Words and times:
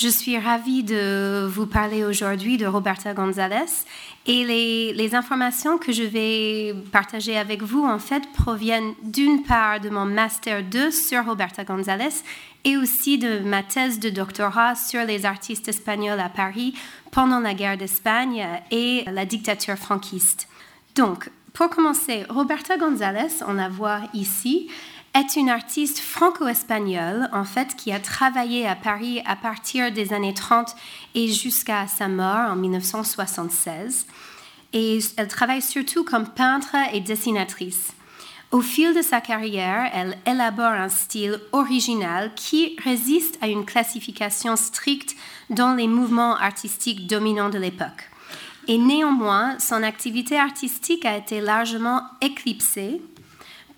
Je 0.00 0.08
suis 0.08 0.38
ravie 0.38 0.82
de 0.82 1.46
vous 1.46 1.66
parler 1.66 2.06
aujourd'hui 2.06 2.56
de 2.56 2.64
Roberta 2.64 3.12
Gonzalez 3.12 3.66
et 4.24 4.44
les, 4.94 5.14
informations 5.14 5.76
que 5.76 5.92
je 5.92 6.04
vais 6.04 6.74
partager 6.90 7.36
avec 7.36 7.62
vous 7.62 7.84
en 7.84 7.98
fait 7.98 8.22
proviennent 8.32 8.94
d'une 9.02 9.42
part 9.42 9.78
de 9.78 9.90
mon 9.90 10.06
master 10.06 10.62
2 10.62 10.90
sur 10.90 11.26
Roberta 11.26 11.64
Gonzalez 11.64 12.22
et 12.64 12.78
aussi 12.78 13.18
de 13.18 13.40
ma 13.40 13.62
thèse 13.62 14.00
de 14.00 14.08
doctorat 14.08 14.74
sur 14.74 15.04
les 15.04 15.26
artistes 15.26 15.68
espagnols 15.68 16.20
à 16.20 16.30
Paris 16.30 16.72
pendant 17.10 17.40
la 17.40 17.52
guerre 17.52 17.76
d'Espagne 17.76 18.46
et 18.70 19.04
la 19.04 19.26
dictature 19.26 19.76
franquiste. 19.76 20.48
Donc, 20.94 21.28
pour 21.52 21.68
commencer, 21.68 22.24
Roberta 22.30 22.78
González, 22.78 23.42
on 23.46 23.52
la 23.52 23.68
voit 23.68 24.00
ici, 24.14 24.70
est 25.14 25.36
une 25.36 25.48
artiste 25.48 25.98
franco-espagnole, 25.98 27.28
en 27.32 27.44
fait, 27.44 27.74
qui 27.76 27.92
a 27.92 27.98
travaillé 27.98 28.66
à 28.66 28.76
Paris 28.76 29.22
à 29.26 29.36
partir 29.36 29.90
des 29.90 30.12
années 30.12 30.34
30 30.34 30.74
et 31.14 31.28
jusqu'à 31.28 31.86
sa 31.88 32.08
mort 32.08 32.50
en 32.50 32.56
1976. 32.56 34.06
Et 34.72 35.00
elle 35.16 35.28
travaille 35.28 35.62
surtout 35.62 36.04
comme 36.04 36.28
peintre 36.28 36.76
et 36.92 37.00
dessinatrice. 37.00 37.92
Au 38.52 38.60
fil 38.60 38.94
de 38.94 39.02
sa 39.02 39.20
carrière, 39.20 39.90
elle 39.94 40.18
élabore 40.26 40.72
un 40.72 40.88
style 40.88 41.40
original 41.52 42.32
qui 42.34 42.76
résiste 42.82 43.38
à 43.40 43.48
une 43.48 43.64
classification 43.64 44.56
stricte 44.56 45.14
dans 45.50 45.74
les 45.74 45.86
mouvements 45.86 46.36
artistiques 46.36 47.06
dominants 47.06 47.50
de 47.50 47.58
l'époque. 47.58 48.10
Et 48.66 48.78
néanmoins, 48.78 49.58
son 49.58 49.82
activité 49.82 50.36
artistique 50.36 51.04
a 51.04 51.16
été 51.16 51.40
largement 51.40 52.02
éclipsée 52.20 53.00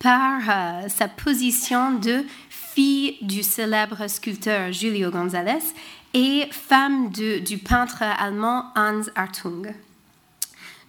par 0.02 0.41
euh, 0.48 0.88
sa 0.88 1.06
position 1.09 1.92
de 1.92 2.24
fille 2.51 3.16
du 3.23 3.42
célèbre 3.42 4.09
sculpteur 4.09 4.73
Julio 4.73 5.11
González 5.11 5.62
et 6.12 6.48
femme 6.51 7.11
du 7.11 7.59
peintre 7.59 8.02
allemand 8.02 8.73
Hans 8.75 9.02
Hartung. 9.15 9.73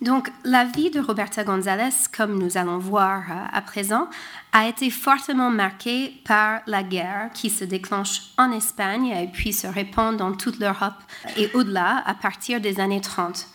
Donc, 0.02 0.30
la 0.44 0.66
vie 0.66 0.90
de 0.90 1.00
Roberta 1.00 1.46
González, 1.46 1.94
comme 2.16 2.38
nous 2.38 2.58
allons 2.58 2.78
voir 2.78 3.24
euh, 3.30 3.36
à 3.54 3.62
présent, 3.62 4.10
a 4.52 4.68
été 4.68 4.90
fortement 4.90 5.50
marquée 5.50 6.22
par 6.26 6.62
la 6.68 6.84
guerre 6.84 7.30
qui 7.34 7.50
se 7.50 7.64
déclenche 7.64 8.22
en 8.38 8.52
Espagne 8.52 9.08
et 9.08 9.28
puis 9.28 9.54
se 9.54 9.68
répand 9.68 10.18
dans 10.18 10.34
toute 10.34 10.60
l'Europe 10.60 11.02
et 11.38 11.50
au-delà 11.54 12.04
à 12.06 12.16
partir 12.16 12.60
des 12.60 12.82
années 12.82 13.00
30. 13.00 13.48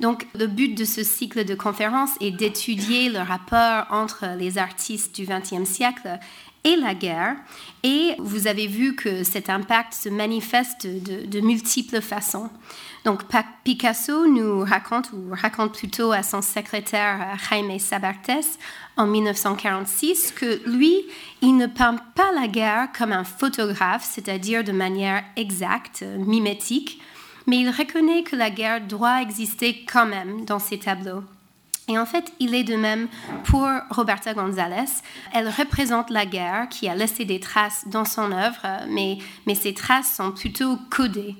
Donc, 0.00 0.26
le 0.34 0.46
but 0.46 0.74
de 0.74 0.84
ce 0.84 1.02
cycle 1.02 1.44
de 1.44 1.54
conférences 1.54 2.12
est 2.20 2.30
d'étudier 2.30 3.08
le 3.08 3.18
rapport 3.18 3.86
entre 3.90 4.26
les 4.38 4.58
artistes 4.58 5.14
du 5.14 5.26
XXe 5.26 5.68
siècle 5.68 6.18
et 6.64 6.76
la 6.76 6.94
guerre. 6.94 7.36
Et 7.82 8.14
vous 8.18 8.46
avez 8.46 8.66
vu 8.66 8.94
que 8.94 9.24
cet 9.24 9.50
impact 9.50 9.94
se 9.94 10.08
manifeste 10.08 10.86
de, 10.86 11.40
multiples 11.40 12.00
façons. 12.00 12.50
Donc, 13.04 13.22
Picasso 13.64 14.26
nous 14.26 14.64
raconte, 14.64 15.10
ou 15.12 15.30
raconte 15.32 15.74
plutôt 15.74 16.12
à 16.12 16.22
son 16.22 16.42
secrétaire 16.42 17.36
Jaime 17.48 17.78
Sabartes 17.78 18.58
en 18.96 19.06
1946, 19.06 20.32
que 20.32 20.60
lui, 20.68 21.04
il 21.40 21.56
ne 21.56 21.66
peint 21.66 21.96
pas 22.14 22.30
la 22.32 22.48
guerre 22.48 22.88
comme 22.96 23.12
un 23.12 23.24
photographe, 23.24 24.08
c'est-à-dire 24.08 24.62
de 24.62 24.72
manière 24.72 25.24
exacte, 25.36 26.04
mimétique, 26.18 27.00
mais 27.48 27.56
il 27.56 27.70
reconnaît 27.70 28.22
que 28.22 28.36
la 28.36 28.50
guerre 28.50 28.86
doit 28.86 29.22
exister 29.22 29.84
quand 29.90 30.06
même 30.06 30.44
dans 30.44 30.58
ses 30.58 30.78
tableaux. 30.78 31.24
Et 31.88 31.98
en 31.98 32.04
fait, 32.04 32.30
il 32.38 32.54
est 32.54 32.64
de 32.64 32.76
même 32.76 33.08
pour 33.44 33.66
Roberta 33.88 34.34
González. 34.34 34.90
Elle 35.32 35.48
représente 35.48 36.10
la 36.10 36.26
guerre 36.26 36.68
qui 36.68 36.86
a 36.86 36.94
laissé 36.94 37.24
des 37.24 37.40
traces 37.40 37.88
dans 37.88 38.04
son 38.04 38.30
œuvre, 38.30 38.60
mais, 38.90 39.16
mais 39.46 39.54
ces 39.54 39.72
traces 39.72 40.14
sont 40.14 40.32
plutôt 40.32 40.76
codées. 40.90 41.34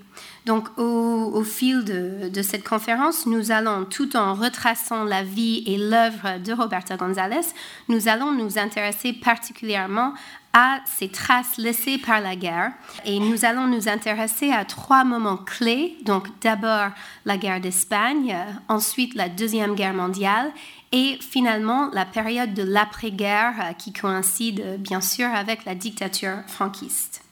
Donc, 0.46 0.66
au, 0.78 1.44
fil 1.44 1.84
de, 1.84 2.30
de, 2.30 2.42
cette 2.42 2.66
conférence, 2.66 3.26
nous 3.26 3.50
allons, 3.50 3.84
tout 3.84 4.16
en 4.16 4.32
retraçant 4.32 5.04
la 5.04 5.22
vie 5.22 5.62
et 5.66 5.76
l'œuvre 5.76 6.38
de 6.42 6.54
Roberta 6.54 6.96
González, 6.96 7.46
nous 7.88 8.08
allons 8.08 8.32
nous 8.32 8.58
intéresser 8.58 9.12
particulièrement 9.12 10.14
à 10.52 10.80
ces 10.86 11.08
traces 11.08 11.58
laissées 11.58 11.98
par 11.98 12.20
la 12.20 12.34
guerre. 12.34 12.72
Et 13.04 13.20
nous 13.20 13.44
allons 13.44 13.66
nous 13.66 13.88
intéresser 13.88 14.50
à 14.50 14.64
trois 14.64 15.04
moments 15.04 15.36
clés. 15.36 15.96
Donc 16.04 16.26
d'abord 16.40 16.90
la 17.24 17.36
guerre 17.36 17.60
d'Espagne, 17.60 18.36
ensuite 18.68 19.14
la 19.14 19.28
Deuxième 19.28 19.74
Guerre 19.74 19.94
mondiale 19.94 20.50
et 20.92 21.18
finalement 21.20 21.90
la 21.92 22.04
période 22.04 22.54
de 22.54 22.62
l'après-guerre 22.62 23.54
euh, 23.60 23.72
qui 23.74 23.92
coïncide 23.92 24.60
euh, 24.60 24.76
bien 24.78 25.00
sûr 25.00 25.26
avec 25.26 25.64
la 25.64 25.74
dictature 25.74 26.38
franquiste. 26.46 27.22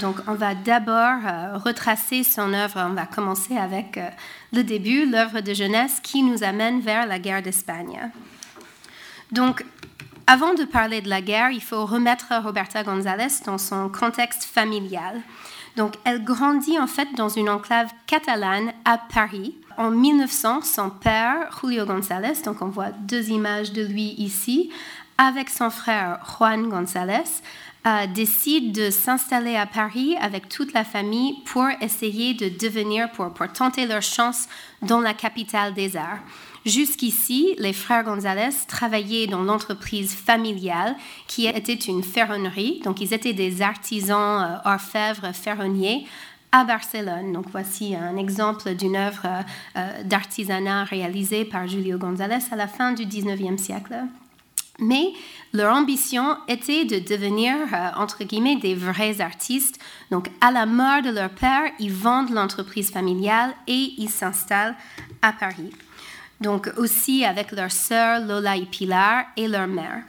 Donc 0.00 0.16
on 0.26 0.34
va 0.34 0.54
d'abord 0.54 1.20
euh, 1.24 1.56
retracer 1.56 2.22
son 2.22 2.52
œuvre, 2.52 2.84
on 2.86 2.92
va 2.92 3.06
commencer 3.06 3.56
avec 3.56 3.98
le 4.52 4.62
début, 4.62 5.06
l'œuvre 5.06 5.40
de 5.40 5.54
jeunesse 5.54 6.00
qui 6.02 6.22
nous 6.22 6.44
amène 6.44 6.80
vers 6.80 7.06
la 7.06 7.18
guerre 7.18 7.42
d'Espagne. 7.42 8.10
Donc 9.32 9.64
avant 10.30 10.54
de 10.54 10.62
parler 10.62 11.00
de 11.00 11.08
la 11.08 11.22
guerre, 11.22 11.50
il 11.50 11.60
faut 11.60 11.84
remettre 11.84 12.26
Roberta 12.44 12.84
González 12.84 13.42
dans 13.46 13.58
son 13.58 13.88
contexte 13.88 14.44
familial. 14.44 15.20
Donc, 15.76 15.94
elle 16.04 16.22
grandit 16.22 16.78
en 16.78 16.86
fait 16.86 17.08
dans 17.16 17.28
une 17.28 17.48
enclave 17.48 17.90
catalane 18.06 18.72
à 18.84 18.96
Paris. 18.96 19.56
En 19.76 19.90
1900, 19.90 20.62
son 20.62 20.90
père, 20.90 21.50
Julio 21.60 21.84
González, 21.84 22.42
donc 22.44 22.62
on 22.62 22.68
voit 22.68 22.92
deux 22.92 23.30
images 23.30 23.72
de 23.72 23.82
lui 23.82 24.14
ici, 24.18 24.70
avec 25.18 25.50
son 25.50 25.68
frère 25.68 26.20
Juan 26.24 26.68
González, 26.68 27.42
euh, 27.88 28.06
décide 28.06 28.70
de 28.70 28.90
s'installer 28.90 29.56
à 29.56 29.66
Paris 29.66 30.16
avec 30.20 30.48
toute 30.48 30.72
la 30.74 30.84
famille 30.84 31.42
pour 31.44 31.66
essayer 31.80 32.34
de 32.34 32.48
devenir, 32.48 33.10
pour, 33.10 33.34
pour 33.34 33.52
tenter 33.52 33.84
leur 33.84 34.02
chance 34.02 34.46
dans 34.80 35.00
la 35.00 35.12
capitale 35.12 35.74
des 35.74 35.96
arts. 35.96 36.20
Jusqu'ici, 36.66 37.54
les 37.58 37.72
frères 37.72 38.04
González 38.04 38.50
travaillaient 38.68 39.26
dans 39.26 39.42
l'entreprise 39.42 40.14
familiale 40.14 40.94
qui 41.26 41.46
était 41.46 41.72
une 41.72 42.02
ferronnerie. 42.02 42.80
Donc, 42.84 43.00
ils 43.00 43.14
étaient 43.14 43.32
des 43.32 43.62
artisans 43.62 44.42
euh, 44.42 44.70
orfèvres 44.70 45.32
ferronniers 45.32 46.06
à 46.52 46.64
Barcelone. 46.64 47.32
Donc, 47.32 47.46
voici 47.50 47.94
un 47.94 48.16
exemple 48.18 48.74
d'une 48.74 48.96
œuvre 48.96 49.26
euh, 49.76 50.02
d'artisanat 50.04 50.84
réalisée 50.84 51.46
par 51.46 51.66
Julio 51.66 51.96
González 51.96 52.44
à 52.50 52.56
la 52.56 52.68
fin 52.68 52.92
du 52.92 53.06
19e 53.06 53.56
siècle. 53.56 53.94
Mais 54.78 55.12
leur 55.54 55.74
ambition 55.74 56.36
était 56.46 56.84
de 56.84 56.98
devenir, 56.98 57.54
euh, 57.72 57.90
entre 57.96 58.24
guillemets, 58.24 58.56
des 58.56 58.74
vrais 58.74 59.22
artistes. 59.22 59.78
Donc, 60.10 60.28
à 60.42 60.50
la 60.50 60.66
mort 60.66 61.00
de 61.00 61.10
leur 61.10 61.30
père, 61.30 61.70
ils 61.78 61.92
vendent 61.92 62.30
l'entreprise 62.30 62.90
familiale 62.90 63.54
et 63.66 63.94
ils 63.96 64.10
s'installent 64.10 64.76
à 65.22 65.32
Paris 65.32 65.70
donc 66.40 66.70
aussi 66.76 67.24
avec 67.24 67.52
leur 67.52 67.70
sœur 67.70 68.20
Lola 68.20 68.56
et 68.56 68.66
Pilar 68.66 69.24
et 69.36 69.48
leur 69.48 69.66
mère. 69.66 70.02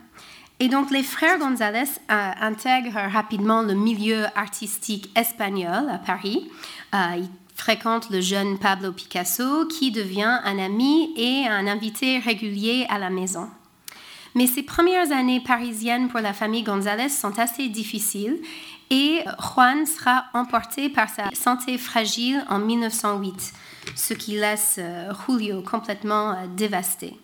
Et 0.59 0.67
donc 0.67 0.91
les 0.91 1.03
frères 1.03 1.39
González 1.39 1.89
euh, 2.11 2.31
intègrent 2.39 3.11
rapidement 3.11 3.63
le 3.63 3.73
milieu 3.73 4.25
artistique 4.35 5.09
espagnol 5.17 5.89
à 5.89 5.97
Paris. 5.97 6.51
Euh, 6.93 7.17
ils 7.17 7.29
fréquentent 7.55 8.09
le 8.11 8.21
jeune 8.21 8.59
Pablo 8.59 8.91
Picasso 8.91 9.65
qui 9.67 9.91
devient 9.91 10.39
un 10.43 10.59
ami 10.59 11.13
et 11.17 11.47
un 11.47 11.65
invité 11.67 12.19
régulier 12.19 12.85
à 12.89 12.99
la 12.99 13.09
maison. 13.09 13.49
Mais 14.35 14.47
ces 14.47 14.63
premières 14.63 15.11
années 15.11 15.41
parisiennes 15.41 16.07
pour 16.07 16.21
la 16.21 16.31
famille 16.31 16.63
González 16.63 17.09
sont 17.09 17.37
assez 17.39 17.67
difficiles 17.67 18.39
et 18.91 19.23
Juan 19.39 19.87
sera 19.87 20.25
emporté 20.33 20.89
par 20.89 21.09
sa 21.09 21.29
santé 21.33 21.79
fragile 21.79 22.45
en 22.49 22.59
1908 22.59 23.53
ce 23.95 24.13
qui 24.13 24.33
laisse 24.33 24.75
euh, 24.79 25.11
Julio 25.25 25.61
complètement 25.61 26.31
euh, 26.31 26.35
dévasté. 26.55 27.17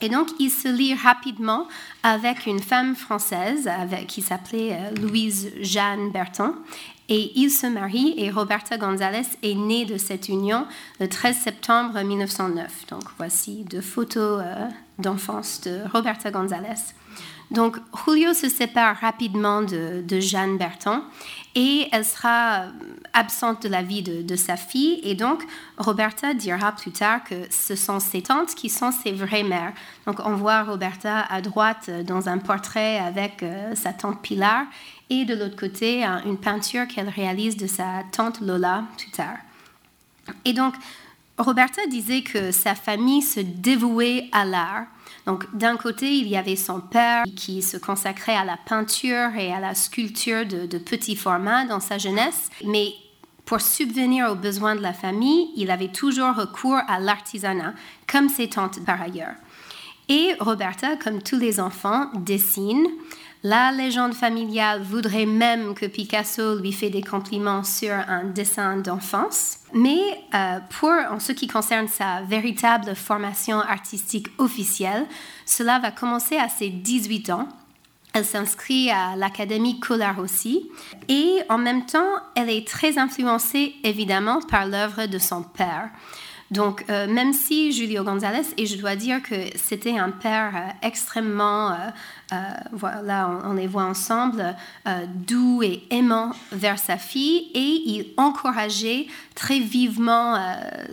Et 0.00 0.08
donc, 0.08 0.28
il 0.38 0.50
se 0.50 0.68
lie 0.68 0.94
rapidement 0.94 1.66
avec 2.02 2.46
une 2.46 2.60
femme 2.60 2.94
française 2.94 3.68
qui 4.06 4.22
s'appelait 4.22 4.74
euh, 4.74 5.00
Louise 5.00 5.52
Jeanne 5.60 6.10
Berton. 6.10 6.54
Et 7.08 7.32
il 7.36 7.50
se 7.50 7.66
marie 7.66 8.14
et 8.18 8.30
Roberta 8.30 8.76
González 8.76 9.26
est 9.42 9.54
née 9.54 9.86
de 9.86 9.96
cette 9.96 10.28
union 10.28 10.66
le 11.00 11.08
13 11.08 11.36
septembre 11.36 12.02
1909. 12.02 12.86
Donc, 12.90 13.04
voici 13.16 13.64
deux 13.64 13.80
photos 13.80 14.42
d'enfance 14.98 15.62
de 15.62 15.80
Roberta 15.90 16.30
González. 16.30 16.92
Donc, 17.50 17.78
Julio 18.04 18.34
se 18.34 18.48
sépare 18.48 18.96
rapidement 19.00 19.62
de, 19.62 20.20
Jeanne 20.20 20.58
Berton 20.58 21.02
et 21.54 21.88
elle 21.92 22.04
sera 22.04 22.64
absente 23.14 23.62
de 23.62 23.68
la 23.68 23.82
vie 23.82 24.02
de, 24.02 24.36
sa 24.36 24.56
fille. 24.56 25.00
Et 25.02 25.14
donc, 25.14 25.42
Roberta 25.78 26.34
dira 26.34 26.72
plus 26.72 26.92
tard 26.92 27.24
que 27.24 27.34
ce 27.50 27.74
sont 27.74 28.00
ses 28.00 28.22
tantes 28.22 28.54
qui 28.54 28.68
sont 28.68 28.92
ses 28.92 29.12
vraies 29.12 29.44
mères. 29.44 29.72
Donc, 30.06 30.20
on 30.24 30.34
voit 30.34 30.62
Roberta 30.62 31.20
à 31.20 31.40
droite 31.40 31.90
dans 32.04 32.28
un 32.28 32.38
portrait 32.38 32.98
avec 32.98 33.42
euh, 33.42 33.74
sa 33.74 33.92
tante 33.92 34.20
Pilar 34.20 34.64
et 35.10 35.24
de 35.24 35.34
l'autre 35.34 35.56
côté, 35.56 36.04
une 36.26 36.36
peinture 36.36 36.86
qu'elle 36.86 37.08
réalise 37.08 37.56
de 37.56 37.66
sa 37.66 38.02
tante 38.12 38.42
Lola 38.42 38.84
plus 38.98 39.10
tard. 39.10 39.38
Et 40.44 40.52
donc, 40.52 40.74
Roberta 41.38 41.86
disait 41.86 42.20
que 42.20 42.52
sa 42.52 42.74
famille 42.74 43.22
se 43.22 43.40
dévouait 43.40 44.28
à 44.32 44.44
l'art 44.44 44.86
donc 45.26 45.44
d'un 45.54 45.76
côté, 45.76 46.10
il 46.10 46.28
y 46.28 46.36
avait 46.36 46.56
son 46.56 46.80
père 46.80 47.24
qui 47.36 47.62
se 47.62 47.76
consacrait 47.76 48.36
à 48.36 48.44
la 48.44 48.56
peinture 48.56 49.34
et 49.36 49.52
à 49.52 49.60
la 49.60 49.74
sculpture 49.74 50.46
de, 50.46 50.66
de 50.66 50.78
petits 50.78 51.16
formats 51.16 51.64
dans 51.64 51.80
sa 51.80 51.98
jeunesse, 51.98 52.50
mais 52.64 52.92
pour 53.44 53.60
subvenir 53.62 54.30
aux 54.30 54.34
besoins 54.34 54.76
de 54.76 54.82
la 54.82 54.92
famille, 54.92 55.50
il 55.56 55.70
avait 55.70 55.88
toujours 55.88 56.34
recours 56.34 56.78
à 56.86 57.00
l'artisanat, 57.00 57.72
comme 58.06 58.28
ses 58.28 58.50
tantes 58.50 58.84
par 58.84 59.00
ailleurs. 59.00 59.34
Et 60.10 60.34
Roberta, 60.40 60.96
comme 60.96 61.22
tous 61.22 61.38
les 61.38 61.60
enfants, 61.60 62.10
dessine. 62.14 62.86
La 63.44 63.70
légende 63.70 64.14
familiale 64.14 64.82
voudrait 64.82 65.26
même 65.26 65.74
que 65.74 65.86
Picasso 65.86 66.58
lui 66.58 66.72
fait 66.72 66.90
des 66.90 67.02
compliments 67.02 67.62
sur 67.62 67.92
un 67.92 68.24
dessin 68.24 68.78
d'enfance. 68.78 69.58
Mais 69.72 70.00
euh, 70.34 70.58
pour 70.80 70.90
en 70.90 71.20
ce 71.20 71.30
qui 71.30 71.46
concerne 71.46 71.86
sa 71.86 72.22
véritable 72.22 72.96
formation 72.96 73.60
artistique 73.60 74.26
officielle, 74.38 75.06
cela 75.46 75.78
va 75.78 75.92
commencer 75.92 76.36
à 76.36 76.48
ses 76.48 76.68
18 76.68 77.30
ans. 77.30 77.48
Elle 78.12 78.24
s'inscrit 78.24 78.90
à 78.90 79.14
l'Académie 79.14 79.78
aussi. 80.18 80.68
et 81.08 81.38
en 81.48 81.58
même 81.58 81.86
temps, 81.86 82.10
elle 82.34 82.50
est 82.50 82.66
très 82.66 82.98
influencée 82.98 83.74
évidemment 83.84 84.40
par 84.40 84.66
l'œuvre 84.66 85.06
de 85.06 85.18
son 85.18 85.42
père. 85.42 85.90
Donc, 86.50 86.84
euh, 86.88 87.06
même 87.06 87.34
si 87.34 87.72
Julio 87.72 88.04
González, 88.04 88.46
et 88.56 88.64
je 88.64 88.76
dois 88.76 88.96
dire 88.96 89.22
que 89.22 89.34
c'était 89.54 89.98
un 89.98 90.10
père 90.10 90.52
euh, 90.56 90.86
extrêmement, 90.86 91.72
euh, 92.32 92.36
voilà, 92.72 93.40
on, 93.44 93.52
les 93.52 93.66
voit 93.66 93.84
ensemble, 93.84 94.56
doux 95.26 95.62
et 95.62 95.82
aimant 95.90 96.32
vers 96.52 96.78
sa 96.78 96.96
fille, 96.96 97.50
et 97.54 97.82
il 97.86 98.06
encourageait 98.16 99.06
très 99.34 99.60
vivement 99.60 100.38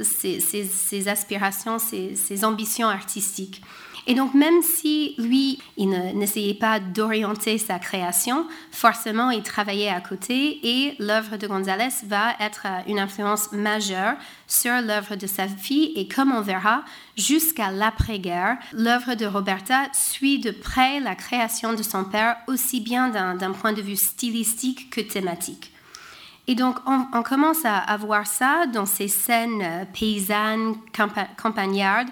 ses, 0.02 1.08
aspirations, 1.08 1.78
ses 1.80 2.46
ambitions 2.46 2.88
artistiques. 2.88 3.62
Et 4.08 4.14
donc, 4.14 4.36
même 4.36 4.62
si 4.62 5.16
lui, 5.18 5.60
il 5.78 5.90
n'essayait 5.90 6.54
pas 6.54 6.80
d'orienter 6.80 7.58
sa 7.58 7.80
création, 7.80 8.46
forcément, 8.72 9.32
il 9.32 9.42
travaillait 9.42 9.90
à 9.90 10.00
côté 10.00 10.60
et 10.64 10.96
l'œuvre 11.00 11.38
de 11.38 11.48
González 11.48 11.90
va 12.06 12.34
être 12.40 12.68
une 12.88 13.00
influence 13.00 13.52
majeure 13.52 14.16
sur 14.48 14.74
l'œuvre 14.82 15.16
de 15.16 15.26
sa 15.26 15.48
fille 15.48 15.92
et 15.96 16.08
comme 16.08 16.32
on 16.32 16.42
verra, 16.42 16.84
jusqu'à 17.18 17.72
l'après-guerre, 17.72 18.58
l'œuvre 18.74 19.16
de 19.16 19.26
Roberta 19.26 19.86
suit 19.94 20.40
de 20.40 20.52
près 20.52 21.00
la 21.00 21.16
création 21.16 21.74
de 21.74 21.82
son 21.82 22.04
père, 22.04 22.38
aussi 22.48 22.82
bien 22.82 23.10
d'un 23.10 23.52
point 23.54 23.74
de 23.74 23.82
vue 23.82 23.96
stylistique 23.96 24.92
que 24.92 25.02
thématique. 25.02 25.72
Et 26.48 26.54
donc, 26.54 26.78
on, 26.86 27.24
commence 27.24 27.66
à, 27.66 27.78
à, 27.78 27.98
voir 27.98 28.28
ça 28.28 28.68
dans 28.68 28.86
ces 28.86 29.08
scènes 29.08 29.64
euh, 29.64 29.86
paysannes, 29.92 30.76
campagnardes, 31.38 32.10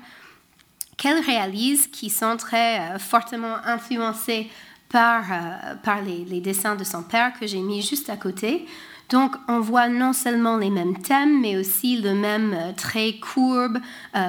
qu'elle 0.97 1.19
réalise 1.19 1.87
qui 1.87 2.09
sont 2.09 2.37
très 2.37 2.79
euh, 2.79 2.99
fortement 2.99 3.55
influencés 3.65 4.49
par, 4.89 5.23
euh, 5.31 5.75
par 5.83 6.01
les, 6.01 6.39
dessins 6.39 6.75
de 6.75 6.83
son 6.83 7.03
père 7.03 7.33
que 7.39 7.47
j'ai 7.47 7.59
mis 7.59 7.81
juste 7.81 8.09
à 8.09 8.17
côté. 8.17 8.65
Donc, 9.09 9.35
on 9.47 9.59
voit 9.59 9.89
non 9.89 10.13
seulement 10.13 10.57
les 10.57 10.69
mêmes 10.69 10.97
thèmes, 11.01 11.41
mais 11.41 11.57
aussi 11.57 11.97
le 12.01 12.13
même 12.13 12.53
euh, 12.53 12.71
trait 12.73 13.19
courbe, 13.19 13.79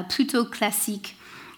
plutôt 0.08 0.44
classique. 0.44 1.16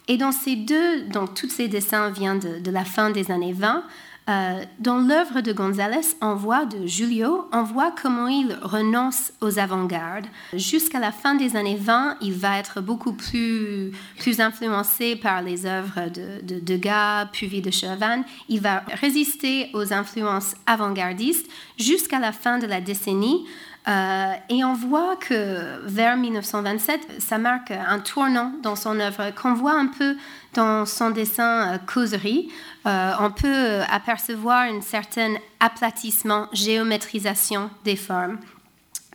Et 0.09 0.17
dans 0.17 0.33
ces 0.33 0.55
deux, 0.55 1.03
donc 1.03 1.35
tous 1.35 1.49
ces 1.49 1.67
dessins 1.67 2.11
viennent 2.11 2.39
de, 2.39 2.61
de 2.61 2.71
la 2.71 2.85
fin 2.85 3.11
des 3.11 3.31
années 3.31 3.53
20, 3.53 3.83
euh, 4.29 4.65
dans 4.81 4.99
l'œuvre 4.99 5.41
de 5.41 5.53
González, 5.53 6.17
on 6.21 6.35
voit 6.35 6.65
de 6.65 6.87
Julio, 6.87 7.49
on 7.53 7.63
voit 7.63 7.93
comment 7.93 8.27
il 8.27 8.59
renonce 8.61 9.33
aux 9.41 9.59
avant-gardes. 9.59 10.27
Jusqu'à 10.53 10.99
la 10.99 11.13
fin 11.13 11.35
des 11.35 11.55
années 11.55 11.79
20, 11.81 12.17
il 12.21 12.33
va 12.33 12.59
être 12.59 12.81
beaucoup 12.81 13.13
plus, 13.13 13.93
influencé 14.39 15.17
par 15.17 15.43
les 15.43 15.65
œuvres 15.65 16.11
de, 16.11 16.43
de 16.43 16.61
Degas, 16.61 17.27
puis 17.33 17.61
de 17.61 17.71
Chavannes. 17.71 18.25
Il 18.49 18.61
va 18.61 18.83
résister 19.01 19.71
aux 19.75 19.93
influences 19.93 20.55
avant-gardistes 20.67 21.47
jusqu'à 21.79 22.19
la 22.19 22.33
fin 22.33 22.59
de 22.59 22.67
la 22.67 22.81
décennie. 22.81 23.45
Euh, 23.89 24.33
et 24.49 24.65
on 24.65 24.75
voit 24.75 25.15
que 25.17 25.81
vers 25.87 26.17
1927, 26.17 27.21
ça 27.21 27.39
marque 27.39 27.71
un 27.71 28.01
tournant 28.01 28.53
dans 28.63 28.75
son 28.75 28.99
œuvre, 28.99 29.31
qu'on 29.31 29.55
voit 29.55 29.75
un 29.75 29.87
peu 29.87 30.17
dans 30.55 30.87
son 30.87 31.11
dessin 31.11 31.75
euh, 31.75 31.79
causerie. 31.79 32.49
Euh, 32.87 33.13
on 33.21 33.31
peut 33.31 33.81
apercevoir 33.89 34.63
un 34.63 34.81
certain 34.81 35.35
aplatissement, 35.61 36.49
géométrisation 36.53 37.71
des 37.85 37.97
formes. 37.97 38.39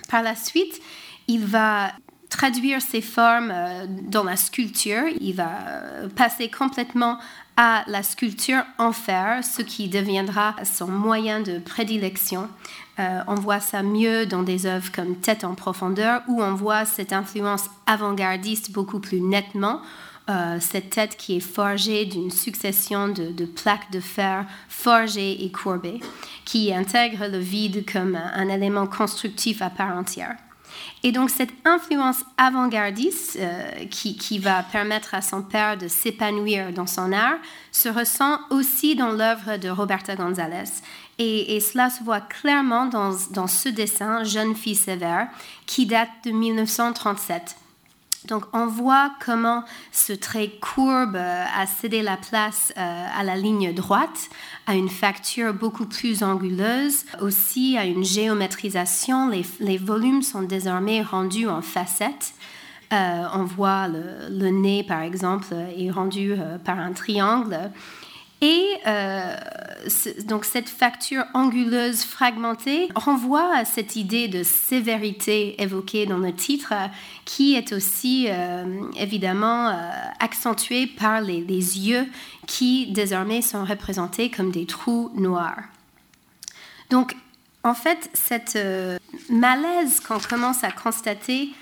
Par 0.09 0.23
la 0.23 0.35
suite, 0.35 0.81
il 1.27 1.45
va 1.45 1.91
traduire 2.29 2.81
ces 2.81 3.01
formes 3.01 3.53
dans 4.03 4.23
la 4.23 4.37
sculpture. 4.37 5.03
Il 5.19 5.35
va 5.35 5.51
passer 6.15 6.49
complètement 6.49 7.17
à 7.57 7.83
la 7.87 8.03
sculpture 8.03 8.63
en 8.77 8.93
fer, 8.93 9.43
ce 9.43 9.61
qui 9.61 9.89
deviendra 9.89 10.55
son 10.63 10.87
moyen 10.87 11.41
de 11.41 11.59
prédilection. 11.59 12.49
Euh, 13.01 13.21
on 13.27 13.35
voit 13.35 13.59
ça 13.59 13.81
mieux 13.81 14.25
dans 14.25 14.43
des 14.43 14.65
œuvres 14.65 14.91
comme 14.91 15.15
Tête 15.15 15.43
en 15.43 15.55
profondeur, 15.55 16.21
où 16.27 16.41
on 16.41 16.53
voit 16.53 16.85
cette 16.85 17.13
influence 17.13 17.65
avant-gardiste 17.87 18.71
beaucoup 18.71 18.99
plus 18.99 19.21
nettement. 19.21 19.81
Euh, 20.29 20.57
cette 20.59 20.91
tête 20.91 21.17
qui 21.17 21.37
est 21.37 21.39
forgée 21.39 22.05
d'une 22.05 22.29
succession 22.29 23.07
de, 23.07 23.45
plaques 23.45 23.91
de 23.91 23.99
fer 23.99 24.45
forgées 24.69 25.43
et 25.43 25.51
courbées, 25.51 25.99
qui 26.45 26.71
intègre 26.73 27.25
le 27.27 27.39
vide 27.39 27.91
comme 27.91 28.15
un 28.15 28.47
élément 28.47 28.85
constructif 28.85 29.63
à 29.63 29.71
part 29.71 29.97
entière. 29.97 30.35
Et 31.03 31.11
donc 31.11 31.29
cette 31.29 31.53
influence 31.65 32.23
avant-gardiste 32.37 33.37
euh, 33.39 33.85
qui, 33.89 34.39
va 34.39 34.63
permettre 34.63 35.13
à 35.13 35.21
son 35.21 35.41
père 35.41 35.77
de 35.77 35.87
s'épanouir 35.87 36.71
dans 36.71 36.87
son 36.87 37.11
art 37.11 37.37
se 37.71 37.89
ressent 37.89 38.39
aussi 38.49 38.95
dans 38.95 39.11
l'œuvre 39.11 39.57
de 39.57 39.69
Roberta 39.69 40.15
González. 40.15 40.69
Et, 41.17 41.59
cela 41.59 41.89
se 41.89 42.03
voit 42.03 42.21
clairement 42.21 42.87
dans, 42.87 43.11
dans 43.31 43.47
ce 43.47 43.69
dessin, 43.69 44.23
Jeune 44.23 44.55
fille 44.55 44.75
sévère, 44.75 45.27
qui 45.67 45.85
date 45.85 46.09
de 46.25 46.31
1937. 46.31 47.57
Donc 48.27 48.43
on 48.53 48.67
voit 48.67 49.11
comment 49.23 49.63
ce 49.91 50.13
trait 50.13 50.51
courbe 50.61 51.15
euh, 51.15 51.43
a 51.57 51.65
cédé 51.65 52.03
la 52.03 52.17
place 52.17 52.71
euh, 52.77 53.07
à 53.15 53.23
la 53.23 53.35
ligne 53.35 53.73
droite, 53.73 54.29
à 54.67 54.75
une 54.75 54.89
facture 54.89 55.53
beaucoup 55.53 55.85
plus 55.85 56.21
anguleuse, 56.21 57.05
aussi 57.19 57.77
à 57.77 57.85
une 57.85 58.03
géométrisation. 58.03 59.29
Les, 59.59 59.77
volumes 59.77 60.21
sont 60.21 60.43
désormais 60.43 61.01
rendus 61.01 61.47
en 61.47 61.61
facettes. 61.61 62.33
Euh, 62.93 63.23
on 63.33 63.43
voit 63.43 63.87
le, 63.87 64.49
nez, 64.49 64.83
par 64.83 65.01
exemple, 65.01 65.47
est 65.77 65.89
rendu 65.89 66.35
par 66.63 66.77
un 66.77 66.91
triangle. 66.91 67.71
Et 68.41 68.65
euh, 68.87 69.35
donc 70.25 70.45
cette 70.45 70.67
facture 70.67 71.25
anguleuse 71.35 72.03
fragmentée 72.03 72.89
renvoie 72.95 73.55
à 73.55 73.65
cette 73.65 73.95
idée 73.95 74.27
de 74.27 74.41
sévérité 74.41 75.61
évoquée 75.61 76.07
dans 76.07 76.17
le 76.17 76.33
titre, 76.33 76.73
qui 77.23 77.53
est 77.55 77.71
aussi 77.71 78.25
euh, 78.29 78.65
évidemment 78.97 79.69
euh, 79.69 79.73
accentuée 80.19 80.87
par 80.87 81.21
les, 81.21 81.41
yeux 81.41 82.07
qui 82.47 82.87
désormais 82.91 83.43
sont 83.43 83.63
représentés 83.63 84.31
comme 84.31 84.51
des 84.51 84.65
trous 84.65 85.11
noirs. 85.13 85.61
Donc 86.89 87.15
en 87.63 87.75
fait, 87.75 88.09
cette 88.13 88.57
malaise 89.29 89.99
qu'on 89.99 90.17
commence 90.19 90.63
à 90.63 90.71
constater 90.71 91.49
euh, 91.49 91.60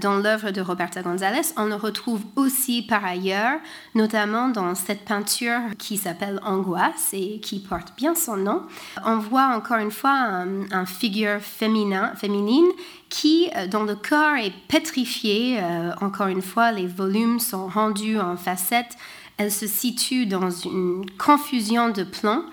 dans 0.00 0.16
l'œuvre 0.16 0.50
de 0.50 0.60
Roberta 0.60 1.02
González, 1.02 1.52
on 1.56 1.66
le 1.66 1.74
retrouve 1.74 2.22
aussi 2.36 2.82
par 2.82 3.04
ailleurs, 3.04 3.58
notamment 3.94 4.48
dans 4.48 4.74
cette 4.74 5.04
peinture 5.04 5.60
qui 5.78 5.96
s'appelle 5.96 6.40
Angoisse 6.44 7.10
et 7.12 7.40
qui 7.40 7.60
porte 7.60 7.94
bien 7.96 8.14
son 8.14 8.36
nom. 8.36 8.62
On 9.04 9.18
voit 9.18 9.54
encore 9.54 9.76
une 9.76 9.90
fois 9.90 10.12
un, 10.12 10.86
figure 10.86 11.40
féminin, 11.40 12.14
féminine 12.16 12.68
qui, 13.10 13.50
euh, 13.56 13.66
dont 13.66 13.84
le 13.84 13.94
corps 13.94 14.36
est 14.36 14.54
pétrifié. 14.68 15.58
Euh, 15.60 15.92
encore 16.00 16.28
une 16.28 16.42
fois, 16.42 16.72
les 16.72 16.86
volumes 16.86 17.38
sont 17.38 17.66
rendus 17.66 18.18
en 18.18 18.36
facettes. 18.36 18.96
Elle 19.36 19.52
se 19.52 19.66
situe 19.66 20.26
dans 20.26 20.50
une 20.50 21.04
confusion 21.18 21.90
de 21.90 22.02
plans. 22.02 22.44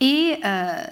Et 0.00 0.40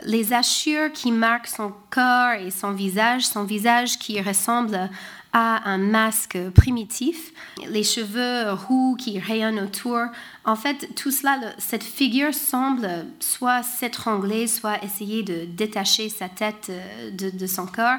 les 0.04 0.32
hachures 0.32 0.92
qui 0.92 1.10
marquent 1.10 1.48
son 1.48 1.72
corps 1.90 2.34
et 2.34 2.52
son 2.52 2.70
visage, 2.70 3.26
son 3.26 3.42
visage 3.42 3.98
qui 3.98 4.22
ressemble 4.22 4.88
à 5.32 5.68
un 5.70 5.78
masque 5.78 6.38
primitif, 6.54 7.32
les 7.68 7.84
cheveux 7.84 8.52
roux 8.52 8.96
qui 8.98 9.18
rayonnent 9.18 9.60
autour. 9.60 10.00
En 10.44 10.56
fait, 10.56 10.94
tout 10.96 11.10
cela, 11.10 11.38
cette 11.58 11.84
figure 11.84 12.34
semble 12.34 13.06
soit 13.20 13.62
s'étrangler, 13.62 14.48
soit 14.48 14.82
essayer 14.82 15.22
de 15.22 15.44
détacher 15.44 16.08
sa 16.08 16.28
tête 16.28 16.66
euh, 16.70 17.10
de, 17.10 17.46
son 17.46 17.66
corps. 17.66 17.98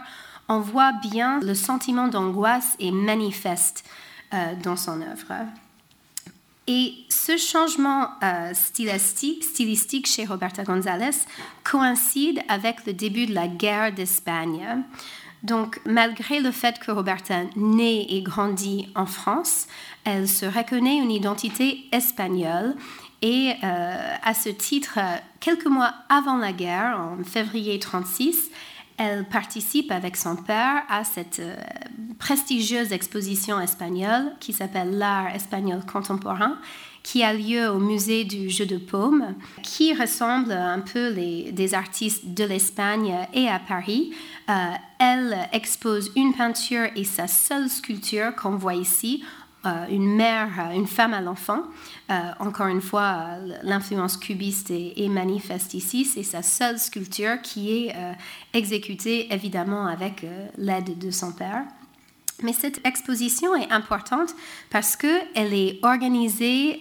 On 0.49 0.59
voit 0.59 0.91
bien 1.11 1.39
le 1.39 1.53
sentiment 1.53 2.07
d'angoisse 2.07 2.75
est 2.79 2.91
manifeste 2.91 3.85
euh, 4.33 4.53
dans 4.63 4.75
son 4.75 5.01
œuvre. 5.01 5.33
Et 6.67 6.93
ce 7.09 7.37
changement 7.37 8.09
euh, 8.23 8.53
stylistique, 8.53 9.43
stylistique, 9.43 10.07
chez 10.07 10.25
Roberta 10.25 10.63
González 10.63 11.25
coïncide 11.63 12.41
avec 12.47 12.85
le 12.85 12.93
début 12.93 13.25
de 13.25 13.33
la 13.33 13.47
guerre 13.47 13.93
d'Espagne. 13.93 14.83
Donc, 15.43 15.79
malgré 15.85 16.39
le 16.39 16.51
fait 16.51 16.79
que 16.79 16.91
Roberta 16.91 17.43
naît 17.55 18.05
et 18.09 18.21
grandit 18.21 18.89
en 18.95 19.05
France, 19.05 19.67
elle 20.03 20.27
se 20.27 20.45
reconnaît 20.45 20.97
une 20.97 21.11
identité 21.11 21.85
espagnole 21.91 22.75
et 23.21 23.53
euh, 23.63 24.15
à 24.23 24.33
ce 24.33 24.49
titre, 24.49 24.99
quelques 25.39 25.67
mois 25.67 25.93
avant 26.09 26.37
la 26.37 26.53
guerre, 26.53 26.99
en 26.99 27.23
février 27.23 27.73
1936, 27.73 28.49
elle 28.97 29.25
participe 29.25 29.91
avec 29.91 30.17
son 30.17 30.35
père 30.35 30.83
à 30.89 31.03
cette 31.03 31.39
euh, 31.39 31.55
prestigieuse 32.17 32.91
exposition 32.91 33.59
espagnole 33.59 34.33
qui 34.39 34.53
s'appelle 34.53 34.97
L'art 34.97 35.27
espagnol 35.35 35.81
contemporain, 35.85 36.57
qui 37.03 37.23
a 37.23 37.33
lieu 37.33 37.69
au 37.69 37.79
musée 37.79 38.23
du 38.23 38.49
jeu 38.49 38.65
de 38.65 38.77
paume, 38.77 39.35
qui 39.63 39.93
ressemble 39.93 40.51
un 40.51 40.79
peu 40.79 41.11
les, 41.11 41.51
des 41.51 41.73
artistes 41.73 42.33
de 42.33 42.43
l'Espagne 42.43 43.27
et 43.33 43.47
à 43.47 43.59
Paris. 43.59 44.13
Euh, 44.49 44.53
elle 44.99 45.37
expose 45.51 46.11
une 46.15 46.33
peinture 46.33 46.87
et 46.95 47.03
sa 47.03 47.27
seule 47.27 47.69
sculpture 47.69 48.35
qu'on 48.35 48.55
voit 48.55 48.75
ici 48.75 49.23
euh, 49.65 49.85
une 49.89 50.15
mère, 50.15 50.49
euh, 50.59 50.75
une 50.75 50.87
femme 50.87 51.13
à 51.13 51.21
l'enfant. 51.21 51.63
Encore 52.39 52.67
une 52.67 52.81
fois, 52.81 53.37
l'influence 53.63 54.17
cubiste 54.17 54.69
est, 54.69 55.07
manifeste 55.07 55.73
ici. 55.75 56.03
C'est 56.03 56.23
sa 56.23 56.41
seule 56.41 56.77
sculpture 56.77 57.41
qui 57.41 57.71
est 57.71 57.95
exécutée 58.51 59.33
évidemment 59.33 59.85
avec 59.85 60.25
l'aide 60.57 60.97
de 60.97 61.09
son 61.09 61.31
père. 61.31 61.63
Mais 62.41 62.53
cette 62.53 62.85
exposition 62.85 63.55
est 63.55 63.71
importante 63.71 64.35
parce 64.69 64.95
qu'elle 64.95 65.53
est 65.53 65.79
organisée 65.83 66.79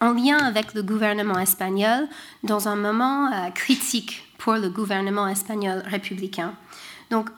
en 0.00 0.12
lien 0.12 0.38
avec 0.38 0.74
le 0.74 0.82
gouvernement 0.82 1.38
espagnol 1.38 2.08
dans 2.42 2.68
un 2.68 2.76
moment 2.76 3.30
critique 3.54 4.24
pour 4.38 4.54
le 4.54 4.68
gouvernement 4.68 5.28
espagnol 5.28 5.82
républicain. 5.86 6.54
Donc, 7.10 7.30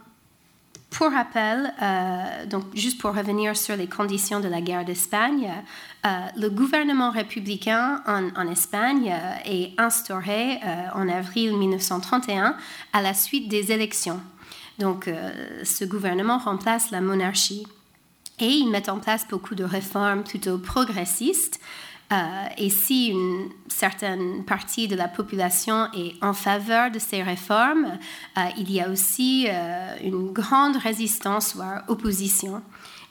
pour 0.95 1.11
rappel, 1.11 1.75
euh, 1.83 2.47
donc 2.47 2.65
juste 2.73 3.01
pour 3.01 3.15
revenir 3.17 3.57
sur 3.57 3.75
les 3.75 3.89
conditions 3.89 4.39
de 4.39 4.47
la 4.47 4.61
guerre 4.61 4.85
d'Espagne, 4.85 5.51
euh, 6.07 6.09
le 6.37 6.49
gouvernement 6.51 7.11
républicain 7.11 8.01
en, 8.07 8.49
Espagne 8.49 9.13
euh, 9.13 9.35
est 9.45 9.73
instauré 9.77 10.61
en 10.95 11.09
avril 11.09 11.57
1931 11.57 12.57
à 12.93 13.03
la 13.03 13.13
suite 13.13 13.49
des 13.49 13.73
élections. 13.73 14.21
Donc 14.79 15.09
ce 15.63 15.85
gouvernement 15.85 16.39
remplace 16.39 16.91
la 16.91 17.01
monarchie 17.01 17.67
et 18.41 18.49
il 18.49 18.71
met 18.71 18.91
en 18.91 18.99
place 18.99 19.27
beaucoup 19.29 19.55
de 19.55 19.63
réformes 19.65 20.25
plutôt 20.25 20.59
progressistes 20.59 21.61
euh, 22.13 22.17
et 22.59 22.71
si 22.71 23.09
une 23.09 23.49
certaine 23.69 24.45
partie 24.45 24.89
de 24.89 24.95
la 24.95 25.09
population 25.09 25.89
est 25.95 26.23
en 26.23 26.35
faveur 26.35 26.91
de 26.91 26.99
ces 26.99 27.23
réformes, 27.23 27.99
euh, 28.37 28.41
il 28.59 28.71
y 28.71 28.81
a 28.81 28.91
aussi 28.91 29.47
euh, 29.49 29.95
une 30.03 30.33
grande 30.33 30.77
résistance, 30.77 31.57
voire 31.57 31.83
opposition. 31.89 32.63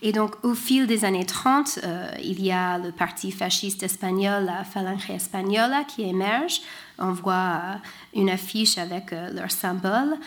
Et 0.03 0.11
donc, 0.11 0.35
au 0.43 0.53
fil 0.53 0.85
des 0.85 1.05
années 1.05 1.25
30, 1.25 1.79
il 2.21 2.43
y 2.43 2.51
a 2.51 2.77
le 2.77 2.91
parti 2.91 3.31
fasciste 3.31 3.83
espagnol, 3.83 4.43
la 4.43 4.65
Falange 4.65 5.09
Española, 5.09 5.85
qui 5.85 6.01
émerge. 6.01 6.59
On 6.99 7.13
voit 7.13 7.77
une 8.13 8.29
affiche 8.29 8.77
avec 8.77 9.11
leur 9.11 9.49
symbole. 9.49 10.17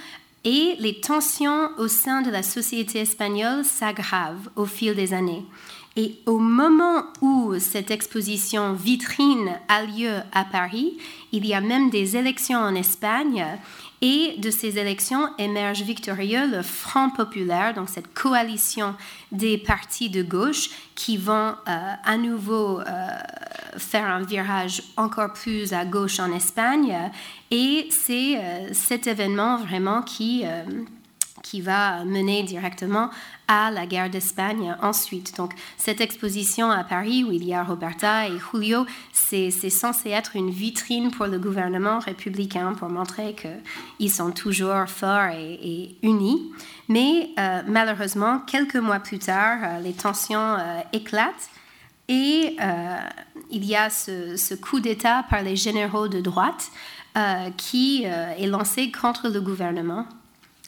Et 0.48 0.76
les 0.78 1.00
tensions 1.00 1.70
au 1.76 1.88
sein 1.88 2.22
de 2.22 2.30
la 2.30 2.44
société 2.44 3.00
espagnole 3.00 3.64
s'aggravent 3.64 4.48
au 4.54 4.64
fil 4.64 4.94
des 4.94 5.12
années. 5.12 5.44
Et 5.96 6.14
au 6.24 6.38
moment 6.38 7.02
où 7.20 7.54
cette 7.58 7.90
exposition 7.90 8.74
vitrine 8.74 9.58
a 9.66 9.82
lieu 9.82 10.12
à 10.30 10.44
Paris, 10.44 10.98
il 11.32 11.44
y 11.44 11.52
a 11.52 11.60
même 11.60 11.90
des 11.90 12.16
élections 12.16 12.60
en 12.60 12.76
Espagne 12.76 13.44
et 14.02 14.34
de 14.38 14.50
ces 14.50 14.78
élections 14.78 15.28
émerge 15.38 15.82
victorieux 15.82 16.46
le 16.50 16.62
Front 16.62 17.10
populaire, 17.10 17.74
donc 17.74 17.88
cette 17.88 18.12
coalition 18.12 18.94
des 19.32 19.56
partis 19.56 20.10
de 20.10 20.22
gauche 20.22 20.70
qui 20.94 21.16
vont 21.16 21.54
euh, 21.68 21.92
à 22.04 22.16
nouveau 22.16 22.80
euh, 22.80 22.84
faire 23.78 24.06
un 24.06 24.22
virage 24.22 24.82
encore 24.96 25.32
plus 25.32 25.72
à 25.72 25.84
gauche 25.84 26.20
en 26.20 26.32
Espagne. 26.32 26.94
Et 27.50 27.88
c'est 27.90 28.36
euh, 28.36 28.68
cet 28.72 29.06
événement 29.06 29.56
vraiment 29.56 30.02
qui 30.02 30.44
qui 31.42 31.60
va 31.60 32.04
mener 32.04 32.42
directement 32.42 33.08
à 33.48 33.70
la 33.70 33.86
guerre 33.86 34.10
d'Espagne 34.10 34.76
ensuite. 34.82 35.36
Donc 35.36 35.52
cette 35.76 36.00
exposition 36.00 36.70
à 36.70 36.84
Paris 36.84 37.24
où 37.24 37.32
il 37.32 37.44
y 37.44 37.54
a 37.54 37.62
Roberta 37.62 38.28
et 38.28 38.38
Julio, 38.52 38.86
c'est 39.12 39.50
censé 39.70 40.10
être 40.10 40.36
une 40.36 40.50
vitrine 40.50 41.10
pour 41.10 41.26
le 41.26 41.38
gouvernement 41.38 41.98
républicain 41.98 42.74
pour 42.74 42.88
montrer 42.88 43.34
qu'ils 43.34 44.10
sont 44.10 44.30
toujours 44.30 44.86
forts 44.88 45.30
et, 45.32 45.96
unis. 46.02 46.52
Mais 46.88 47.30
euh, 47.38 47.62
malheureusement, 47.66 48.40
quelques 48.40 48.76
mois 48.76 49.00
plus 49.00 49.18
tard, 49.18 49.58
euh, 49.62 49.80
les 49.80 49.92
tensions 49.92 50.38
euh, 50.38 50.80
éclatent 50.92 51.50
et 52.08 52.56
il 53.50 53.64
y 53.64 53.74
a 53.74 53.90
ce, 53.90 54.36
ce 54.36 54.54
coup 54.54 54.78
d'État 54.78 55.24
par 55.28 55.42
les 55.42 55.56
généraux 55.56 56.06
de 56.06 56.20
droite 56.20 56.70
qui 57.56 58.04
est 58.04 58.46
lancé 58.46 58.92
contre 58.92 59.28
le 59.28 59.40
gouvernement 59.40 60.06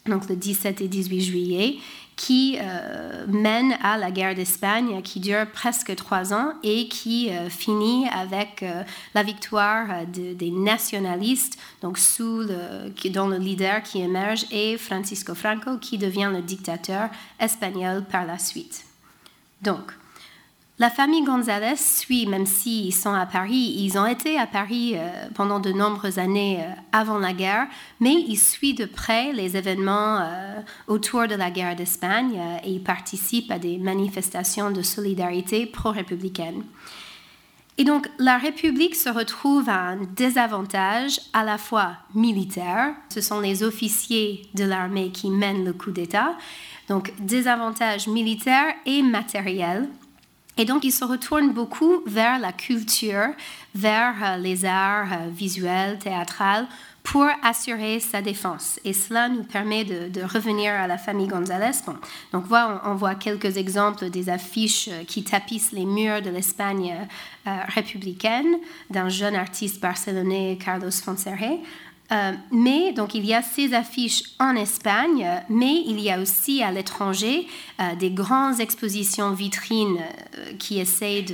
donc 0.09 0.29
le 0.29 0.37
17 0.37 0.81
et 0.81 0.89
18 0.89 1.21
juillet, 1.21 1.77
qui 2.19 2.59
euh, 2.61 3.25
mène 3.29 3.79
à 3.81 3.97
la 3.97 4.11
guerre 4.11 4.35
d'Espagne 4.35 5.01
qui 5.03 5.21
dure 5.21 5.47
presque 5.53 5.95
trois 5.95 6.35
ans 6.35 6.53
et 6.65 6.89
qui 6.89 7.31
euh, 7.31 7.49
finit 7.49 8.09
avec 8.09 8.65
euh, 8.65 8.83
la 9.15 9.23
victoire 9.23 10.05
des 10.07 10.51
nationalistes, 10.51 11.59
donc 11.81 11.97
sous 11.97 12.41
le, 12.41 12.91
dont 13.11 13.29
le 13.29 13.39
leader 13.39 13.83
qui 13.85 14.01
émerge 14.01 14.47
est 14.51 14.77
Francisco 14.77 15.35
Franco, 15.37 15.79
qui 15.79 15.97
devient 15.97 16.31
le 16.33 16.43
dictateur 16.43 17.09
espagnol 17.39 18.05
par 18.05 18.27
la 18.27 18.39
suite. 18.39 18.85
Donc, 19.63 19.93
la 20.79 20.91
famille 20.91 21.25
González 21.25 21.77
suit, 21.77 22.27
même 22.27 22.47
s'ils 22.47 22.95
sont 22.95 23.13
à 23.13 23.27
Paris, 23.27 23.75
ils 23.79 23.99
ont 23.99 24.07
été 24.07 24.39
à 24.39 24.47
Paris 24.47 24.93
euh, 24.95 25.29
pendant 25.35 25.59
de 25.59 25.73
nombreuses 25.73 26.21
années 26.21 26.61
euh, 26.61 26.71
avant 26.93 27.19
la 27.19 27.33
guerre, 27.33 27.67
mais 27.99 28.15
ils 28.15 28.37
suivent 28.37 28.77
de 28.77 28.85
près 28.85 29.33
les 29.33 29.57
événements 29.57 30.21
euh, 30.21 30.61
autour 30.87 31.27
de 31.27 31.35
la 31.35 31.51
guerre 31.51 31.75
d'Espagne 31.75 32.41
et 32.63 32.71
ils 32.71 32.83
participent 32.83 33.51
à 33.51 33.59
des 33.59 33.77
manifestations 33.79 34.71
de 34.71 34.83
solidarité 34.83 35.67
pro-républicaine. 35.67 36.63
Et 37.77 37.85
donc 37.85 38.09
la 38.19 38.39
République 38.39 38.95
se 38.95 39.09
retrouve 39.09 39.69
à 39.69 39.81
un 39.81 39.97
désavantage 40.15 41.21
à 41.33 41.43
la 41.43 41.59
fois 41.59 41.95
militaire, 42.15 42.95
ce 43.09 43.21
sont 43.21 43.41
les 43.41 43.65
officiers 43.65 44.43
de 44.55 44.65
l'armée 44.65 45.11
qui 45.11 45.31
mènent 45.31 45.65
le 45.65 45.73
coup 45.73 45.91
d'État, 45.91 46.37
donc 46.89 47.13
désavantage 47.21 48.07
militaire 48.07 48.75
et 48.87 49.03
matériel 49.03 49.89
et 50.59 50.65
donc, 50.65 50.83
il 50.83 50.91
se 50.91 51.05
retourne 51.05 51.53
beaucoup 51.53 52.03
vers 52.05 52.41
la 52.41 52.53
culture, 52.53 53.29
vers 53.77 54.15
euh, 54.23 54.37
les 54.39 54.65
arts 54.65 55.13
euh, 55.13 55.29
visuels, 55.31 55.99
théâtrales, 56.01 56.67
pour 57.05 57.27
assurer 57.45 58.01
sa 58.01 58.21
défense. 58.21 58.81
Et 58.85 58.93
cela 58.93 59.29
nous 59.29 59.45
permet 59.45 59.85
de, 59.85 60.21
revenir 60.23 60.73
à 60.73 60.89
la 60.89 60.99
famille 60.99 61.29
González. 61.29 61.79
donc, 62.33 62.45
on, 62.51 62.91
on, 62.91 62.95
voit 62.97 63.15
quelques 63.15 63.57
exemples 63.57 64.11
des 64.11 64.29
affiches 64.29 64.89
euh, 64.89 65.05
qui 65.07 65.23
tapissent 65.23 65.71
les 65.71 65.87
murs 65.87 66.23
de 66.23 66.31
l'Espagne 66.31 67.07
républicaine 67.69 68.59
d'un 68.91 69.09
jeune 69.09 69.35
artiste 69.35 69.81
barcelonais, 69.81 70.59
Carlos 70.63 70.91
Fonserre. 70.91 71.61
Euh, 72.11 72.33
mais 72.51 72.93
donc 72.93 73.15
il 73.15 73.27
y 73.27 73.35
a 73.35 73.43
ces 73.43 73.75
affiches 73.75 74.23
en 74.39 74.57
Espagne, 74.57 75.29
mais 75.51 75.83
il 75.87 76.01
y 76.01 76.11
a 76.11 76.19
aussi 76.19 76.63
à 76.63 76.73
l'étranger 76.73 77.47
euh, 77.81 77.95
des 77.97 78.11
grandes 78.11 78.61
expositions 78.61 79.33
vitrines 79.33 79.99
euh, 79.99 80.53
qui 80.59 80.81
essayent 80.81 81.27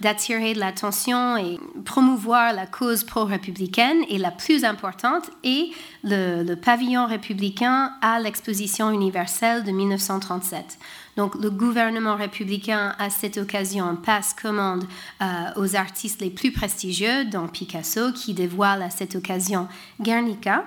d'attirer 0.00 0.54
de, 0.54 0.58
l'attention 0.58 1.36
et 1.36 1.60
promouvoir 1.84 2.52
la 2.52 2.66
cause 2.66 3.04
pro-républicaine. 3.04 3.98
Et 4.08 4.18
la 4.18 4.32
plus 4.32 4.64
importante 4.64 5.30
est 5.44 5.70
le, 6.02 6.42
le 6.42 6.56
pavillon 6.56 7.06
républicain 7.06 7.92
à 8.02 8.18
l'exposition 8.18 8.90
universelle 8.90 9.62
de 9.62 9.70
1937. 9.70 10.78
Donc 11.16 11.34
le 11.34 11.50
gouvernement 11.50 12.16
républicain, 12.16 12.94
à 12.98 13.10
cette 13.10 13.38
occasion, 13.38 13.96
passe 13.96 14.34
commande 14.34 14.84
euh, 15.22 15.24
aux 15.56 15.74
artistes 15.74 16.20
les 16.20 16.30
plus 16.30 16.52
prestigieux, 16.52 17.24
dont 17.24 17.48
Picasso, 17.48 18.12
qui 18.12 18.34
dévoile 18.34 18.82
à 18.82 18.90
cette 18.90 19.16
occasion 19.16 19.66
Guernica. 20.00 20.64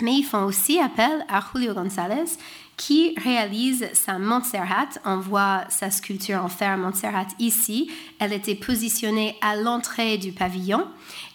Mais 0.00 0.14
ils 0.14 0.24
font 0.24 0.44
aussi 0.44 0.80
appel 0.80 1.24
à 1.28 1.40
Julio 1.40 1.74
González, 1.74 2.38
qui 2.76 3.14
réalise 3.22 3.88
sa 3.92 4.18
Montserrat? 4.18 4.88
On 5.04 5.18
voit 5.18 5.64
sa 5.68 5.90
sculpture 5.90 6.42
en 6.42 6.48
fer 6.48 6.76
Montserrat 6.76 7.26
ici. 7.38 7.90
Elle 8.18 8.32
était 8.32 8.54
positionnée 8.54 9.36
à 9.40 9.56
l'entrée 9.56 10.18
du 10.18 10.32
pavillon. 10.32 10.86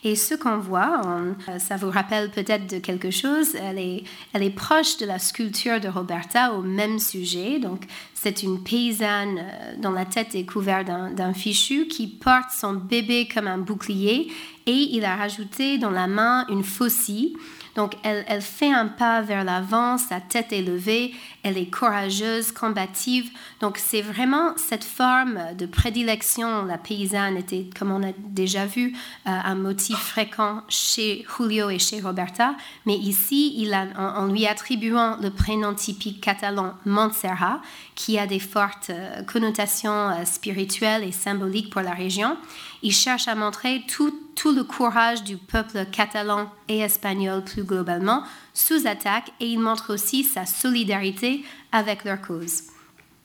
Et 0.04 0.16
ce 0.16 0.36
qu'on 0.36 0.58
voit, 0.58 1.02
euh, 1.06 1.60
ça 1.60 1.76
vous 1.76 1.90
rappelle 1.90 2.32
peut-être 2.32 2.68
de 2.70 2.80
quelque 2.80 3.12
chose, 3.12 3.56
elle 3.56 3.80
est, 3.80 4.04
elle 4.34 4.44
est 4.44 4.52
proche 4.52 4.98
de 4.98 5.06
la 5.06 5.20
sculpture 5.20 5.80
de 5.80 5.88
Roberta 5.88 6.54
au 6.54 6.62
même 6.62 7.00
sujet. 7.00 7.60
Donc, 7.60 7.82
c'est 8.14 8.44
une 8.44 8.64
paysanne 8.64 9.40
euh, 9.40 9.76
dont 9.82 9.92
la 9.92 10.06
tête 10.06 10.36
est 10.36 10.46
couverte 10.46 10.88
d'un 10.88 11.34
fichu 11.34 11.88
qui 11.88 12.08
porte 12.08 12.52
son 12.58 12.74
bébé 12.74 13.28
comme 13.34 13.48
un 13.48 13.58
bouclier 13.58 14.32
et 14.66 14.72
il 14.72 15.06
a 15.06 15.16
rajouté 15.16 15.78
dans 15.78 15.92
la 15.92 16.08
main 16.08 16.46
une 16.50 16.64
faucille. 16.64 17.36
Donc 17.78 17.94
elle, 18.02 18.42
fait 18.42 18.74
un 18.74 18.88
pas 18.88 19.22
vers 19.22 19.44
l'avant, 19.44 20.00
sa 20.00 20.20
tête 20.20 20.52
est 20.52 20.64
levée, 20.64 21.14
elle 21.48 21.58
est 21.58 21.70
courageuse, 21.70 22.52
combative. 22.52 23.30
Donc 23.62 23.78
c'est 23.78 24.02
vraiment 24.02 24.52
cette 24.58 24.84
forme 24.84 25.40
de 25.58 25.66
prédilection. 25.66 26.66
La 26.66 26.78
paysanne 26.78 27.38
était, 27.38 27.70
comme 27.78 27.92
on 27.92 28.04
a 28.04 28.12
déjà 28.18 28.66
vu, 28.66 28.94
euh, 29.26 29.30
un 29.32 29.56
motif 29.56 29.98
fréquent 29.98 30.62
chez 30.68 31.26
Julio 31.38 31.70
et 31.70 31.80
chez 31.80 32.02
Roberta. 32.02 32.56
Mais 32.86 32.96
ici, 32.96 33.68
en, 33.98 34.28
lui 34.28 34.46
attribuant 34.46 35.18
le 35.22 35.30
prénom 35.30 35.74
typique 35.74 36.22
catalan 36.22 36.74
Montserrat, 36.86 37.62
qui 37.96 38.20
a 38.20 38.28
des 38.28 38.40
fortes 38.40 38.90
euh, 38.90 39.24
connotations 39.24 40.10
euh, 40.10 40.26
spirituelles 40.26 41.04
et 41.04 41.12
symboliques 41.14 41.70
pour 41.70 41.82
la 41.82 41.94
région, 41.94 42.38
il 42.84 42.92
cherche 42.94 43.28
à 43.28 43.36
montrer 43.36 43.84
tout 43.88 44.14
le 44.46 44.64
courage 44.64 45.24
du 45.24 45.36
peuple 45.38 45.86
catalan 45.92 46.50
et 46.68 46.80
espagnol 46.80 47.44
plus 47.44 47.64
globalement 47.64 48.24
sous 48.54 48.88
attaque 48.88 49.32
et 49.40 49.48
il 49.48 49.60
montre 49.60 49.94
aussi 49.94 50.24
sa 50.24 50.46
solidarité 50.46 51.37
avec 51.72 52.04
leur 52.04 52.22
cause. 52.22 52.64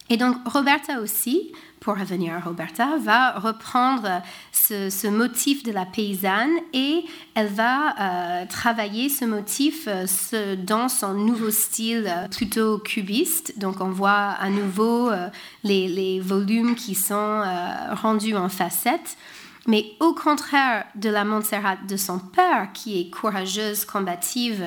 Et 0.09 0.16
donc 0.16 0.37
Roberta 0.47 1.00
aussi, 1.00 1.52
pour 1.83 1.99
revenir 1.99 2.35
à 2.35 2.40
Roberta, 2.40 2.97
va 2.99 3.33
reprendre 3.33 4.23
ce, 4.52 5.09
motif 5.09 5.64
de 5.64 5.73
la 5.73 5.85
paysanne 5.85 6.52
et 6.73 7.04
elle 7.35 7.49
va 7.49 7.95
euh, 7.99 8.47
travailler 8.47 9.09
ce 9.09 9.25
motif 9.25 9.88
euh, 9.88 10.57
dans 10.57 10.88
son 10.88 11.14
nouveau 11.14 11.50
style 11.50 12.07
euh, 12.07 12.28
plutôt 12.28 12.78
cubiste. 12.78 13.59
Donc 13.59 13.81
on 13.81 13.90
voit 13.90 14.11
à 14.38 14.49
nouveau 14.49 15.11
les, 15.64 15.88
les, 15.88 16.21
volumes 16.21 16.76
qui 16.76 16.95
sont 16.95 17.42
rendus 17.92 18.37
en 18.37 18.49
facettes. 18.49 19.16
Mais 19.66 19.87
au 20.00 20.12
contraire 20.12 20.85
de 20.95 21.09
la 21.09 21.25
Montserrat 21.25 21.76
de 21.88 21.97
son 21.97 22.19
père, 22.19 22.69
qui 22.73 23.00
est 23.00 23.11
courageuse, 23.11 23.85
combative, 23.85 24.64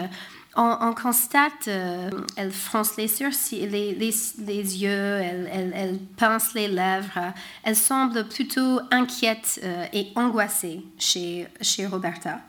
on, 0.56 0.94
constate, 0.94 1.68
euh, 1.68 2.10
elle 2.38 2.52
fronce 2.52 2.96
les 2.98 3.08
les, 3.08 4.84
yeux, 4.84 4.90
elle, 4.90 6.00
pince 6.18 6.54
les 6.54 6.68
lèvres. 6.68 7.34
Elle 7.64 7.76
semble 7.76 8.28
plutôt 8.28 8.80
inquiète 8.92 9.60
euh, 9.64 9.86
et 9.92 10.08
angoissée 10.16 10.82
chez, 10.98 11.48
chez 11.62 11.86
Roberta. 11.86 12.40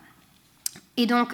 Et 0.95 1.05
donc, 1.05 1.33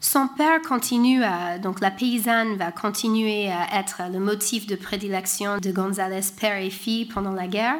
son 0.00 0.28
père 0.28 0.60
continue 0.62 1.22
à, 1.24 1.58
donc 1.58 1.80
la 1.80 1.90
paysanne 1.90 2.56
va 2.56 2.72
continuer 2.72 3.50
à 3.50 3.78
être 3.78 4.02
le 4.12 4.18
motif 4.18 4.66
de 4.66 4.76
prédilection 4.76 5.58
de 5.58 5.70
González 5.70 6.32
père 6.38 6.58
et 6.58 6.70
fille 6.70 7.06
pendant 7.06 7.32
la 7.32 7.46
guerre. 7.46 7.78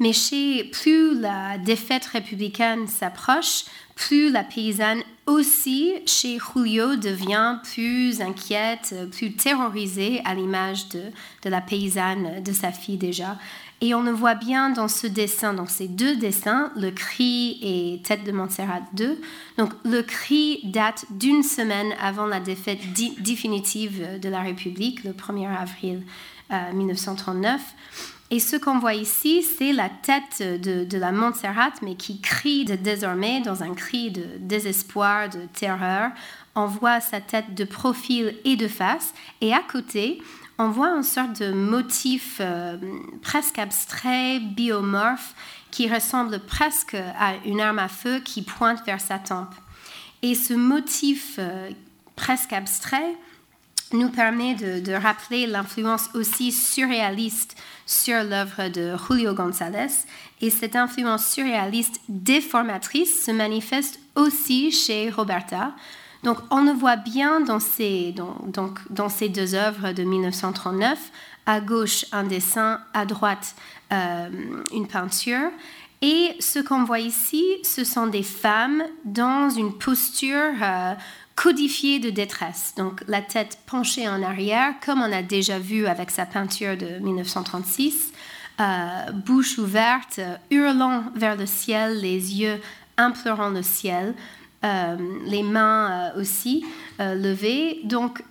Mais 0.00 0.12
chez, 0.12 0.64
plus 0.64 1.18
la 1.20 1.58
défaite 1.58 2.06
républicaine 2.06 2.86
s'approche, 2.88 3.64
plus 3.96 4.30
la 4.30 4.42
paysanne 4.42 5.02
aussi 5.30 5.94
chez 6.06 6.38
Julio 6.38 6.96
devient 6.96 7.58
plus 7.72 8.20
inquiète, 8.20 8.94
plus 9.12 9.32
terrorisée 9.32 10.20
à 10.24 10.34
l'image 10.34 10.88
de, 10.88 11.02
de, 11.42 11.48
la 11.48 11.60
paysanne 11.60 12.42
de 12.42 12.52
sa 12.52 12.72
fille 12.72 12.96
déjà. 12.96 13.38
Et 13.80 13.94
on 13.94 14.02
le 14.02 14.10
voit 14.10 14.34
bien 14.34 14.70
dans 14.70 14.88
ce 14.88 15.06
dessin, 15.06 15.54
dans 15.54 15.66
ces 15.66 15.88
deux 15.88 16.16
dessins, 16.16 16.70
le 16.76 16.90
cri 16.90 17.58
et 17.62 18.02
Tête 18.02 18.24
de 18.24 18.32
Montserrat 18.32 18.82
2. 18.92 19.18
Donc 19.56 19.72
le 19.84 20.02
cri 20.02 20.60
date 20.64 21.06
d'une 21.10 21.42
semaine 21.42 21.94
avant 22.00 22.26
la 22.26 22.40
défaite 22.40 22.80
définitive 23.20 24.20
de 24.20 24.28
la 24.28 24.42
République, 24.42 25.04
le 25.04 25.12
1er 25.12 25.48
avril 25.48 26.02
1939. 26.74 27.60
Et 28.32 28.38
ce 28.38 28.54
qu'on 28.56 28.78
voit 28.78 28.94
ici, 28.94 29.42
c'est 29.42 29.72
la 29.72 29.88
tête 29.88 30.40
de, 30.40 30.98
la 30.98 31.10
Montserrat, 31.10 31.72
mais 31.82 31.96
qui 31.96 32.20
crie 32.20 32.64
désormais 32.64 33.40
dans 33.40 33.64
un 33.64 33.74
cri 33.74 34.12
de 34.12 34.24
désespoir, 34.38 35.28
de 35.28 35.46
terreur. 35.52 36.12
On 36.54 36.66
voit 36.66 37.00
sa 37.00 37.20
tête 37.20 37.54
de 37.54 37.64
profil 37.64 38.36
et 38.44 38.54
de 38.54 38.68
face. 38.68 39.12
Et 39.40 39.52
à 39.52 39.60
côté, 39.60 40.22
on 40.58 40.68
voit 40.68 40.90
une 40.90 41.02
sorte 41.02 41.40
de 41.40 41.52
motif 41.52 42.36
euh, 42.40 42.76
presque 43.20 43.58
abstrait, 43.58 44.38
biomorphe, 44.38 45.34
qui 45.72 45.92
ressemble 45.92 46.38
presque 46.38 46.94
à 46.94 47.34
une 47.44 47.60
arme 47.60 47.78
à 47.80 47.88
feu 47.88 48.20
qui 48.20 48.42
pointe 48.42 48.84
vers 48.86 49.00
sa 49.00 49.18
tempe. 49.18 49.54
Et 50.22 50.36
ce 50.36 50.54
motif 50.54 51.36
euh, 51.38 51.70
presque 52.14 52.52
abstrait 52.52 53.16
nous 53.92 54.08
permet 54.08 54.54
de, 54.54 54.92
rappeler 54.92 55.46
l'influence 55.46 56.10
aussi 56.14 56.52
surréaliste 56.52 57.56
sur 57.86 58.22
l'œuvre 58.22 58.68
de 58.68 58.94
Julio 58.96 59.34
González. 59.34 59.88
Et 60.40 60.50
cette 60.50 60.76
influence 60.76 61.26
surréaliste 61.26 62.00
déformatrice 62.08 63.24
se 63.24 63.30
manifeste 63.30 63.98
aussi 64.14 64.70
chez 64.70 65.10
Roberta. 65.10 65.72
Donc 66.22 66.38
on 66.50 66.64
le 66.64 66.72
voit 66.72 66.96
bien 66.96 67.40
dans 67.40 67.60
ces, 67.60 68.12
donc, 68.12 68.78
dans 68.90 69.08
ces 69.08 69.28
deux 69.28 69.54
œuvres 69.54 69.92
de 69.92 70.02
1939. 70.02 70.98
À 71.46 71.60
gauche, 71.60 72.04
un 72.12 72.24
dessin, 72.24 72.80
à 72.94 73.06
droite, 73.06 73.56
euh, 73.92 74.28
une 74.72 74.86
peinture. 74.86 75.50
Et 76.02 76.34
ce 76.38 76.58
qu'on 76.58 76.84
voit 76.84 77.00
ici, 77.00 77.44
ce 77.62 77.84
sont 77.84 78.06
des 78.06 78.22
femmes 78.22 78.84
dans 79.04 79.50
une 79.50 79.76
posture 79.76 80.52
euh, 80.62 80.94
codifiée 81.42 82.00
de 82.00 82.10
détresse. 82.10 82.74
Donc 82.76 83.02
la 83.08 83.22
tête 83.22 83.58
penchée 83.64 84.06
en 84.06 84.22
arrière, 84.22 84.74
comme 84.84 85.00
on 85.00 85.10
a 85.10 85.22
déjà 85.22 85.58
vu 85.58 85.86
avec 85.86 86.10
sa 86.10 86.26
peinture 86.26 86.76
de 86.76 86.98
1936, 86.98 88.12
euh, 88.60 89.12
bouche 89.12 89.56
ouverte, 89.56 90.20
hurlant 90.50 91.04
vers 91.14 91.36
le 91.36 91.46
ciel, 91.46 91.98
les 92.00 92.38
yeux 92.38 92.60
implorant 92.98 93.48
le 93.48 93.62
ciel, 93.62 94.14
euh, 94.66 94.96
les 95.24 95.42
mains 95.42 96.12
euh, 96.14 96.20
aussi 96.20 96.66
levées. 96.98 97.80
Donc 97.84 98.22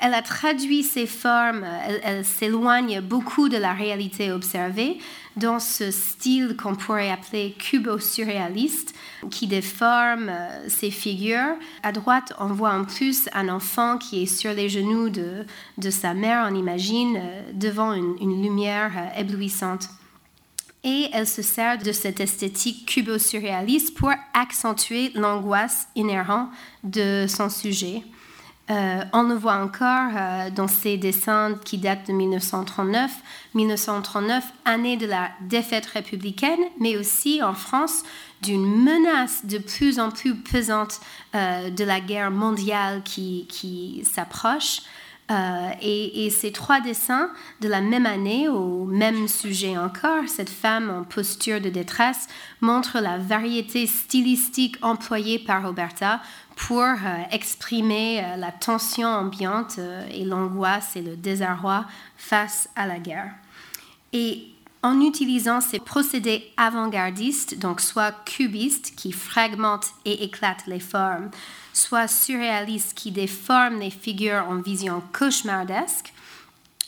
elle 0.00 0.14
a 0.14 0.22
traduit 0.22 0.84
ces 0.84 1.06
formes, 1.06 1.66
elle, 2.04 2.24
s'éloigne 2.24 3.00
beaucoup 3.00 3.48
de 3.48 3.56
la 3.56 3.72
réalité 3.72 4.30
observée 4.30 4.98
dans 5.36 5.58
ce 5.58 5.90
style 5.90 6.56
qu'on 6.56 6.74
pourrait 6.74 7.10
appeler 7.10 7.54
cubo-surréaliste, 7.58 8.94
qui 9.30 9.46
déforme 9.46 10.28
euh, 10.28 10.68
ces 10.68 10.90
figures. 10.90 11.56
À 11.82 11.92
droite, 11.92 12.32
on 12.38 12.46
voit 12.46 12.72
en 12.72 12.84
plus 12.84 13.28
un 13.32 13.48
enfant 13.48 13.98
qui 13.98 14.22
est 14.22 14.26
sur 14.26 14.52
les 14.52 14.68
genoux 14.68 15.10
de, 15.10 15.44
de 15.78 15.90
sa 15.90 16.14
mère, 16.14 16.48
on 16.50 16.54
imagine, 16.54 17.16
euh, 17.16 17.52
devant 17.52 17.92
une, 17.92 18.16
une 18.20 18.42
lumière 18.42 18.92
euh, 18.96 19.20
éblouissante. 19.20 19.88
Et 20.84 21.08
elle 21.12 21.26
se 21.26 21.42
sert 21.42 21.78
de 21.78 21.92
cette 21.92 22.20
esthétique 22.20 22.86
cubo-surréaliste 22.86 23.96
pour 23.96 24.12
accentuer 24.32 25.10
l'angoisse 25.14 25.88
inhérente 25.96 26.50
de 26.84 27.26
son 27.28 27.48
sujet. 27.48 28.02
Euh, 28.70 29.02
on 29.14 29.22
le 29.22 29.34
voit 29.34 29.56
encore 29.56 30.10
euh, 30.14 30.50
dans 30.50 30.68
ces 30.68 30.98
dessins 30.98 31.58
qui 31.64 31.78
datent 31.78 32.06
de 32.08 32.12
1939. 32.12 33.10
1939, 33.54 34.44
année 34.64 34.96
de 34.96 35.06
la 35.06 35.30
défaite 35.40 35.86
républicaine, 35.86 36.60
mais 36.78 36.96
aussi 36.96 37.42
en 37.42 37.54
France 37.54 38.02
d'une 38.42 38.66
menace 38.66 39.44
de 39.46 39.58
plus 39.58 39.98
en 39.98 40.10
plus 40.10 40.36
pesante 40.36 41.00
euh, 41.34 41.70
de 41.70 41.84
la 41.84 42.00
guerre 42.00 42.30
mondiale 42.30 43.02
qui, 43.04 44.04
s'approche. 44.10 44.82
Euh, 45.30 45.70
et, 45.82 46.30
ces 46.30 46.52
trois 46.52 46.80
dessins 46.80 47.30
de 47.60 47.68
la 47.68 47.82
même 47.82 48.06
année, 48.06 48.48
au 48.48 48.84
même 48.84 49.28
sujet 49.28 49.76
encore, 49.76 50.26
cette 50.26 50.48
femme 50.48 50.88
en 50.88 51.04
posture 51.04 51.60
de 51.60 51.68
détresse 51.68 52.28
montre 52.62 52.98
la 53.00 53.18
variété 53.18 53.86
stylistique 53.86 54.76
employée 54.80 55.38
par 55.38 55.64
Roberta 55.64 56.20
pour 56.58 56.82
euh, 56.82 57.22
exprimer 57.30 58.20
euh, 58.22 58.36
la 58.36 58.52
tension 58.52 59.08
ambiante 59.08 59.78
et 60.12 60.24
l'angoisse 60.24 60.96
et 60.96 61.02
le 61.02 61.16
désarroi 61.16 61.86
face 62.16 62.68
à 62.76 62.86
la 62.86 62.98
guerre. 62.98 63.32
Et 64.12 64.48
en 64.82 65.00
utilisant 65.00 65.60
ces 65.60 65.78
procédés 65.78 66.50
avant-gardistes, 66.56 67.58
donc 67.58 67.80
soit 67.80 68.12
cubistes 68.24 68.94
qui 68.96 69.12
fragmentent 69.12 69.92
et 70.04 70.24
éclatent 70.24 70.66
les 70.66 70.80
formes, 70.80 71.30
soit 71.72 72.08
surréaliste 72.08 72.94
qui 72.94 73.10
déforme 73.10 73.80
les 73.80 73.90
figures 73.90 74.44
en 74.48 74.56
vision 74.56 75.02
cauchemardesque, 75.12 76.12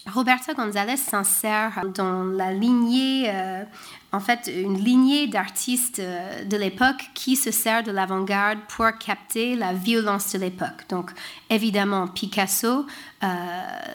Roberta 0.06 0.54
González 0.54 0.96
s'insère 0.96 1.82
dans 1.94 2.24
la 2.24 2.52
lignée, 2.52 3.24
euh, 3.28 3.64
en 4.12 4.20
fait, 4.20 4.50
une 4.52 4.78
lignée 4.78 5.26
d'artistes 5.26 5.98
euh, 5.98 6.44
de 6.44 6.56
l'époque 6.56 7.10
qui 7.14 7.36
se 7.36 7.50
sert 7.50 7.82
de 7.82 7.90
l'avant-garde 7.90 8.58
pour 8.68 8.86
capter 8.98 9.54
la 9.56 9.72
violence 9.72 10.32
de 10.32 10.38
l'époque. 10.38 10.86
Donc, 10.88 11.10
évidemment, 11.50 12.08
Picasso, 12.08 12.86
euh, 13.22 13.26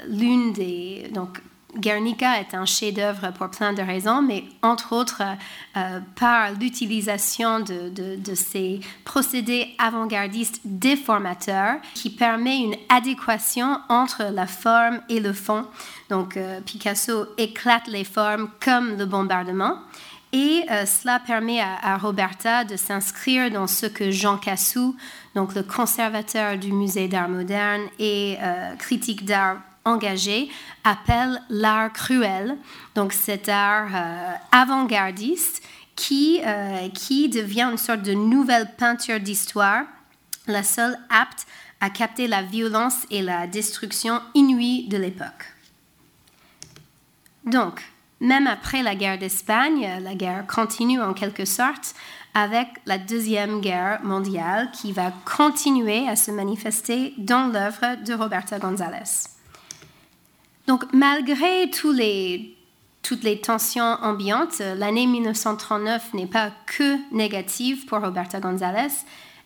l'une 0.08 0.54
des, 0.54 1.10
Guernica 1.78 2.40
est 2.40 2.54
un 2.54 2.66
chef-d'œuvre 2.66 3.32
pour 3.32 3.50
plein 3.50 3.74
de 3.74 3.82
raisons, 3.82 4.22
mais 4.22 4.44
entre 4.62 4.94
autres 4.94 5.22
euh, 5.76 6.00
par 6.16 6.52
l'utilisation 6.54 7.60
de, 7.60 8.36
ces 8.36 8.80
procédés 9.04 9.76
avant-gardistes 9.78 10.62
déformateurs 10.66 11.76
qui 11.94 12.10
permet 12.10 12.58
une 12.58 12.76
adéquation 12.90 13.80
entre 13.90 14.24
la 14.32 14.48
forme 14.48 15.02
et 15.10 15.20
le 15.20 15.34
fond. 15.34 15.66
Donc 16.10 16.38
euh, 16.38 16.62
Picasso 16.62 17.26
éclate 17.38 17.88
les 17.88 18.04
formes 18.04 18.50
comme 18.64 18.98
le 18.98 19.06
bombardement. 19.06 19.78
Et 20.34 20.66
cela 20.86 21.20
permet 21.26 21.62
à, 21.62 21.98
Roberta 21.98 22.66
de 22.66 22.76
s'inscrire 22.76 23.50
dans 23.52 23.68
ce 23.68 23.86
que 23.86 24.12
Jean 24.12 24.38
Cassou, 24.38 24.98
donc 25.34 25.56
le 25.56 25.64
conservateur 25.64 26.58
du 26.58 26.74
musée 26.74 27.08
d'art 27.08 27.30
moderne 27.30 27.84
et 28.00 28.38
critique 28.78 29.24
d'art 29.24 29.60
engagé, 29.86 30.50
appelle 30.84 31.42
l'art 31.50 31.94
cruel, 31.94 32.58
donc 32.96 33.14
cet 33.14 33.50
art 33.50 33.90
avant-gardiste 34.52 35.64
qui, 35.96 36.42
qui 36.94 37.30
devient 37.30 37.70
une 37.72 37.78
sorte 37.78 38.02
de 38.02 38.14
nouvelle 38.14 38.72
peinture 38.78 39.20
d'histoire, 39.20 39.84
la 40.48 40.64
seule 40.64 40.98
apte 41.10 41.46
à 41.82 41.90
capter 41.90 42.28
la 42.28 42.42
violence 42.42 43.06
et 43.12 43.22
la 43.22 43.48
destruction 43.48 44.22
inouïe 44.34 44.88
de 44.88 44.98
l'époque. 44.98 45.54
Donc, 47.46 47.82
même 48.20 48.48
après 48.48 48.82
la 48.82 48.96
guerre 48.96 49.20
d'Espagne, 49.20 49.88
la 50.02 50.16
guerre 50.16 50.48
continue 50.48 51.02
en 51.02 51.14
quelque 51.14 51.46
sorte 51.46 51.94
avec 52.34 52.68
la 52.86 52.98
Deuxième 52.98 53.62
Guerre 53.62 54.02
mondiale 54.04 54.72
qui 54.72 54.92
va 54.92 55.12
continuer 55.26 56.08
à 56.10 56.16
se 56.16 56.32
manifester 56.32 57.14
dans 57.18 57.48
l'œuvre 57.48 58.04
de 58.04 58.14
Roberta 58.14 58.58
González. 58.58 59.35
Donc, 60.68 60.84
malgré 60.94 61.70
toutes 61.70 63.24
les 63.24 63.42
tensions 63.42 63.98
ambiantes, 64.02 64.60
l'année 64.60 65.06
1939 65.06 66.14
n'est 66.14 66.26
pas 66.26 66.52
que 66.66 66.98
négative 67.14 67.86
pour 67.86 68.00
Roberta 68.00 68.40
González. 68.40 68.94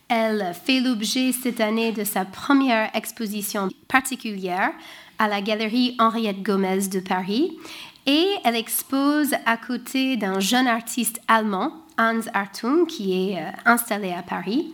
Elle 0.07 0.53
fait 0.65 0.79
l'objet 0.79 1.31
cette 1.31 1.61
année 1.61 1.91
de 1.91 2.03
sa 2.03 2.25
première 2.25 2.89
exposition 2.95 3.69
particulière 3.87 4.71
à 5.19 5.27
la 5.27 5.41
galerie 5.41 5.95
Henriette 5.99 6.41
Gomez 6.41 6.87
de 6.87 6.99
Paris 6.99 7.57
et 8.05 8.27
elle 8.43 8.55
expose 8.55 9.35
à 9.45 9.57
côté 9.57 10.15
d'un 10.17 10.39
jeune 10.39 10.67
artiste 10.67 11.21
allemand, 11.27 11.73
Hans 11.99 12.21
Hartung, 12.33 12.87
qui 12.87 13.13
est 13.13 13.37
euh, 13.37 13.51
installé 13.65 14.11
à 14.13 14.23
Paris. 14.23 14.73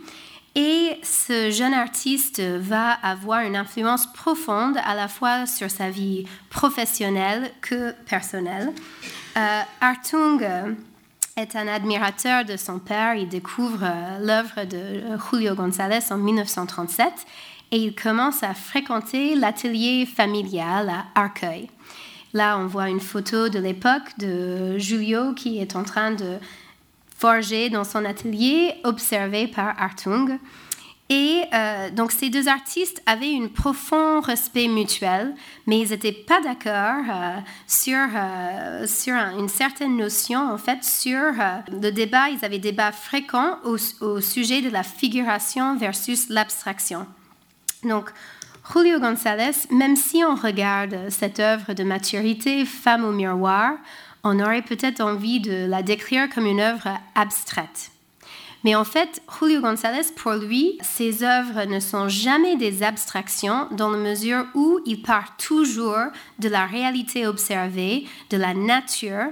Et 0.55 0.97
ce 1.03 1.51
jeune 1.51 1.73
artiste 1.73 2.39
va 2.39 2.91
avoir 2.91 3.41
une 3.41 3.57
influence 3.57 4.11
profonde 4.11 4.77
à 4.85 4.95
la 4.95 5.09
fois 5.09 5.45
sur 5.45 5.69
sa 5.69 5.89
vie 5.89 6.25
professionnelle 6.49 7.51
que 7.61 7.91
personnelle. 8.05 8.71
Euh, 9.35 9.61
Hartung 9.81 10.41
euh, 10.41 10.71
est 11.35 11.57
un 11.57 11.67
admirateur 11.67 12.45
de 12.45 12.55
son 12.55 12.79
père. 12.79 13.15
Il 13.15 13.27
découvre 13.27 13.85
l'œuvre 14.21 14.63
de 14.63 15.01
Julio 15.29 15.55
González 15.55 15.99
en 16.09 16.17
1937 16.17 17.11
et 17.71 17.77
il 17.77 17.93
commence 17.93 18.41
à 18.41 18.53
fréquenter 18.53 19.35
l'atelier 19.35 20.05
familial 20.05 20.89
à 20.89 21.05
Arcueil. 21.19 21.69
Là, 22.33 22.57
on 22.57 22.67
voit 22.67 22.89
une 22.89 23.01
photo 23.01 23.49
de 23.49 23.59
l'époque 23.59 24.17
de 24.19 24.77
Julio 24.77 25.33
qui 25.33 25.59
est 25.59 25.75
en 25.75 25.83
train 25.83 26.11
de 26.11 26.37
forger 27.15 27.69
dans 27.69 27.83
son 27.83 28.05
atelier, 28.05 28.75
observé 28.83 29.47
par 29.47 29.73
Hartung. 29.81 30.37
Et 31.09 31.43
euh, 31.53 31.91
donc 31.91 32.11
ces 32.11 32.31
deux 32.31 32.47
artistes 32.47 33.01
avaient 33.05 33.35
un 33.35 33.47
profond 33.47 34.21
respect 34.21 34.67
mutuel, 34.67 35.35
mais 35.67 35.79
ils 35.79 35.89
n'étaient 35.89 36.11
pas 36.11 36.41
d'accord 36.41 37.03
euh, 37.07 37.37
sur, 37.67 38.07
euh, 38.15 38.87
sur 38.87 39.13
une 39.13 39.47
certaine 39.47 39.97
notion, 39.97 40.51
en 40.51 40.57
fait, 40.57 40.83
sur 40.83 41.21
le 41.71 41.91
débat. 41.91 42.29
Ils 42.29 42.43
avaient 42.43 42.57
débat 42.57 42.91
fréquent 42.91 43.59
au, 43.63 43.77
au 44.01 44.19
sujet 44.19 44.61
de 44.61 44.69
la 44.69 44.81
figuration 44.81 45.77
versus 45.77 46.29
l'abstraction. 46.29 47.05
Donc, 47.83 48.09
Julio 48.73 48.99
González, 48.99 49.67
même 49.69 49.95
si 49.95 50.23
on 50.23 50.33
regarde 50.33 50.97
cette 51.09 51.39
œuvre 51.39 51.73
de 51.73 51.83
maturité, 51.83 52.65
Femme 52.65 53.05
au 53.05 53.11
miroir, 53.11 53.73
on 54.25 54.39
aurait 54.39 54.63
peut-être 54.63 54.99
envie 54.99 55.39
de 55.39 55.65
la 55.67 55.83
décrire 55.83 56.27
comme 56.29 56.47
une 56.47 56.59
œuvre 56.59 56.89
abstraite. 57.13 57.91
Mais 58.65 58.73
en 58.73 58.83
fait, 58.83 59.21
Julio 59.39 59.61
González, 59.61 60.11
pour 60.15 60.31
lui, 60.31 60.79
ses 60.81 61.23
œuvres 61.23 61.65
ne 61.65 61.79
sont 61.79 62.09
jamais 62.09 62.55
des 62.57 62.81
abstractions 62.81 63.67
dans 63.69 63.91
la 63.91 63.99
mesure 63.99 64.47
où 64.55 64.79
il 64.87 65.03
part 65.03 65.37
toujours 65.37 66.07
de 66.39 66.49
la 66.49 66.65
réalité 66.65 67.27
observée, 67.27 68.07
de 68.31 68.37
la 68.37 68.55
nature, 68.55 69.29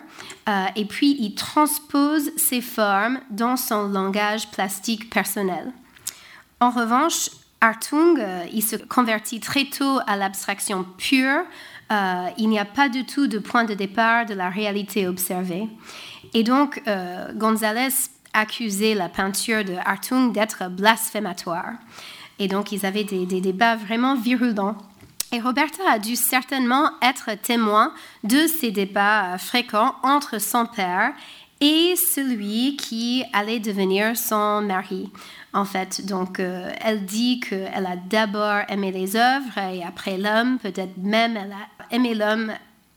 euh, 0.47 0.65
et 0.75 0.86
puis 0.86 1.17
il 1.19 1.34
transpose 1.34 2.29
ses 2.38 2.62
formes 2.62 3.19
dans 3.32 3.58
son 3.58 3.88
langage 3.88 4.51
plastique 4.51 5.10
personnel. 5.10 5.73
En 6.60 6.69
revanche, 6.69 7.32
Hartung, 7.63 8.19
euh, 8.19 8.45
il 8.51 8.62
se 8.62 8.75
convertit 8.75 9.39
très 9.39 9.65
tôt 9.65 9.99
à 10.06 10.17
l'abstraction 10.17 10.86
pure. 10.97 11.43
Euh, 11.93 12.29
il 12.38 12.49
n'y 12.49 12.60
a 12.60 12.65
pas 12.65 12.89
du 12.89 13.06
tout 13.06 13.27
de 13.27 13.38
point 13.38 13.65
de 13.65 13.73
départ 13.73 14.25
de 14.25 14.34
la 14.34 14.49
réalité 14.49 15.08
observée. 15.08 15.67
Et 16.34 16.43
donc, 16.43 16.82
euh, 16.88 17.32
González 17.34 17.93
accusait 18.34 18.95
la 18.95 19.10
peinture 19.10 19.63
de 19.63 19.75
Hartung 19.86 20.32
d'être 20.32 20.69
blasphématoire. 20.69 21.73
Et 22.39 22.47
donc, 22.47 22.71
ils 22.71 22.86
avaient 22.86 23.03
des, 23.03 23.25
des 23.27 23.41
débats 23.41 23.75
vraiment 23.75 24.15
virulents. 24.15 24.75
Et 25.32 25.39
Roberta 25.39 25.84
a 25.89 25.99
dû 25.99 26.15
certainement 26.15 26.91
être 27.01 27.39
témoin 27.41 27.93
de 28.23 28.47
ces 28.47 28.71
débats 28.71 29.38
fréquents 29.38 29.95
entre 30.01 30.39
son 30.39 30.65
père 30.65 31.13
et 31.62 31.95
celui 31.95 32.75
qui 32.77 33.23
allait 33.34 33.60
devenir 33.60 34.17
son 34.17 34.62
mari 34.62 35.12
en 35.54 35.66
fait. 35.66 36.06
Donc, 36.06 36.39
euh, 36.39 36.72
elle 36.82 37.06
dit 37.06 37.39
qu'elle 37.39 37.86
a 37.86 37.96
d'abord 37.96 38.62
aimé 38.70 38.92
les 38.92 39.16
œuvres 39.16 39.58
et 39.58 39.84
après 39.84 40.18
l'homme, 40.18 40.58
peut-être 40.60 40.98
même 40.98 41.38
elle 41.38 41.52
a 41.52 41.96
aimé 41.96 42.16
l'homme 42.16 42.52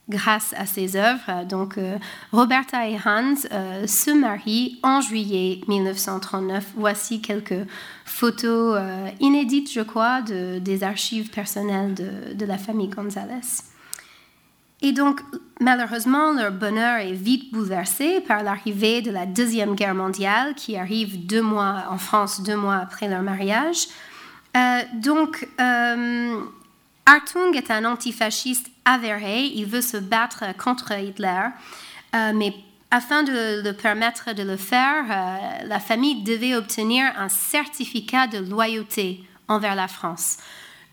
grâce 0.09 0.53
à 0.57 0.65
ses 0.65 0.95
œuvres. 0.95 1.45
Donc, 1.45 1.77
euh, 1.77 1.97
Roberta 2.31 2.87
et 2.87 2.97
Hans 3.05 3.35
euh, 3.51 3.85
se 3.85 4.09
marient 4.11 4.79
en 4.81 5.01
juillet 5.01 5.61
1939. 5.67 6.73
Voici 6.75 7.21
quelques 7.21 7.67
photos 8.05 8.79
inédites, 9.19 9.71
je 9.71 9.81
crois, 9.81 10.21
de, 10.21 10.59
des 10.59 10.83
archives 10.83 11.29
personnelles 11.29 11.93
de, 11.93 12.45
la 12.45 12.57
famille 12.57 12.87
González. 12.87 13.63
Et 14.81 14.93
donc, 14.93 15.21
malheureusement, 15.59 16.33
leur 16.33 16.51
bonheur 16.51 16.97
est 16.97 17.13
vite 17.13 17.51
bouleversé 17.51 18.21
par 18.21 18.43
l'arrivée 18.43 19.01
de 19.01 19.11
la 19.11 19.25
Deuxième 19.25 19.75
Guerre 19.75 19.95
mondiale 19.95 20.55
qui 20.55 20.77
arrive 20.77 21.25
deux 21.25 21.41
mois 21.41 21.85
en 21.89 21.97
France, 21.97 22.41
deux 22.41 22.55
mois 22.55 22.77
après 22.77 23.07
leur 23.07 23.21
mariage. 23.21 23.87
Euh, 24.55 24.81
donc, 24.95 25.47
euh, 25.59 26.41
est 27.53 27.71
un 27.71 27.85
antifasciste 27.85 28.69
avéré, 28.85 29.45
il 29.45 29.65
veut 29.65 29.81
se 29.81 29.97
battre 29.97 30.43
contre 30.57 30.91
Hitler, 30.91 31.47
euh, 32.15 32.31
mais 32.33 32.53
afin 32.91 33.23
de 33.23 33.61
le 33.63 33.71
permettre 33.73 34.33
de 34.33 34.43
le 34.43 34.57
faire, 34.57 35.03
la 35.65 35.79
famille 35.79 36.23
devait 36.23 36.55
obtenir 36.55 37.05
un 37.17 37.27
certificat 37.27 38.27
de 38.27 38.37
loyauté 38.37 39.23
envers 39.49 39.75
la 39.75 39.89
France. 39.89 40.37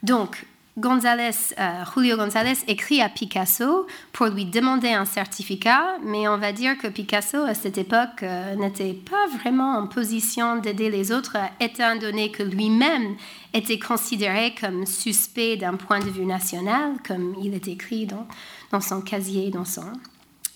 Donc, 0.02 0.44
Euh, 0.76 1.84
Julio 1.94 2.16
González 2.16 2.64
écrit 2.66 3.00
à 3.00 3.08
Picasso 3.08 3.86
pour 4.12 4.26
lui 4.26 4.44
demander 4.44 4.88
un 4.88 5.04
certificat, 5.04 5.98
mais 6.02 6.26
on 6.26 6.36
va 6.36 6.52
dire 6.52 6.76
que 6.76 6.88
Picasso, 6.88 7.38
à 7.44 7.54
cette 7.54 7.78
époque, 7.78 8.24
euh, 8.24 8.56
n'était 8.56 8.92
pas 8.92 9.26
vraiment 9.38 9.78
en 9.78 9.86
position 9.86 10.56
d'aider 10.56 10.90
les 10.90 11.12
autres, 11.12 11.36
étant 11.60 11.96
donné 11.96 12.32
que 12.32 12.42
lui-même 12.42 13.14
était 13.52 13.78
considéré 13.78 14.52
comme 14.60 14.84
suspect 14.84 15.56
d'un 15.56 15.74
point 15.74 16.00
de 16.00 16.10
vue 16.10 16.26
national, 16.26 16.94
comme 17.06 17.36
il 17.40 17.54
est 17.54 17.68
écrit 17.68 18.06
dans, 18.06 18.26
dans 18.72 18.80
son 18.80 19.00
casier, 19.00 19.50
dans 19.50 19.64
son 19.64 19.92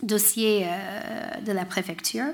dossier 0.02 0.66
euh, 0.66 1.40
de 1.46 1.52
la 1.52 1.64
préfecture. 1.64 2.32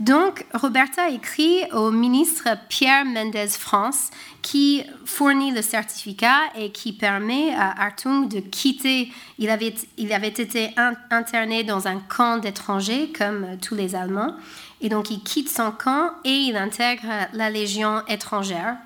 Donc, 0.00 0.46
Roberta 0.54 1.10
écrit 1.10 1.60
au 1.74 1.90
ministre 1.90 2.48
Pierre 2.70 3.04
Mendez 3.04 3.48
France 3.48 4.08
qui 4.40 4.82
fournit 5.04 5.52
le 5.52 5.60
certificat 5.60 6.38
et 6.56 6.72
qui 6.72 6.94
permet 6.94 7.52
à 7.52 7.82
Hartung 7.82 8.26
de 8.26 8.40
quitter. 8.40 9.12
Il 9.38 9.50
avait, 9.50 9.74
il 9.98 10.14
avait 10.14 10.28
été 10.28 10.70
interné 11.10 11.64
dans 11.64 11.86
un 11.86 11.98
camp 11.98 12.38
d'étrangers 12.38 13.12
comme 13.12 13.58
tous 13.60 13.74
les 13.74 13.94
Allemands. 13.94 14.34
Et 14.80 14.88
donc, 14.88 15.10
il 15.10 15.22
quitte 15.22 15.50
son 15.50 15.70
camp 15.70 16.12
et 16.24 16.30
il 16.30 16.56
intègre 16.56 17.28
la 17.34 17.50
Légion 17.50 18.00
étrangère. 18.08 18.78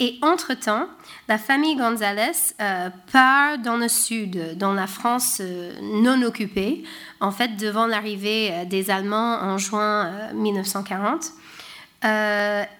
Et 0.00 0.16
entre-temps, 0.22 0.86
la 1.26 1.38
famille 1.38 1.74
González 1.74 2.30
euh, 2.60 2.88
part 3.10 3.58
dans 3.58 3.76
le 3.76 3.88
sud, 3.88 4.56
dans 4.56 4.72
la 4.72 4.86
France 4.86 5.38
euh, 5.40 5.72
non 5.82 6.22
occupée, 6.22 6.84
en 7.20 7.32
fait 7.32 7.56
devant 7.56 7.86
l'arrivée 7.86 8.50
euh, 8.52 8.64
des 8.64 8.90
Allemands 8.90 9.40
en 9.42 9.58
juin 9.58 10.32
1940. 10.34 11.32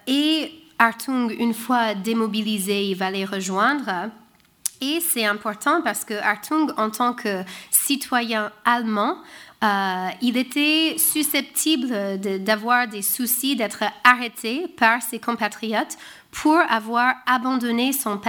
et 0.07 0.53
Hartung, 0.79 1.35
une 1.37 1.55
fois 1.55 1.95
démobilisé, 1.95 2.85
il 2.85 2.95
va 2.95 3.11
les 3.11 3.25
rejoindre. 3.25 4.11
Et 4.81 5.01
c'est 5.01 5.25
important 5.25 5.83
parce 5.83 6.05
que 6.05 6.15
Hartung, 6.15 6.73
en 6.77 6.91
tant 6.91 7.15
que 7.15 7.43
citoyen 7.73 8.53
allemand, 8.65 9.17
euh, 9.65 10.09
il 10.23 10.37
était 10.37 10.97
susceptible 10.99 12.21
d'avoir 12.45 12.87
des 12.87 13.03
soucis 13.03 13.57
d'être 13.57 13.83
arrêté 14.05 14.69
par 14.69 15.03
ses 15.03 15.19
compatriotes 15.19 15.99
pour 16.31 16.59
avoir 16.69 17.15
abandonné 17.27 17.91
son, 17.93 18.21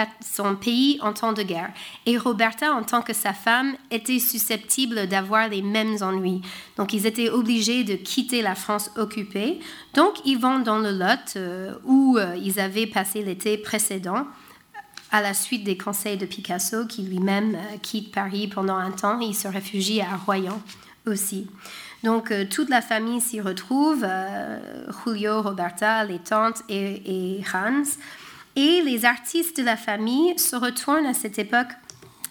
pays 0.56 0.98
en 1.02 1.14
temps 1.14 1.34
de 1.34 1.44
guerre. 1.44 1.72
Et 2.08 2.18
Roberta, 2.18 2.74
en 2.74 2.82
tant 2.82 3.04
que 3.04 3.14
sa 3.14 3.34
femme, 3.34 3.76
était 3.92 4.18
susceptible 4.18 5.06
d'avoir 5.06 5.50
les 5.50 5.62
mêmes 5.62 5.98
ennuis. 6.02 6.42
Donc 6.78 6.94
ils 6.94 7.06
étaient 7.06 7.30
obligés 7.30 7.84
de 7.84 7.94
quitter 7.94 8.42
la 8.42 8.56
France 8.56 8.90
occupée. 8.98 9.60
Donc 9.94 10.16
ils 10.26 10.40
vont 10.40 10.60
dans 10.60 10.80
le 10.80 10.92
Lot 10.92 11.36
euh, 11.36 11.76
où 11.86 12.18
euh, 12.18 12.36
ils 12.42 12.60
avaient 12.60 12.88
passé 12.88 13.22
l'été 13.22 13.60
précédent 13.60 14.26
à 15.12 15.22
la 15.22 15.36
suite 15.36 15.64
des 15.64 15.78
conseils 15.78 16.18
de 16.18 16.26
Picasso, 16.26 16.86
qui 16.86 17.02
lui-même 17.02 17.58
quitte 17.82 18.12
Paris 18.12 18.48
pendant 18.48 18.76
un 18.76 18.92
temps. 18.92 19.20
Il 19.20 19.36
se 19.36 19.48
réfugie 19.48 20.02
à 20.02 20.16
Royan 20.16 20.62
aussi. 21.06 21.48
Donc 22.04 22.32
euh, 22.32 22.46
toute 22.50 22.70
la 22.70 22.82
famille 22.82 23.22
s'y 23.22 23.42
retrouve, 23.42 24.06
euh, 24.08 24.60
Julio, 25.04 25.42
Roberta, 25.42 26.04
les 26.06 26.20
tantes 26.20 26.64
et, 26.70 27.42
Hans. 27.54 27.84
Et 28.56 28.82
les 28.82 29.06
artistes 29.06 29.58
de 29.58 29.64
la 29.64 29.78
famille 29.78 30.38
se 30.38 30.56
retournent 30.56 31.06
à 31.06 31.14
cette 31.14 31.40
époque 31.40 31.70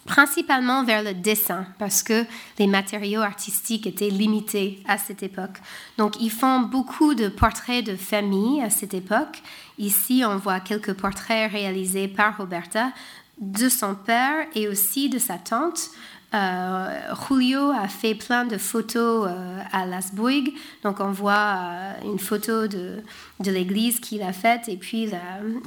principalement 0.05 0.85
vers 0.85 1.03
le 1.03 1.13
dessin, 1.13 1.67
parce 1.79 2.03
que 2.03 2.25
les 2.59 2.67
matériaux 2.67 3.21
artistiques 3.21 3.87
étaient 3.87 4.09
limités 4.09 4.83
à 4.89 4.97
cette 4.97 5.23
époque. 5.23 5.59
Donc 5.99 6.15
ils 6.19 6.31
font 6.31 6.61
beaucoup 6.61 7.15
de 7.15 7.29
portraits 7.29 7.85
de 7.85 7.95
famille 7.95 8.63
à 8.63 8.71
cette 8.71 8.95
époque. 8.95 9.43
Ici, 9.77 10.23
on 10.27 10.37
voit 10.37 10.61
quelques 10.61 10.95
portraits 10.95 11.53
réalisés 11.53 12.09
par 12.09 12.39
Roberta 12.39 12.91
de 13.39 13.69
son 13.69 13.95
père 13.95 14.47
et 14.55 14.67
aussi 14.67 15.11
de 15.11 15.19
sa 15.19 15.37
tante. 15.37 15.91
Euh, 16.35 17.15
Julio 17.27 17.71
a 17.71 17.89
fait 17.89 18.15
plein 18.15 18.45
de 18.45 18.59
photos 18.59 19.29
euh, 19.29 19.61
à 19.73 19.87
Las 19.87 20.13
Bouygues. 20.13 20.53
Donc, 20.83 21.01
on 21.01 21.11
voit 21.11 21.57
euh, 21.57 21.93
une 22.05 22.19
photo 22.19 22.67
de, 22.67 23.03
de 23.41 23.51
l'église 23.51 23.99
qu'il 23.99 24.23
a 24.23 24.35
faite 24.35 24.69
et 24.69 24.77
puis 24.77 25.11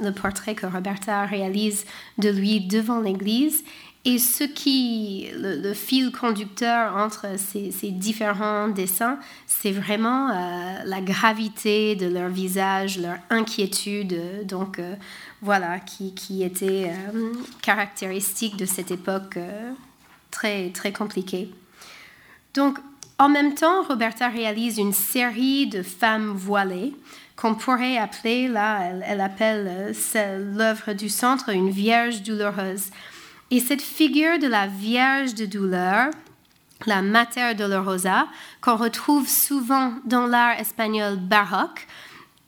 le 0.00 0.10
portrait 0.12 0.54
que 0.54 0.66
Roberta 0.66 1.26
réalise 1.26 1.84
de 2.18 2.28
lui 2.28 2.60
devant 2.60 3.00
l'église. 3.00 3.64
Et 4.04 4.18
ce 4.18 4.42
qui, 4.42 5.28
le, 5.36 5.72
fil 5.74 6.10
conducteur 6.10 6.96
entre 6.96 7.26
ces, 7.38 7.70
différents 7.90 8.66
dessins, 8.66 9.18
c'est 9.46 9.70
vraiment 9.70 10.28
la 10.84 11.00
gravité 11.00 11.94
de 11.94 12.06
leur 12.06 12.28
visage, 12.28 12.98
leur 12.98 13.18
inquiétude. 13.30 14.44
Donc, 14.44 14.80
voilà, 15.40 15.78
qui, 15.78 16.14
qui 16.16 16.42
était 16.42 16.90
caractéristique 17.62 18.56
de 18.56 18.66
cette 18.66 18.90
époque 18.90 19.38
très, 20.32 20.70
très 20.70 20.92
compliqué. 20.92 21.48
Donc, 22.54 22.78
en 23.18 23.28
même 23.28 23.54
temps, 23.54 23.84
Roberta 23.84 24.28
réalise 24.28 24.78
une 24.78 24.92
série 24.92 25.68
de 25.68 25.82
femmes 25.82 26.32
voilées 26.34 26.92
qu'on 27.36 27.54
pourrait 27.54 27.96
appeler, 27.96 28.48
là, 28.48 28.80
elle, 29.06 29.20
appelle 29.20 29.94
euh, 30.16 30.54
l'œuvre 30.56 30.92
du 30.92 31.08
centre 31.08 31.50
une 31.50 31.70
Vierge 31.70 32.22
douloureuse. 32.22 32.90
Et 33.50 33.60
cette 33.60 33.82
figure 33.82 34.38
de 34.38 34.46
la 34.46 34.66
Vierge 34.66 35.34
de 35.34 35.46
douleur, 35.46 36.10
la 36.86 37.02
Mater 37.02 37.54
Dolorosa, 37.54 38.26
qu'on 38.60 38.76
retrouve 38.76 39.28
souvent 39.28 39.92
dans 40.04 40.26
l'art 40.26 40.58
espagnol 40.58 41.16
baroque, 41.16 41.86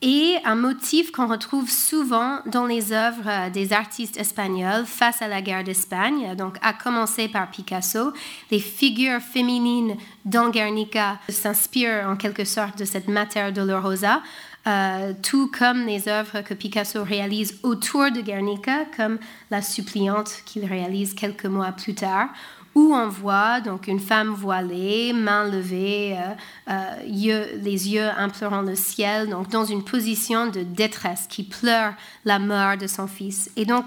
et 0.07 0.37
un 0.45 0.55
motif 0.55 1.13
qu'on 1.13 1.27
retrouve 1.27 1.71
souvent 1.71 2.41
dans 2.45 2.67
les 2.67 2.93
œuvres 2.93 3.27
euh, 3.27 3.49
des 3.49 3.73
artistes 3.73 4.19
espagnols 4.19 4.85
face 4.85 5.23
à 5.23 5.29
la 5.29 5.41
guerre 5.41 5.65
d'Espagne, 5.65 6.37
donc 6.37 6.59
à 6.61 6.75
commencer 6.75 7.27
par 7.27 7.51
Picasso. 7.51 8.13
Les 8.51 8.59
figures 8.59 9.23
féminines 9.23 9.97
dans 10.27 10.51
Guernica 10.51 11.19
s'inspirent 11.31 12.07
en 12.07 12.17
quelque 12.17 12.45
sorte 12.45 12.79
de 12.79 12.85
cette 12.85 13.09
Mater 13.09 13.51
Dolorosa, 13.51 14.21
euh, 14.67 15.15
tout 15.23 15.51
comme 15.51 15.87
les 15.87 16.07
œuvres 16.07 16.43
que 16.43 16.53
Picasso 16.53 17.03
réalise 17.03 17.59
autour 17.63 18.11
de 18.11 18.21
Guernica, 18.21 18.85
comme 18.97 19.19
La 19.51 19.63
suppliante 19.63 20.43
qu'il 20.45 20.67
réalise 20.67 21.15
quelques 21.15 21.47
mois 21.47 21.73
plus 21.73 21.95
tard, 21.95 22.29
où 22.75 22.95
on 22.95 23.09
voit 23.09 23.61
donc 23.61 23.87
une 23.87 24.01
femme 24.01 24.31
voilée, 24.31 25.13
main 25.13 25.49
levée, 25.49 26.17
euh, 26.17 26.71
euh, 26.71 27.47
les 27.63 27.93
yeux 27.93 28.09
implorant 28.17 28.63
le 28.63 28.75
ciel, 28.75 29.29
donc 29.29 29.49
dans 29.49 29.65
une 29.65 29.85
position 29.85 30.49
de 30.49 30.63
détresse, 30.63 31.27
qui 31.29 31.45
pleure 31.45 31.95
la 32.25 32.39
mort 32.39 32.77
de 32.77 32.87
son 32.87 33.07
fils. 33.07 33.51
Et 33.57 33.65
donc 33.65 33.87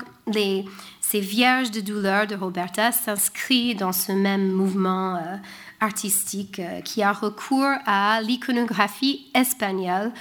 ces 1.02 1.19
vierges 1.19 1.71
de 1.71 1.82
douleur 1.82 2.28
de 2.28 2.36
Roberta 2.36 2.91
s'inscrivent 2.91 3.78
dans 3.78 3.93
ce 3.93 4.12
même 4.12 4.52
mouvement 4.52 5.15
euh, 5.15 5.36
artistique 5.80 6.62
qui 6.84 7.04
a 7.04 7.12
recours 7.12 7.72
à 7.86 8.20
l'iconographie 8.22 9.28
espagnole 9.34 10.12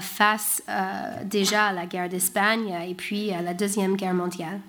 face 0.00 0.62
déjà 1.24 1.66
à 1.66 1.72
la 1.72 1.86
guerre 1.86 2.08
d'Espagne 2.08 2.72
et 2.88 2.94
puis 2.94 3.32
à 3.32 3.42
la 3.42 3.52
Deuxième 3.52 3.96
Guerre 3.96 4.14
mondiale. 4.14 4.60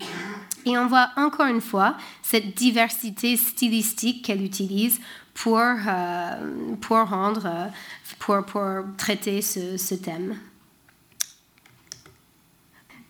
Et 0.65 0.77
on 0.77 0.87
voit 0.87 1.09
encore 1.17 1.47
une 1.47 1.61
fois 1.61 1.97
cette 2.21 2.55
diversité 2.55 3.35
stylistique 3.35 4.25
qu'elle 4.25 4.43
utilise 4.43 4.99
pour, 5.33 5.59
euh, 5.59 6.75
pour, 6.79 6.97
rendre, 6.97 7.45
euh, 7.45 7.67
pour, 8.19 8.45
pour 8.45 8.83
traiter 8.97 9.41
ce, 9.41 9.77
ce, 9.77 9.95
thème. 9.95 10.37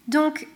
Donc, 0.07 0.47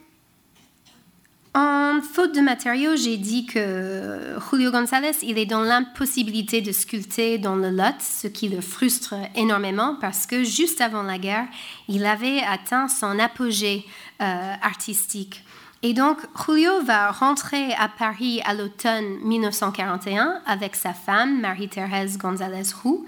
en 1.57 2.01
faute 2.01 2.35
de 2.35 2.41
matériaux, 2.41 2.95
j'ai 2.95 3.17
dit 3.17 3.47
que 3.47 4.37
Julio 4.51 4.69
González, 4.69 5.13
il 5.23 5.39
est 5.39 5.47
dans 5.47 5.61
l'impossibilité 5.61 6.61
de 6.61 6.71
sculpter 6.71 7.39
dans 7.39 7.55
le 7.55 7.71
Lot, 7.71 7.95
ce 7.99 8.27
qui 8.27 8.47
le 8.47 8.61
frustre 8.61 9.15
énormément 9.35 9.97
parce 9.99 10.27
que 10.27 10.43
juste 10.43 10.81
avant 10.81 11.01
la 11.01 11.17
guerre, 11.17 11.47
il 11.87 12.05
avait 12.05 12.41
atteint 12.41 12.87
son 12.87 13.17
apogée 13.17 13.85
euh, 14.21 14.53
artistique. 14.61 15.43
Et 15.81 15.93
donc, 15.93 16.19
Julio 16.45 16.83
va 16.83 17.09
rentrer 17.09 17.73
à 17.73 17.89
Paris 17.89 18.39
à 18.45 18.53
l'automne 18.53 19.17
1941 19.23 20.41
avec 20.45 20.75
sa 20.75 20.93
femme, 20.93 21.41
Marie-Thérèse 21.41 22.19
González 22.19 22.71
Roux. 22.83 23.03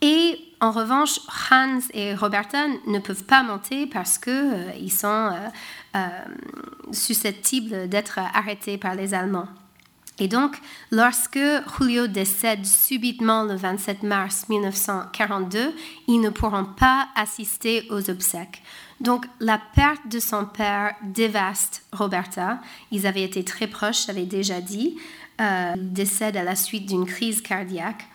Et 0.00 0.38
en 0.60 0.70
revanche, 0.70 1.20
Hans 1.50 1.80
et 1.92 2.14
Roberta 2.14 2.66
ne 2.86 2.98
peuvent 2.98 3.24
pas 3.24 3.42
monter 3.42 3.86
parce 3.86 4.16
qu'ils 4.16 4.32
euh, 4.32 4.88
sont 4.88 5.06
euh, 5.06 5.48
euh, 5.96 6.08
susceptibles 6.90 7.88
d'être 7.88 8.18
arrêtés 8.18 8.78
par 8.78 8.94
les 8.94 9.14
Allemands. 9.14 9.48
Et 10.18 10.28
donc, 10.28 10.56
lorsque 10.90 11.38
Julio 11.76 12.06
décède 12.06 12.64
subitement 12.64 13.42
le 13.42 13.56
27 13.56 14.04
mars 14.04 14.48
1942, 14.48 15.74
ils 16.06 16.20
ne 16.20 16.30
pourront 16.30 16.64
pas 16.64 17.08
assister 17.16 17.86
aux 17.90 18.08
obsèques. 18.08 18.62
Donc 19.00 19.26
la 19.40 19.60
perte 19.74 20.08
de 20.08 20.20
son 20.20 20.46
père 20.46 20.94
dévaste 21.02 21.84
Roberta. 21.92 22.60
Ils 22.92 23.08
avaient 23.08 23.24
été 23.24 23.42
très 23.42 23.66
proches, 23.66 24.06
j'avais 24.06 24.24
déjà 24.24 24.60
dit. 24.60 24.96
Il 25.40 25.92
décède 25.92 26.36
à 26.36 26.44
la 26.44 26.54
suite 26.54 26.86
d'une 26.86 27.06
crise 27.06 27.42
cardiaque. 27.42 28.06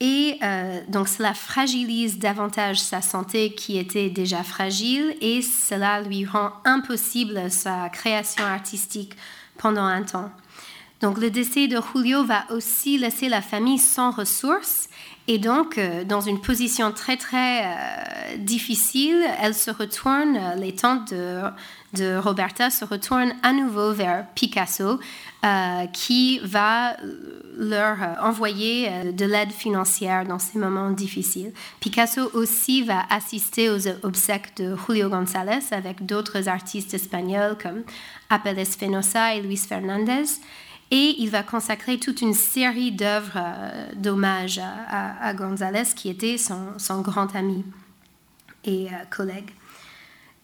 Et 0.00 0.38
euh, 0.42 0.80
donc 0.88 1.08
cela 1.08 1.34
fragilise 1.34 2.18
davantage 2.18 2.80
sa 2.80 3.02
santé 3.02 3.54
qui 3.54 3.78
était 3.78 4.08
déjà 4.08 4.42
fragile 4.42 5.14
et 5.20 5.42
cela 5.42 6.00
lui 6.00 6.24
rend 6.24 6.52
impossible 6.64 7.50
sa 7.50 7.90
création 7.90 8.44
artistique 8.44 9.14
pendant 9.58 9.84
un 9.84 10.02
temps. 10.02 10.30
Donc 11.00 11.18
le 11.18 11.30
décès 11.30 11.66
de 11.66 11.78
Julio 11.92 12.24
va 12.24 12.44
aussi 12.50 12.98
laisser 12.98 13.28
la 13.28 13.40
famille 13.40 13.78
sans 13.78 14.10
ressources 14.10 14.89
et 15.30 15.38
donc, 15.38 15.78
euh, 15.78 16.02
dans 16.02 16.20
une 16.20 16.40
position 16.40 16.90
très, 16.90 17.16
très 17.16 17.62
euh, 17.62 18.36
difficile, 18.38 19.22
elle 19.40 19.54
se 19.54 19.70
retourne, 19.70 20.36
euh, 20.36 20.56
les 20.56 20.74
tantes 20.74 21.14
de, 21.14 22.16
Roberta 22.18 22.68
se 22.68 22.84
retournent 22.84 23.34
à 23.44 23.52
nouveau 23.52 23.92
vers 23.92 24.26
Picasso, 24.34 24.98
qui 25.92 26.40
va 26.44 26.96
leur 27.56 27.96
envoyer 28.22 29.12
de 29.12 29.24
l'aide 29.24 29.50
financière 29.50 30.24
dans 30.24 30.38
ces 30.38 30.58
moments 30.58 30.90
difficiles. 30.90 31.52
Picasso 31.80 32.30
aussi 32.34 32.82
va 32.82 33.02
assister 33.10 33.70
aux 33.70 33.88
obsèques 34.04 34.56
de 34.58 34.76
Julio 34.86 35.08
González 35.08 35.72
avec 35.72 36.06
d'autres 36.06 36.48
artistes 36.48 36.94
espagnols 36.94 37.56
comme 37.60 37.82
Apelles 38.28 38.64
Fenosa 38.66 39.34
et 39.34 39.40
Luis 39.40 39.56
Fernandez. 39.56 40.26
Et 40.90 41.14
il 41.18 41.30
va 41.30 41.42
consacrer 41.42 41.98
toute 41.98 42.20
une 42.20 42.34
série 42.34 42.90
d'œuvres 42.90 43.36
euh, 43.36 43.92
d'hommage 43.94 44.58
à, 44.58 45.24
à, 45.24 45.34
González, 45.34 45.84
qui 45.94 46.08
était 46.08 46.36
son, 46.36 47.00
grand 47.00 47.34
ami 47.36 47.64
et 48.64 48.88
euh, 48.88 48.96
collègue. 49.08 49.50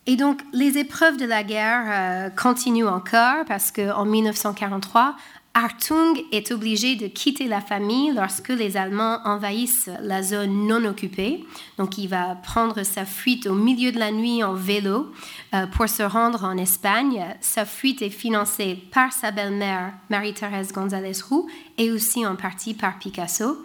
Et 0.07 0.17
donc, 0.17 0.41
les 0.53 0.79
épreuves 0.79 1.17
de 1.17 1.25
la 1.25 1.43
guerre 1.43 1.85
euh, 1.89 2.31
continuent 2.31 2.87
encore 2.87 3.45
parce 3.47 3.73
qu'en 3.73 4.05
1943, 4.05 5.17
Hartung 5.59 6.23
est 6.33 6.53
obligé 6.53 6.97
de 6.97 7.07
quitter 7.07 7.49
la 7.49 7.63
famille 7.63 8.13
lorsque 8.13 8.51
les 8.51 8.77
Allemands 8.77 9.21
envahissent 9.25 9.89
la 10.03 10.23
zone 10.23 10.67
non 10.67 10.85
occupée. 10.85 11.47
Donc 11.79 11.97
il 11.97 12.09
va 12.09 12.35
prendre 12.35 12.83
sa 12.83 13.07
fuite 13.07 13.47
au 13.47 13.55
milieu 13.55 13.91
de 13.91 13.99
la 13.99 14.13
nuit 14.13 14.45
en 14.45 14.53
vélo 14.53 15.11
euh, 15.55 15.67
pour 15.67 15.89
se 15.89 16.03
rendre 16.03 16.45
en 16.45 16.59
Espagne. 16.59 17.25
Sa 17.41 17.65
fuite 17.65 18.03
est 18.03 18.11
financée 18.11 18.79
par 18.93 19.15
sa 19.15 19.31
belle-mère 19.31 19.95
Marie-Thérèse 20.11 20.73
González 20.75 21.23
Roux 21.27 21.49
et 21.79 21.91
aussi 21.91 22.27
en 22.27 22.37
partie 22.37 22.75
par 22.75 22.99
Picasso. 22.99 23.57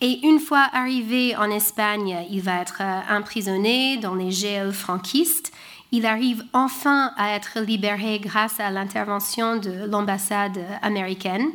Et 0.00 0.20
une 0.24 0.38
fois 0.38 0.68
arrivé 0.72 1.34
en 1.34 1.50
Espagne, 1.50 2.16
il 2.30 2.42
va 2.42 2.60
être 2.60 2.80
euh, 2.80 3.00
emprisonné 3.10 3.96
dans 3.96 4.14
les 4.14 4.30
geôles 4.30 4.72
franquistes 4.72 5.52
il 5.94 6.06
arrive 6.06 6.42
enfin 6.52 7.12
à 7.16 7.36
être 7.36 7.60
libéré 7.60 8.18
grâce 8.18 8.58
à 8.58 8.68
l'intervention 8.72 9.58
de 9.58 9.88
l'ambassade 9.88 10.58
américaine. 10.82 11.46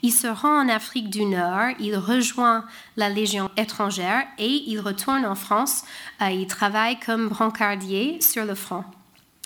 Il 0.00 0.12
se 0.12 0.28
rend 0.28 0.62
en 0.62 0.68
Afrique 0.70 1.10
du 1.10 1.26
Nord, 1.26 1.74
il 1.78 1.98
rejoint 1.98 2.64
la 2.96 3.10
Légion 3.10 3.50
étrangère 3.58 4.24
et 4.38 4.62
il 4.66 4.80
retourne 4.80 5.26
en 5.26 5.34
France. 5.34 5.84
Euh, 6.22 6.30
il 6.30 6.46
travaille 6.46 6.98
comme 7.00 7.28
brancardier 7.28 8.18
sur 8.22 8.46
le 8.46 8.54
front. 8.54 8.84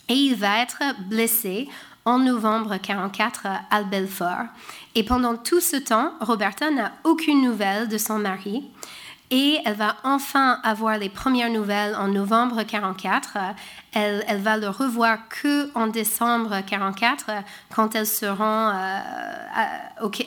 Et 0.09 0.15
il 0.15 0.37
va 0.37 0.63
être 0.63 0.81
blessé 1.09 1.69
en 2.05 2.21
novembre 2.21 2.71
1944 2.71 3.47
à 3.69 3.83
Belfort. 3.83 4.47
Et 4.95 5.03
pendant 5.03 5.37
tout 5.37 5.61
ce 5.61 5.75
temps, 5.75 6.13
Roberta 6.21 6.71
n'a 6.71 6.93
aucune 7.03 7.43
nouvelle 7.43 7.89
de 7.89 7.99
son 7.99 8.21
mari. 8.21 8.63
Et 9.31 9.59
elle 9.65 9.75
va 9.75 9.97
enfin 10.05 10.61
avoir 10.63 10.99
les 10.99 11.09
premières 11.09 11.51
nouvelles 11.51 11.97
en 11.97 12.07
novembre 12.07 12.63
44. 12.63 13.37
Elle, 13.93 14.25
elle 14.29 14.41
va 14.41 14.57
le 14.57 14.69
revoir 14.69 15.29
que 15.29 15.69
en 15.77 15.89
décembre 15.89 16.61
44, 16.65 17.31
quand 17.75 17.97
elle 17.97 18.07
se 18.07 18.27
rend 18.27 18.71
euh, 18.71 19.01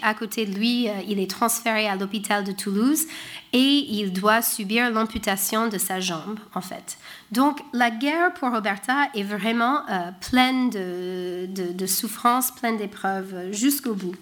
à, 0.01 0.13
côté 0.13 0.45
de 0.45 0.55
lui. 0.55 0.89
Euh, 0.89 0.93
il 1.07 1.19
est 1.19 1.29
transféré 1.29 1.87
à 1.87 1.95
l'hôpital 1.95 2.43
de 2.43 2.51
Toulouse 2.51 3.05
et 3.53 3.85
il 3.89 4.11
doit 4.11 4.41
subir 4.41 4.89
l'amputation 4.91 5.67
de 5.67 5.77
sa 5.77 5.99
jambe, 5.99 6.39
en 6.53 6.61
fait. 6.61 6.97
Donc 7.31 7.59
la 7.73 7.91
guerre 7.91 8.33
pour 8.33 8.51
Roberta 8.51 9.09
est 9.15 9.23
vraiment 9.23 9.81
euh, 9.89 10.11
pleine 10.29 10.69
de, 10.69 11.85
souffrances, 11.85 12.51
pleine 12.51 12.77
d'épreuves 12.77 13.51
jusqu'au 13.51 13.93
bout. 13.93 14.15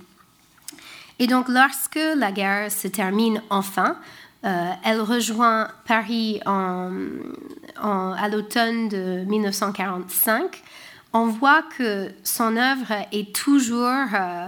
Et 1.20 1.28
donc 1.28 1.48
lorsque 1.48 2.00
la 2.16 2.32
guerre 2.32 2.72
se 2.72 2.88
termine 2.88 3.42
enfin, 3.50 3.98
euh, 4.48 4.72
elle 4.86 5.02
rejoint 5.02 5.68
Paris 5.86 6.40
à 6.46 6.90
l'automne 8.30 8.88
de 8.88 9.26
1945. 9.26 10.64
On 11.14 11.26
voit 11.28 11.64
que 11.78 12.10
son 12.24 12.56
œuvre 12.56 12.94
est 13.12 13.36
toujours 13.36 14.08
euh, 14.14 14.48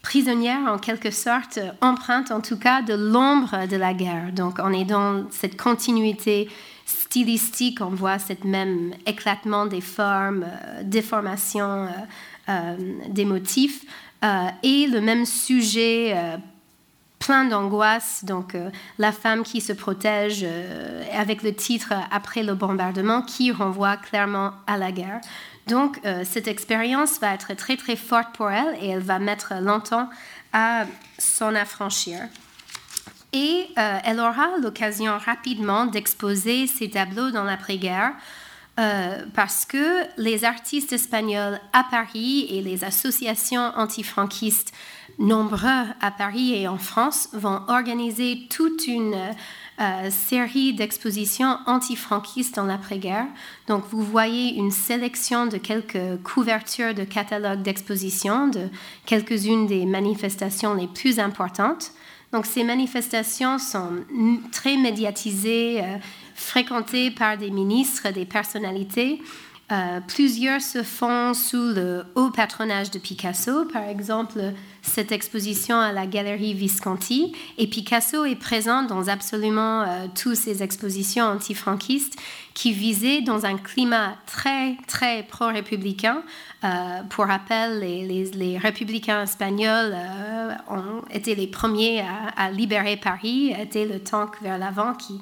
prisonnière 0.00 0.60
en 0.66 0.78
quelque 0.78 1.10
sorte, 1.10 1.58
empreinte 1.82 2.30
en 2.30 2.40
tout 2.40 2.58
cas 2.58 2.80
de 2.80 2.94
l'ombre 2.94 3.66
de 3.66 3.76
la 3.76 3.92
guerre. 3.92 4.32
Donc 4.32 4.58
on 4.62 4.72
est 4.72 4.84
dans 4.84 5.24
cette 5.30 5.60
continuité 5.60 6.48
stylistique, 6.86 7.80
on 7.82 7.90
voit 7.90 8.18
cette 8.18 8.44
même 8.44 8.92
éclatement 9.06 9.66
des 9.66 9.82
formes, 9.82 10.44
euh, 10.44 10.82
déformation 10.84 11.88
des 13.08 13.24
motifs, 13.24 13.84
et 14.62 14.86
le 14.88 15.00
même 15.00 15.24
sujet 15.24 16.12
plein 17.22 17.44
d'angoisse. 17.44 18.24
Donc, 18.24 18.54
euh, 18.54 18.70
la 18.98 19.12
femme 19.12 19.44
qui 19.44 19.60
se 19.60 19.72
protège 19.72 20.40
euh, 20.42 21.04
avec 21.16 21.42
le 21.42 21.54
titre 21.54 21.94
Après 22.10 22.42
le 22.42 22.54
bombardement, 22.54 23.22
qui 23.22 23.52
renvoie 23.52 23.96
clairement 23.96 24.52
à 24.66 24.76
la 24.76 24.90
guerre. 24.90 25.20
Donc, 25.68 26.00
euh, 26.04 26.24
cette 26.24 26.48
expérience 26.48 27.20
va 27.20 27.32
être 27.32 27.54
très, 27.54 27.76
très 27.76 27.96
forte 27.96 28.34
pour 28.34 28.50
elle 28.50 28.76
et 28.80 28.88
elle 28.88 29.02
va 29.02 29.20
mettre 29.20 29.54
longtemps 29.60 30.10
à 30.52 30.84
s'en 31.18 31.54
affranchir. 31.54 32.18
Et 33.34 33.68
elle 33.76 34.20
aura 34.20 34.58
l'occasion 34.60 35.16
rapidement 35.16 35.86
d'exposer 35.86 36.66
ses 36.66 36.90
tableaux 36.90 37.30
dans 37.30 37.44
l'après-guerre. 37.44 38.12
Parce 38.76 39.64
que 39.66 40.06
les 40.16 40.44
artistes 40.44 40.92
espagnols 40.92 41.60
à 41.72 41.84
Paris 41.90 42.46
et 42.50 42.62
les 42.62 42.84
associations 42.84 43.70
antifranquistes 43.76 44.72
nombreux 45.18 45.84
à 46.00 46.10
Paris 46.10 46.54
et 46.54 46.68
en 46.68 46.78
France 46.78 47.28
vont 47.32 47.60
organiser 47.68 48.46
toute 48.50 48.86
une 48.86 49.16
euh, 49.80 50.10
série 50.10 50.74
d'expositions 50.74 51.58
antifranquistes 51.66 52.56
dans 52.56 52.64
l'après-guerre. 52.64 53.26
Donc 53.68 53.84
vous 53.90 54.02
voyez 54.02 54.54
une 54.54 54.70
sélection 54.70 55.46
de 55.46 55.56
quelques 55.56 56.22
couvertures 56.22 56.94
de 56.94 57.04
catalogues 57.04 57.62
d'expositions 57.62 58.48
de 58.48 58.68
quelques-unes 59.06 59.66
des 59.66 59.86
manifestations 59.86 60.74
les 60.74 60.88
plus 60.88 61.18
importantes. 61.18 61.92
Donc 62.32 62.46
ces 62.46 62.64
manifestations 62.64 63.58
sont 63.58 63.90
très 64.52 64.76
médiatisées, 64.76 65.80
euh, 65.82 65.96
fréquentées 66.34 67.10
par 67.10 67.38
des 67.38 67.50
ministres, 67.50 68.10
des 68.10 68.24
personnalités. 68.24 69.20
Euh, 69.72 70.00
plusieurs 70.06 70.60
se 70.60 70.82
font 70.82 71.32
sous 71.32 71.72
le 71.72 72.04
haut 72.14 72.30
patronage 72.30 72.90
de 72.90 72.98
Picasso, 72.98 73.64
par 73.72 73.84
exemple 73.84 74.38
cette 74.82 75.12
exposition 75.12 75.78
à 75.78 75.92
la 75.92 76.06
Galerie 76.06 76.52
Visconti. 76.52 77.32
Et 77.56 77.66
Picasso 77.66 78.26
est 78.26 78.36
présent 78.36 78.82
dans 78.82 79.08
absolument 79.08 79.82
euh, 79.82 80.06
toutes 80.14 80.34
ces 80.34 80.62
expositions 80.62 81.24
antifranquistes 81.24 82.18
qui 82.52 82.72
visaient 82.72 83.22
dans 83.22 83.46
un 83.46 83.56
climat 83.56 84.16
très, 84.26 84.76
très 84.88 85.22
pro-républicain. 85.22 86.22
Euh, 86.64 87.02
pour 87.08 87.26
rappel, 87.26 87.80
les, 87.80 88.58
républicains 88.58 89.22
espagnols 89.22 89.96
ont 90.68 91.02
été 91.10 91.34
les 91.34 91.46
premiers 91.46 92.00
à, 92.00 92.28
à 92.36 92.50
libérer 92.50 92.98
Paris, 92.98 93.54
étaient 93.58 93.86
le 93.86 94.00
tank 94.00 94.34
vers 94.42 94.58
l'avant 94.58 94.92
qui 94.92 95.18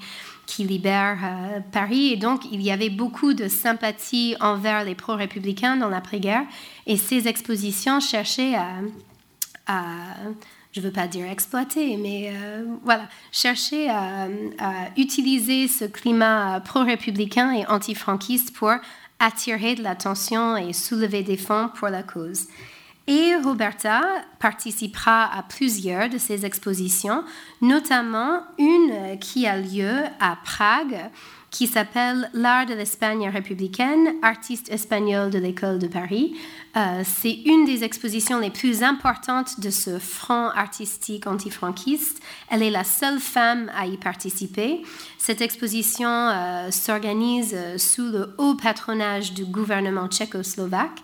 qui 0.51 0.65
libère 0.65 1.19
euh, 1.23 1.61
Paris. 1.71 2.13
Et 2.13 2.17
donc, 2.17 2.43
il 2.51 2.61
y 2.61 2.73
avait 2.73 2.91
beaucoup 2.91 3.35
de 3.35 3.47
sympathie 3.47 4.35
envers 4.41 4.85
les 4.85 4.97
pro-républicains 4.97 5.77
dans 5.77 5.89
l'après-guerre. 5.89 6.43
Et 6.87 6.97
ces 6.97 7.29
expositions 7.29 8.01
cherchaient 8.01 8.57
à, 8.57 10.15
je 10.73 10.81
ne 10.81 10.87
veux 10.87 10.93
pas 10.93 11.07
dire 11.07 11.31
exploiter, 11.31 11.97
mais 11.97 12.33
euh, 12.33 12.65
voilà, 12.83 13.09
cherchaient 13.31 13.89
à, 13.89 14.27
utiliser 14.97 15.69
ce 15.69 15.85
climat 15.85 16.61
pro-républicain 16.65 17.53
et 17.53 17.65
anti-franquiste 17.67 18.53
pour 18.53 18.73
attirer 19.21 19.77
de 19.77 19.85
l'attention 19.85 20.57
et 20.57 20.73
soulever 20.73 21.23
des 21.23 21.37
fonds 21.37 21.71
pour 21.77 21.89
la 21.89 22.03
cause. 22.03 22.49
Et 23.07 23.35
Roberta 23.37 24.03
participera 24.39 25.25
à 25.25 25.43
plusieurs 25.43 26.09
de 26.09 26.19
ces 26.19 26.45
expositions, 26.47 27.25
notamment 27.61 28.43
une 28.59 29.19
qui 29.19 29.47
a 29.47 29.57
lieu 29.57 30.05
à 30.21 30.37
Prague, 30.45 31.11
qui 31.51 31.67
s'appelle 31.67 32.31
L'art 32.33 32.67
de 32.67 32.75
l'Espagne 32.75 33.29
républicaine, 33.29 34.15
artiste 34.23 34.71
espagnol 34.71 35.31
de 35.31 35.39
l'école 35.39 35.79
de 35.79 35.89
Paris. 35.89 36.37
Euh, 36.77 37.03
c'est 37.05 37.33
une 37.45 37.65
des 37.65 37.83
expositions 37.83 38.39
les 38.39 38.51
plus 38.51 38.85
importantes 38.85 39.59
de 39.59 39.71
ce 39.71 39.99
front 39.99 40.51
artistique 40.51 41.27
antifranquiste. 41.27 42.23
Elle 42.51 42.63
est 42.63 42.71
la 42.71 42.85
seule 42.85 43.19
femme 43.19 43.71
à 43.77 43.87
y 43.87 43.97
participer. 43.97 44.83
Cette 45.19 45.41
exposition 45.41 46.09
euh, 46.09 46.71
s'organise 46.71 47.57
sous 47.79 48.07
le 48.07 48.33
haut 48.39 48.55
patronage 48.55 49.35
du 49.35 49.45
gouvernement 49.45 50.07
tchécoslovaque. 50.07 51.01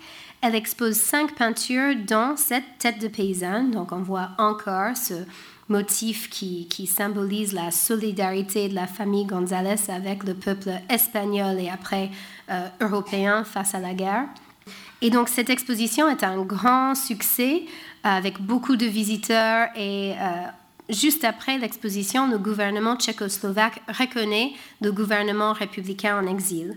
Elle 0.46 0.54
expose 0.54 0.94
cinq 0.94 1.35
peintures 1.35 1.96
dans 2.06 2.37
cette 2.37 2.78
tête 2.78 3.00
de 3.00 3.09
paysanne. 3.09 3.72
Donc 3.72 3.90
on 3.90 4.02
voit 4.02 4.28
encore 4.38 4.96
ce 4.96 5.14
motif 5.68 6.30
qui, 6.30 6.87
symbolise 6.87 7.52
la 7.52 7.72
solidarité 7.72 8.68
de 8.68 8.74
la 8.76 8.87
famille 8.87 9.24
González 9.24 9.90
avec 9.90 10.22
le 10.22 10.35
peuple 10.35 10.70
espagnol 10.88 11.59
et 11.59 11.68
après 11.68 12.11
euh, 12.48 12.68
européen 12.80 13.42
face 13.42 13.74
à 13.74 13.80
la 13.80 13.92
guerre. 13.92 14.26
Et 15.02 15.11
donc 15.11 15.28
cette 15.28 15.50
exposition 15.50 16.09
est 16.09 16.22
un 16.22 16.40
grand 16.42 16.94
succès 16.94 17.64
avec 18.04 18.40
beaucoup 18.40 18.76
de 18.76 18.87
visiteurs 18.87 19.66
et 19.74 20.12
euh, 20.12 20.46
juste 20.90 21.24
après 21.24 21.59
l'exposition, 21.59 22.30
le 22.30 22.38
gouvernement 22.38 22.94
tchécoslovaque 22.94 23.82
reconnaît 23.88 24.52
le 24.80 24.92
gouvernement 24.92 25.54
républicain 25.54 26.22
en 26.22 26.28
exil. 26.28 26.76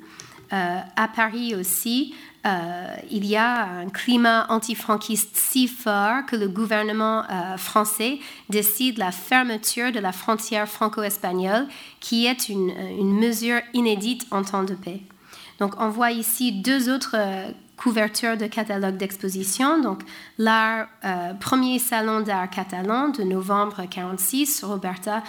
Euh, 0.52 0.80
à 0.96 1.08
Paris 1.08 1.54
aussi, 1.54 2.16
euh, 2.46 2.96
il 3.12 3.26
y 3.26 3.36
a 3.36 3.66
un 3.66 3.90
climat 3.90 4.46
antifranquiste 4.50 5.36
si 5.36 5.68
fort 5.68 6.26
que 6.26 6.38
le 6.38 6.48
gouvernement 6.48 7.24
euh, 7.30 7.58
français 7.58 8.20
décide 8.50 8.98
la 8.98 9.12
fermeture 9.12 9.92
de 9.92 10.00
la 10.00 10.14
frontière 10.14 10.68
franco-espagnole, 10.68 11.68
qui 12.00 12.28
est 12.28 12.48
une, 12.48 12.74
mesure 13.20 13.60
inédite 13.74 14.26
en 14.32 14.44
temps 14.44 14.64
de 14.64 14.74
paix. 14.74 15.02
Donc, 15.60 15.74
on 15.80 15.90
voit 15.90 16.12
ici 16.12 16.54
deux 16.54 16.90
autres 16.90 17.16
euh, 17.16 17.52
couvertures 17.76 18.38
de 18.38 18.48
catalogue 18.48 18.96
d'exposition. 18.96 19.82
Donc, 19.82 20.04
l'art, 20.38 20.88
premier 21.40 21.80
salon 21.80 22.22
d'art 22.22 22.50
catalan 22.50 23.10
de 23.10 23.24
novembre 23.24 23.80
1946, 23.80 24.64
Roberta 24.64 25.24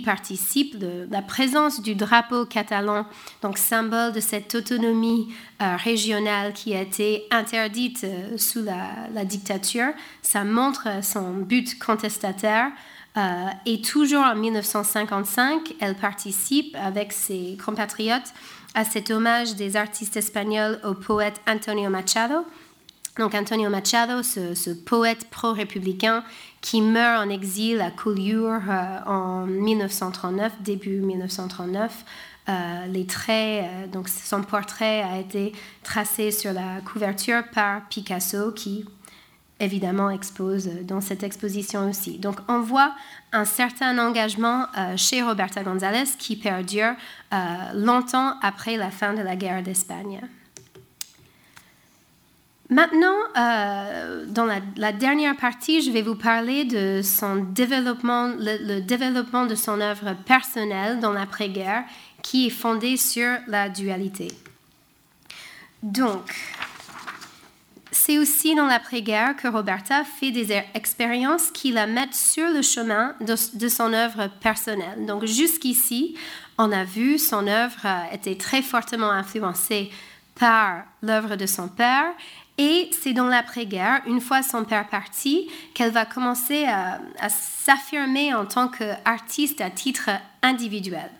participe. 0.00 0.76
la 1.10 1.22
présence 1.22 1.80
du 1.80 1.94
drapeau 1.94 2.44
catalan, 2.44 3.06
donc 3.42 3.58
symbole 3.58 4.12
de 4.12 4.20
cette 4.20 4.54
autonomie 4.54 5.34
euh, 5.60 5.76
régionale 5.76 6.52
qui 6.52 6.74
a 6.74 6.80
été 6.80 7.24
interdite 7.30 8.04
euh, 8.04 8.36
sous 8.36 8.62
la, 8.62 9.24
dictature, 9.24 9.92
ça 10.22 10.44
montre 10.44 10.88
son 11.02 11.32
but 11.32 11.78
contestataire. 11.78 12.70
Euh, 13.16 13.48
et 13.66 13.82
toujours 13.82 14.22
en 14.22 14.34
1955, 14.34 15.74
elle 15.80 15.94
participe 15.94 16.74
avec 16.76 17.12
ses 17.12 17.58
compatriotes 17.62 18.32
à 18.74 18.84
cet 18.84 19.10
hommage 19.10 19.54
des 19.54 19.76
artistes 19.76 20.16
espagnols 20.16 20.80
au 20.82 20.94
poète 20.94 21.40
Antonio 21.46 21.90
Machado. 21.90 22.46
Donc 23.18 23.34
Antonio 23.34 23.68
Machado, 23.68 24.22
ce, 24.22 24.70
poète 24.72 25.28
pro-républicain 25.28 26.24
qui 26.62 26.80
meurt 26.80 27.26
en 27.26 27.28
exil 27.28 27.80
à 27.82 27.90
Collioure 27.90 28.62
euh, 28.70 28.98
en 29.04 29.46
1939, 29.46 30.62
début 30.62 31.00
1939. 31.00 32.04
Euh, 32.48 32.86
les 32.86 33.04
traits, 33.04 33.64
euh, 33.64 33.86
donc 33.86 34.08
son 34.08 34.42
portrait 34.42 35.02
a 35.02 35.18
été 35.18 35.52
tracé 35.82 36.30
sur 36.30 36.54
la 36.54 36.80
couverture 36.80 37.42
par 37.52 37.86
Picasso 37.88 38.50
qui 38.52 38.86
évidemment 39.60 40.08
expose 40.08 40.70
dans 40.84 41.02
cette 41.02 41.22
exposition 41.22 41.90
aussi. 41.90 42.18
Donc 42.18 42.36
on 42.48 42.60
voit 42.60 42.94
un 43.32 43.44
certain 43.44 43.96
engagement 43.98 44.66
chez 44.96 45.22
Roberta 45.22 45.62
González 45.62 46.08
qui 46.18 46.34
perdure 46.34 46.94
longtemps 47.72 48.34
après 48.42 48.76
la 48.76 48.90
fin 48.90 49.14
de 49.14 49.22
la 49.22 49.36
guerre 49.36 49.62
d'Espagne. 49.62 50.20
Maintenant, 52.72 53.16
euh, 53.36 54.24
dans 54.28 54.46
la, 54.46 54.92
dernière 54.92 55.36
partie, 55.36 55.82
je 55.82 55.90
vais 55.90 56.00
vous 56.00 56.14
parler 56.14 56.64
de 56.64 57.02
son 57.02 57.36
développement, 57.36 58.28
le, 58.38 58.80
développement 58.80 59.44
de 59.44 59.54
son 59.54 59.78
œuvre 59.78 60.14
personnelle 60.24 60.98
dans 60.98 61.12
l'après-guerre, 61.12 61.84
qui 62.22 62.46
est 62.46 62.50
fondée 62.50 62.96
sur 62.96 63.28
la 63.46 63.68
dualité. 63.68 64.28
Donc, 65.82 66.34
c'est 67.90 68.18
aussi 68.18 68.54
dans 68.54 68.66
l'après-guerre 68.66 69.36
que 69.36 69.48
Roberta 69.48 70.04
fait 70.04 70.30
des 70.30 70.50
expériences 70.72 71.50
qui 71.50 71.72
la 71.72 71.86
mettent 71.86 72.14
sur 72.14 72.48
le 72.48 72.62
chemin 72.62 73.14
de 73.20 73.68
son 73.68 73.92
œuvre 73.92 74.30
personnelle. 74.40 75.04
Donc, 75.04 75.26
jusqu'ici, 75.26 76.16
on 76.56 76.72
a 76.72 76.84
vu 76.84 77.18
son 77.18 77.46
œuvre 77.46 77.86
était 78.12 78.36
très 78.36 78.62
fortement 78.62 79.10
influencée 79.10 79.90
par 80.34 80.84
l'œuvre 81.02 81.36
de 81.36 81.46
son 81.46 81.68
père 81.68 82.06
et 82.58 82.90
c'est 82.92 83.12
dans 83.12 83.28
l'après-guerre, 83.28 84.02
une 84.06 84.20
fois 84.20 84.42
son 84.42 84.64
père 84.64 84.88
parti, 84.88 85.48
qu'elle 85.74 85.90
va 85.90 86.04
commencer 86.04 86.64
à, 86.66 87.00
s'affirmer 87.28 88.34
en 88.34 88.44
tant 88.44 88.68
qu'artiste 88.68 89.60
à 89.60 89.70
titre 89.70 90.10
individuel. 90.42 91.10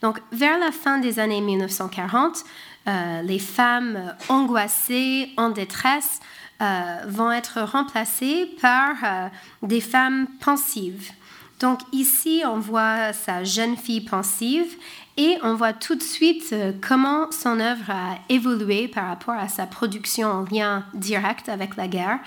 Donc, 0.00 0.20
vers 0.32 0.58
la 0.58 0.72
fin 0.72 0.98
des 0.98 1.18
années 1.18 1.40
1940, 1.40 2.44
euh, 2.88 3.22
les 3.22 3.38
femmes 3.38 4.14
angoissées, 4.28 5.30
en 5.36 5.50
détresse, 5.50 6.20
euh, 6.60 6.96
vont 7.06 7.30
être 7.30 7.60
remplacées 7.60 8.48
par 8.60 8.90
euh, 9.02 9.28
des 9.62 9.80
femmes 9.80 10.26
pensives. 10.40 11.10
Donc 11.58 11.80
ici, 11.92 12.42
on 12.44 12.58
voit 12.58 13.12
sa 13.12 13.44
jeune 13.44 13.76
fille 13.76 14.00
pensive 14.00 14.76
et 15.16 15.36
on 15.42 15.54
voit 15.54 15.74
tout 15.74 15.94
de 15.94 16.02
suite 16.02 16.50
euh, 16.52 16.72
comment 16.80 17.30
son 17.30 17.60
œuvre 17.60 17.90
a 17.90 18.18
évolué 18.30 18.88
par 18.88 19.08
rapport 19.08 19.34
à 19.34 19.48
sa 19.48 19.66
production 19.66 20.28
en 20.28 20.44
lien 20.44 20.84
direct 20.94 21.48
avec 21.50 21.76
la 21.76 21.86
guerre. 21.86 22.18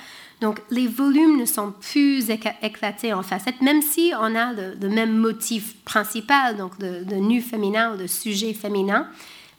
Donc 0.41 0.61
les 0.69 0.87
volumes 0.87 1.37
ne 1.39 1.45
sont 1.45 1.71
plus 1.71 2.29
éclatés 2.29 3.13
en 3.13 3.23
facettes, 3.23 3.61
même 3.61 3.81
si 3.81 4.11
on 4.19 4.35
a 4.35 4.53
le, 4.53 4.89
même 4.89 5.17
motif 5.17 5.75
principal, 5.83 6.57
donc 6.57 6.77
de, 6.77 7.15
nu 7.15 7.41
féminin 7.41 7.93
ou 7.93 7.97
de 7.97 8.05
sujet 8.05 8.53
féminin. 8.53 9.07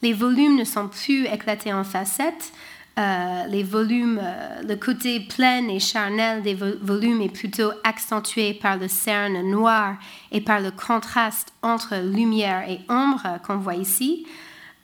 Les 0.02 0.12
volumes 0.12 0.56
ne 0.56 0.64
sont 0.64 0.88
plus 0.88 1.26
éclatés 1.26 1.72
en 1.72 1.82
facettes. 1.82 2.52
Euh, 2.98 3.44
les 3.48 3.62
volumes, 3.62 4.18
euh, 4.22 4.62
le 4.66 4.74
côté 4.74 5.20
plein 5.20 5.68
et 5.68 5.78
charnel 5.78 6.42
des 6.42 6.54
volumes 6.54 7.20
est 7.20 7.28
plutôt 7.28 7.70
accentué 7.84 8.54
par 8.54 8.78
le 8.78 8.88
cerne 8.88 9.42
noir 9.42 9.96
et 10.32 10.40
par 10.40 10.60
le 10.60 10.70
contraste 10.70 11.52
entre 11.60 11.96
lumière 11.96 12.66
et 12.66 12.80
ombre 12.88 13.38
qu'on 13.46 13.58
voit 13.58 13.74
ici. 13.74 14.26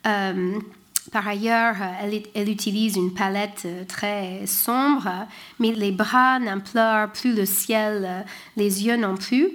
Euh, 0.07 0.59
par 1.11 1.27
ailleurs, 1.27 1.77
elle, 2.35 2.49
utilise 2.51 2.97
une 2.97 3.15
palette 3.15 3.67
très 3.89 4.47
sombre, 4.47 5.11
mais 5.59 5.73
les 5.73 5.91
bras 5.91 6.39
n'implorent 6.39 7.11
plus 7.13 7.35
le 7.35 7.47
ciel, 7.47 8.25
les 8.57 8.85
yeux 8.85 8.97
non 8.97 9.17
plus. 9.17 9.49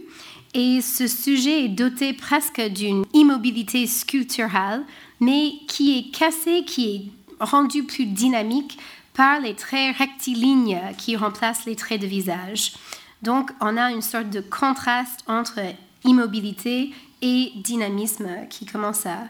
Et 0.55 0.81
ce 0.81 1.07
sujet 1.07 1.65
est 1.65 1.69
doté 1.69 2.13
presque 2.13 2.61
d'une 2.61 3.05
immobilité 3.13 3.85
sculpturale, 3.85 4.83
mais 5.19 5.53
qui 5.67 5.99
est 5.99 6.11
cassé, 6.11 6.63
qui 6.65 6.95
est 6.95 7.16
rendu 7.39 7.83
plus 7.83 8.05
dynamique 8.05 8.77
par 9.13 9.39
les 9.39 9.55
traits 9.55 9.97
rectilignes 9.97 10.79
qui 10.97 11.15
remplacent 11.15 11.65
les 11.65 11.75
traits 11.75 12.01
de 12.01 12.07
visage. 12.07 12.73
Donc, 13.23 13.51
on 13.61 13.77
a 13.77 13.91
une 13.91 14.03
sorte 14.03 14.29
de 14.29 14.41
contraste 14.41 15.23
entre 15.27 15.59
immobilité 16.03 16.93
et 17.21 17.51
dynamisme 17.55 18.47
qui 18.49 18.65
commence 18.65 19.05
à, 19.05 19.29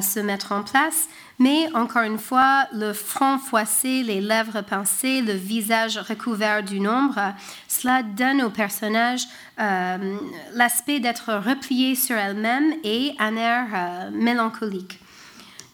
se 0.00 0.18
mettre 0.18 0.52
en 0.52 0.62
place. 0.62 1.08
Mais 1.38 1.68
encore 1.74 2.04
une 2.04 2.16
fois, 2.16 2.66
le 2.72 2.94
front 2.94 3.36
foissé, 3.36 4.02
les 4.02 4.22
lèvres 4.22 4.62
pincées, 4.62 5.20
le 5.20 5.34
visage 5.34 5.98
recouvert 5.98 6.62
d'une 6.62 6.88
ombre, 6.88 7.34
cela 7.68 8.02
donne 8.02 8.40
au 8.40 8.48
personnage 8.48 9.26
euh, 9.60 10.16
l'aspect 10.54 11.00
d'être 11.00 11.34
replié 11.34 11.96
sur 11.96 12.16
elle-même 12.16 12.72
et 12.82 13.12
un 13.18 13.36
air 13.36 13.66
euh, 13.74 14.10
mélancolique. 14.10 15.00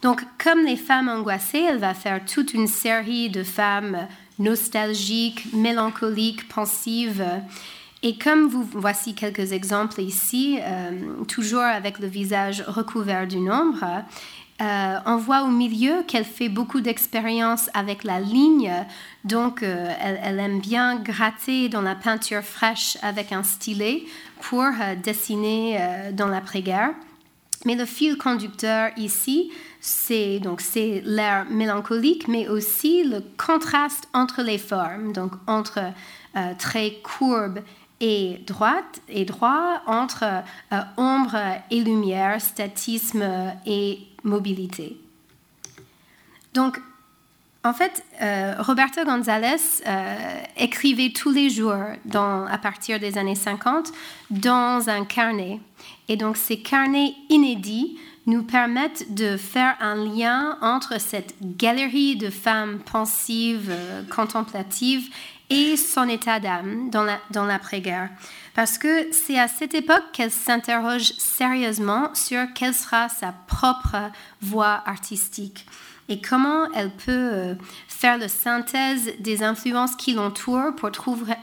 Donc, 0.03 0.23
comme 0.43 0.65
les 0.65 0.77
femmes 0.77 1.09
angoissées, 1.09 1.65
elle 1.69 1.79
va 1.79 1.93
faire 1.95 2.25
toute 2.25 2.55
une 2.55 2.67
série 2.67 3.29
de 3.29 3.43
femmes 3.43 4.07
nostalgiques, 4.39 5.53
mélancoliques, 5.53 6.49
pensives. 6.49 7.25
Et 8.03 8.17
comme 8.17 8.49
vous 8.49 8.67
voici 8.73 9.15
quelques 9.15 9.53
exemples 9.53 10.01
ici, 10.01 10.59
euh, 10.63 11.23
toujours 11.29 11.61
avec 11.61 11.99
le 11.99 12.07
visage 12.07 12.65
recouvert 12.67 13.27
d'une 13.27 13.53
ombre, 13.53 13.85
euh, 14.63 14.97
on 15.05 15.17
voit 15.17 15.43
au 15.43 15.49
milieu 15.49 16.03
qu'elle 16.07 16.25
fait 16.25 16.49
beaucoup 16.49 16.81
d'expériences 16.81 17.69
avec 17.75 18.05
la 18.05 18.21
ligne, 18.21 18.73
donc 19.25 19.63
euh, 19.63 19.93
elle, 20.01 20.39
aime 20.39 20.61
bien 20.61 20.97
gratter 20.97 21.69
dans 21.69 21.81
la 21.83 21.95
peinture 21.95 22.43
fraîche 22.43 22.97
avec 23.03 23.33
un 23.33 23.43
stylet 23.43 24.05
pour 24.41 24.65
dessiner 25.03 25.79
dans 26.13 26.29
l'après-guerre. 26.29 26.93
Mais 27.67 27.75
le 27.75 27.85
fil 27.85 28.17
conducteur 28.17 28.91
ici, 28.97 29.51
c'est 29.81 30.41
donc 30.41 30.61
c'est 30.61 31.03
l'air 31.05 31.47
mélancolique, 31.49 32.29
mais 32.29 32.49
aussi 32.49 33.03
le 33.03 33.23
contraste 33.39 34.09
entre 34.13 34.43
les 34.43 34.59
formes, 34.59 35.13
donc 35.13 35.33
entre 35.47 35.81
euh, 36.37 36.53
traits 36.59 37.03
courbes 37.03 37.61
et 38.01 38.41
droite 38.47 39.01
et 39.09 39.25
droit, 39.25 39.83
entre 39.87 40.25
euh, 40.25 40.81
ombre 40.97 41.37
et 41.71 41.81
lumière, 41.83 42.41
statisme 42.41 43.25
et 43.67 43.99
mobilité. 44.23 44.99
Donc, 46.53 46.81
en 47.63 47.75
fait, 47.75 48.05
euh, 48.23 48.55
Roberto 48.59 49.05
González 49.05 49.83
écrivait 50.57 51.11
tous 51.11 51.31
les 51.31 51.51
jours, 51.51 51.75
à 51.75 52.59
partir 52.59 52.99
des 52.99 53.19
années 53.19 53.35
50, 53.35 53.93
dans 54.31 54.89
un 54.89 55.05
carnet. 55.05 55.61
Et 56.09 56.17
donc, 56.17 56.39
ces 56.39 56.61
carnets 56.61 57.15
inédits 57.29 57.99
nous 58.27 58.43
permettent 58.43 59.15
de 59.15 59.37
faire 59.37 59.77
un 59.81 59.97
lien 59.97 60.59
entre 60.61 61.01
cette 61.01 61.35
galerie 61.57 62.17
de 62.17 62.31
femmes 62.31 62.79
pensives, 62.81 63.71
euh, 63.71 64.03
contemplatives, 64.05 65.09
et 65.51 65.77
son 65.77 66.09
état 66.09 66.39
d'âme 66.39 66.91
dans 66.91 67.45
l'après-guerre. 67.45 68.09
Parce 68.55 68.79
que 68.79 69.13
c'est 69.13 69.39
à 69.39 69.49
cette 69.49 69.75
époque 69.75 70.05
qu'elle 70.13 70.31
s'interroge 70.31 71.13
sérieusement 71.19 72.15
sur 72.15 72.41
quelle 72.55 72.75
sera 72.75 73.09
sa 73.09 73.33
propre 73.49 73.97
voie 74.41 74.83
artistique 74.87 75.67
et 76.09 76.21
comment 76.21 76.71
elle 76.75 76.91
peut 76.91 77.11
euh, 77.11 77.55
faire 77.89 78.19
la 78.19 78.29
synthèse 78.29 79.13
des 79.21 79.43
influences 79.43 79.95
qui 79.97 80.13
l'entourent 80.13 80.75
pour 80.77 80.91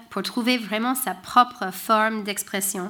pour 0.09 0.23
trouver 0.23 0.57
vraiment 0.57 0.93
sa 0.93 1.13
propre 1.13 1.71
forme 1.71 2.23
d'expression. 2.23 2.89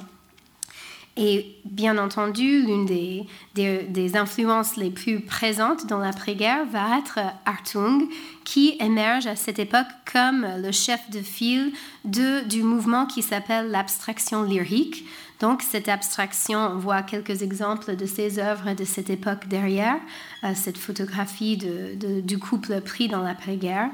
Et 1.20 1.56
bien 1.64 1.98
entendu, 1.98 2.62
l'une 2.62 2.86
des, 2.86 3.26
des, 3.54 4.16
influences 4.16 4.76
les 4.76 4.90
plus 4.90 5.18
présentes 5.18 5.84
dans 5.86 5.98
l'après-guerre 5.98 6.64
va 6.66 6.96
être 6.96 7.18
Hartung, 7.44 8.06
qui 8.44 8.76
émerge 8.78 9.26
à 9.26 9.34
cette 9.34 9.58
époque 9.58 9.88
comme 10.10 10.46
le 10.62 10.70
chef 10.70 11.10
de 11.10 11.18
file 11.18 11.72
du 12.04 12.62
mouvement 12.62 13.04
qui 13.04 13.22
s'appelle 13.22 13.68
l'abstraction 13.72 14.44
lyrique. 14.44 15.04
Donc 15.40 15.62
cette 15.62 15.88
abstraction, 15.88 16.58
on 16.58 16.78
voit 16.78 17.02
quelques 17.02 17.42
exemples 17.42 17.96
de 17.96 18.06
ces 18.06 18.38
œuvres 18.38 18.74
de 18.74 18.84
cette 18.84 19.10
époque 19.10 19.46
derrière, 19.48 19.98
euh, 20.44 20.52
cette 20.54 20.78
photographie 20.78 21.56
du 21.56 22.38
couple 22.38 22.80
pris 22.80 23.08
dans 23.08 23.22
l'après-guerre. 23.22 23.90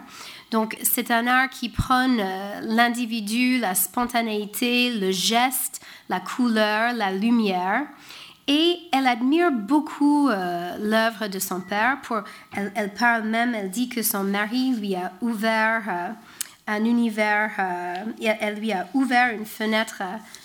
Donc 0.55 0.78
c'est 0.84 1.11
un 1.11 1.26
art 1.26 1.50
qui 1.50 1.68
prône 1.68 2.20
euh, 2.20 2.61
l'individu, 2.62 3.59
la 3.59 3.74
spontanéité, 3.74 4.92
le 4.92 5.11
geste, 5.11 5.80
la 6.09 6.20
couleur, 6.20 6.92
la 6.92 7.11
lumière. 7.11 7.82
Et 8.46 8.78
elle 8.92 9.09
admire 9.09 9.50
beaucoup 9.50 10.28
euh, 10.28 10.76
l'œuvre 10.80 11.26
de 11.26 11.40
son 11.40 11.61
père. 11.61 12.00
Pour, 12.02 12.20
elle, 12.55 12.94
parle 12.94 13.24
même, 13.24 13.52
elle 13.52 13.68
dit 13.68 13.88
que 13.88 14.05
son 14.05 14.22
mari 14.22 14.76
lui 14.76 14.94
a 14.94 15.11
ouvert 15.22 16.14
un 16.68 16.84
univers, 16.84 17.50
elle 18.22 18.55
lui 18.55 18.70
a 18.70 18.86
ouvert 18.94 19.34
une 19.34 19.46
fenêtre 19.46 20.02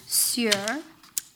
sur 0.07 0.51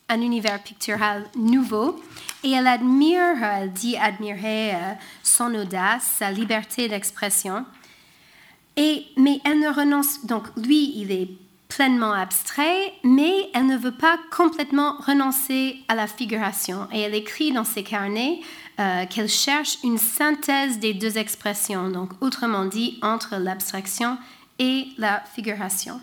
un 0.09 0.19
univers 0.19 0.61
pictural 0.63 1.25
nouveau 1.35 2.01
et 2.43 2.51
elle 2.51 2.67
admire, 2.67 3.41
elle 3.41 3.71
dit 3.71 3.97
admirer 3.97 4.73
euh, 4.73 4.93
son 5.23 5.53
audace, 5.55 6.03
sa 6.17 6.31
liberté 6.31 6.87
d'expression. 6.87 7.65
Et, 8.77 9.05
mais 9.17 9.39
elle 9.45 9.59
ne 9.59 9.69
renonce, 9.69 10.25
donc 10.25 10.43
lui, 10.57 10.93
il 10.95 11.11
est 11.11 11.29
pleinement 11.67 12.13
abstrait, 12.13 12.93
mais 13.03 13.49
elle 13.53 13.65
ne 13.65 13.77
veut 13.77 13.91
pas 13.91 14.17
complètement 14.31 14.95
renoncer 14.97 15.77
à 15.87 15.95
la 15.95 16.07
figuration. 16.07 16.87
Et 16.91 17.01
elle 17.01 17.15
écrit 17.15 17.51
dans 17.51 17.63
ses 17.63 17.83
carnets 17.83 18.39
euh, 18.79 19.05
qu'elle 19.07 19.29
cherche 19.29 19.77
une 19.83 19.97
synthèse 19.97 20.79
des 20.79 20.93
deux 20.93 21.17
expressions, 21.17 21.89
donc 21.89 22.11
autrement 22.21 22.65
dit, 22.65 22.99
entre 23.01 23.37
l'abstraction 23.37 24.17
et 24.59 24.87
la 24.97 25.23
figuration. 25.33 25.99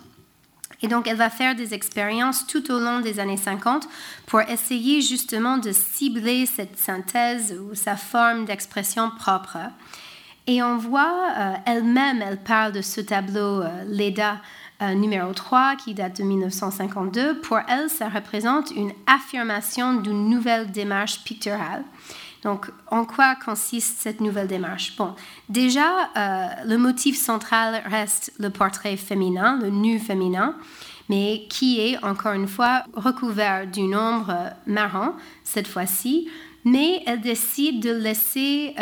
Et 0.81 0.87
donc, 0.87 1.07
elle 1.07 1.17
va 1.17 1.29
faire 1.29 1.55
des 1.55 1.73
expériences 1.73 2.47
tout 2.47 2.71
au 2.71 2.79
long 2.79 2.99
des 2.99 3.19
années 3.19 3.37
50 3.37 3.87
pour 4.25 4.41
essayer 4.41 5.01
justement 5.01 5.57
de 5.57 5.71
cibler 5.71 6.45
cette 6.45 6.79
synthèse 6.79 7.57
ou 7.59 7.75
sa 7.75 7.95
forme 7.95 8.45
d'expression 8.45 9.11
propre. 9.11 9.57
Et 10.47 10.63
on 10.63 10.77
voit, 10.77 11.33
euh, 11.37 11.53
elle-même, 11.65 12.21
elle 12.21 12.37
parle 12.37 12.71
de 12.71 12.81
ce 12.81 12.99
tableau 12.99 13.61
euh, 13.61 13.83
Leda 13.87 14.37
euh, 14.81 14.95
numéro 14.95 15.31
3 15.33 15.75
qui 15.75 15.93
date 15.93 16.17
de 16.17 16.23
1952. 16.23 17.41
Pour 17.41 17.59
elle, 17.67 17.89
ça 17.89 18.09
représente 18.09 18.71
une 18.71 18.91
affirmation 19.05 19.93
d'une 19.95 20.29
nouvelle 20.29 20.71
démarche 20.71 21.23
picturale. 21.23 21.83
Donc, 22.41 22.71
en 22.87 23.05
quoi 23.05 23.35
consiste 23.35 23.99
cette 23.99 24.19
nouvelle 24.19 24.47
démarche? 24.47 24.95
Bon, 24.97 25.13
déjà, 25.47 26.09
le 26.65 26.75
motif 26.77 27.15
central 27.15 27.83
reste 27.85 28.33
le 28.39 28.49
portrait 28.49 28.97
féminin, 28.97 29.59
le 29.61 29.69
nu 29.69 29.99
féminin, 29.99 30.55
mais 31.07 31.45
qui 31.51 31.79
est, 31.79 32.03
encore 32.03 32.33
une 32.33 32.47
fois, 32.47 32.83
recouvert 32.95 33.67
d'une 33.67 33.95
ombre 33.95 34.33
marron, 34.65 35.13
cette 35.43 35.67
fois-ci, 35.67 36.29
mais 36.65 37.03
elle 37.05 37.21
décide 37.21 37.79
de 37.79 37.91
laisser 37.91 38.73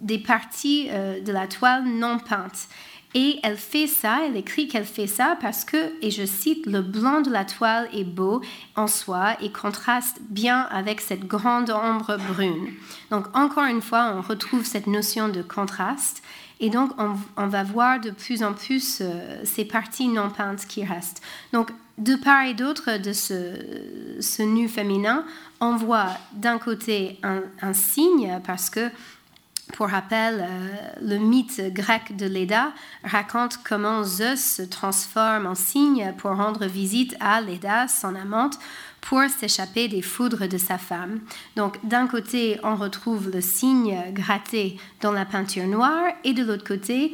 des 0.00 0.18
parties 0.18 0.88
euh, 0.90 1.20
de 1.20 1.32
la 1.32 1.46
toile 1.46 1.84
non 1.84 2.18
peintes. 2.18 2.68
Et 3.12 3.40
elle 3.42 3.56
fait 3.56 3.88
ça, 3.88 4.20
elle 4.24 4.36
écrit 4.36 4.68
qu'elle 4.68 4.84
fait 4.84 5.08
ça 5.08 5.36
parce 5.40 5.64
que, 5.64 5.92
et 6.00 6.12
je 6.12 6.24
cite, 6.24 6.66
le 6.66 6.80
blanc 6.80 7.20
de 7.22 7.30
la 7.30 7.44
toile 7.44 7.88
est 7.92 8.04
beau 8.04 8.40
en 8.76 8.86
soi 8.86 9.36
et 9.42 9.50
contraste 9.50 10.18
bien 10.28 10.60
avec 10.70 11.00
cette 11.00 11.26
grande 11.26 11.70
ombre 11.70 12.18
brune. 12.32 12.68
Donc 13.10 13.26
encore 13.36 13.64
une 13.64 13.82
fois, 13.82 14.14
on 14.16 14.22
retrouve 14.22 14.64
cette 14.64 14.86
notion 14.86 15.28
de 15.28 15.42
contraste. 15.42 16.22
Et 16.62 16.68
donc, 16.68 16.90
on, 17.38 17.46
va 17.46 17.62
voir 17.64 18.00
de 18.00 18.10
plus 18.10 18.42
en 18.42 18.52
plus 18.52 18.98
euh, 19.00 19.40
ces 19.44 19.64
parties 19.64 20.08
non 20.08 20.28
peintes 20.28 20.66
qui 20.66 20.84
restent. 20.84 21.22
Donc, 21.54 21.70
de 21.96 22.16
part 22.16 22.44
et 22.44 22.52
d'autre 22.52 22.98
de 22.98 23.14
ce, 23.14 24.42
nu 24.42 24.68
féminin, 24.68 25.24
on 25.60 25.76
voit 25.76 26.08
d'un 26.34 26.58
côté 26.58 27.18
un 27.22 27.72
signe 27.72 28.40
parce 28.44 28.68
que 28.68 28.90
pour 29.72 29.88
rappel, 29.88 30.40
euh, 30.40 30.68
le 31.02 31.18
mythe 31.18 31.72
grec 31.72 32.16
de 32.16 32.26
Leda 32.26 32.72
raconte 33.04 33.58
comment 33.62 34.04
Zeus 34.04 34.40
se 34.40 34.62
transforme 34.62 35.46
en 35.46 35.54
cygne 35.54 36.14
pour 36.18 36.36
rendre 36.36 36.66
visite 36.66 37.16
à 37.20 37.40
Leda, 37.40 37.88
son 37.88 38.14
amante, 38.14 38.58
pour 39.00 39.22
s'échapper 39.28 39.88
des 39.88 40.02
foudres 40.02 40.48
de 40.48 40.58
sa 40.58 40.78
femme. 40.78 41.20
Donc 41.56 41.78
d'un 41.84 42.06
côté, 42.06 42.58
on 42.62 42.76
retrouve 42.76 43.30
le 43.30 43.40
cygne 43.40 44.12
gratté 44.12 44.76
dans 45.00 45.12
la 45.12 45.24
peinture 45.24 45.66
noire 45.66 46.12
et 46.24 46.32
de 46.32 46.44
l'autre 46.44 46.66
côté, 46.66 47.12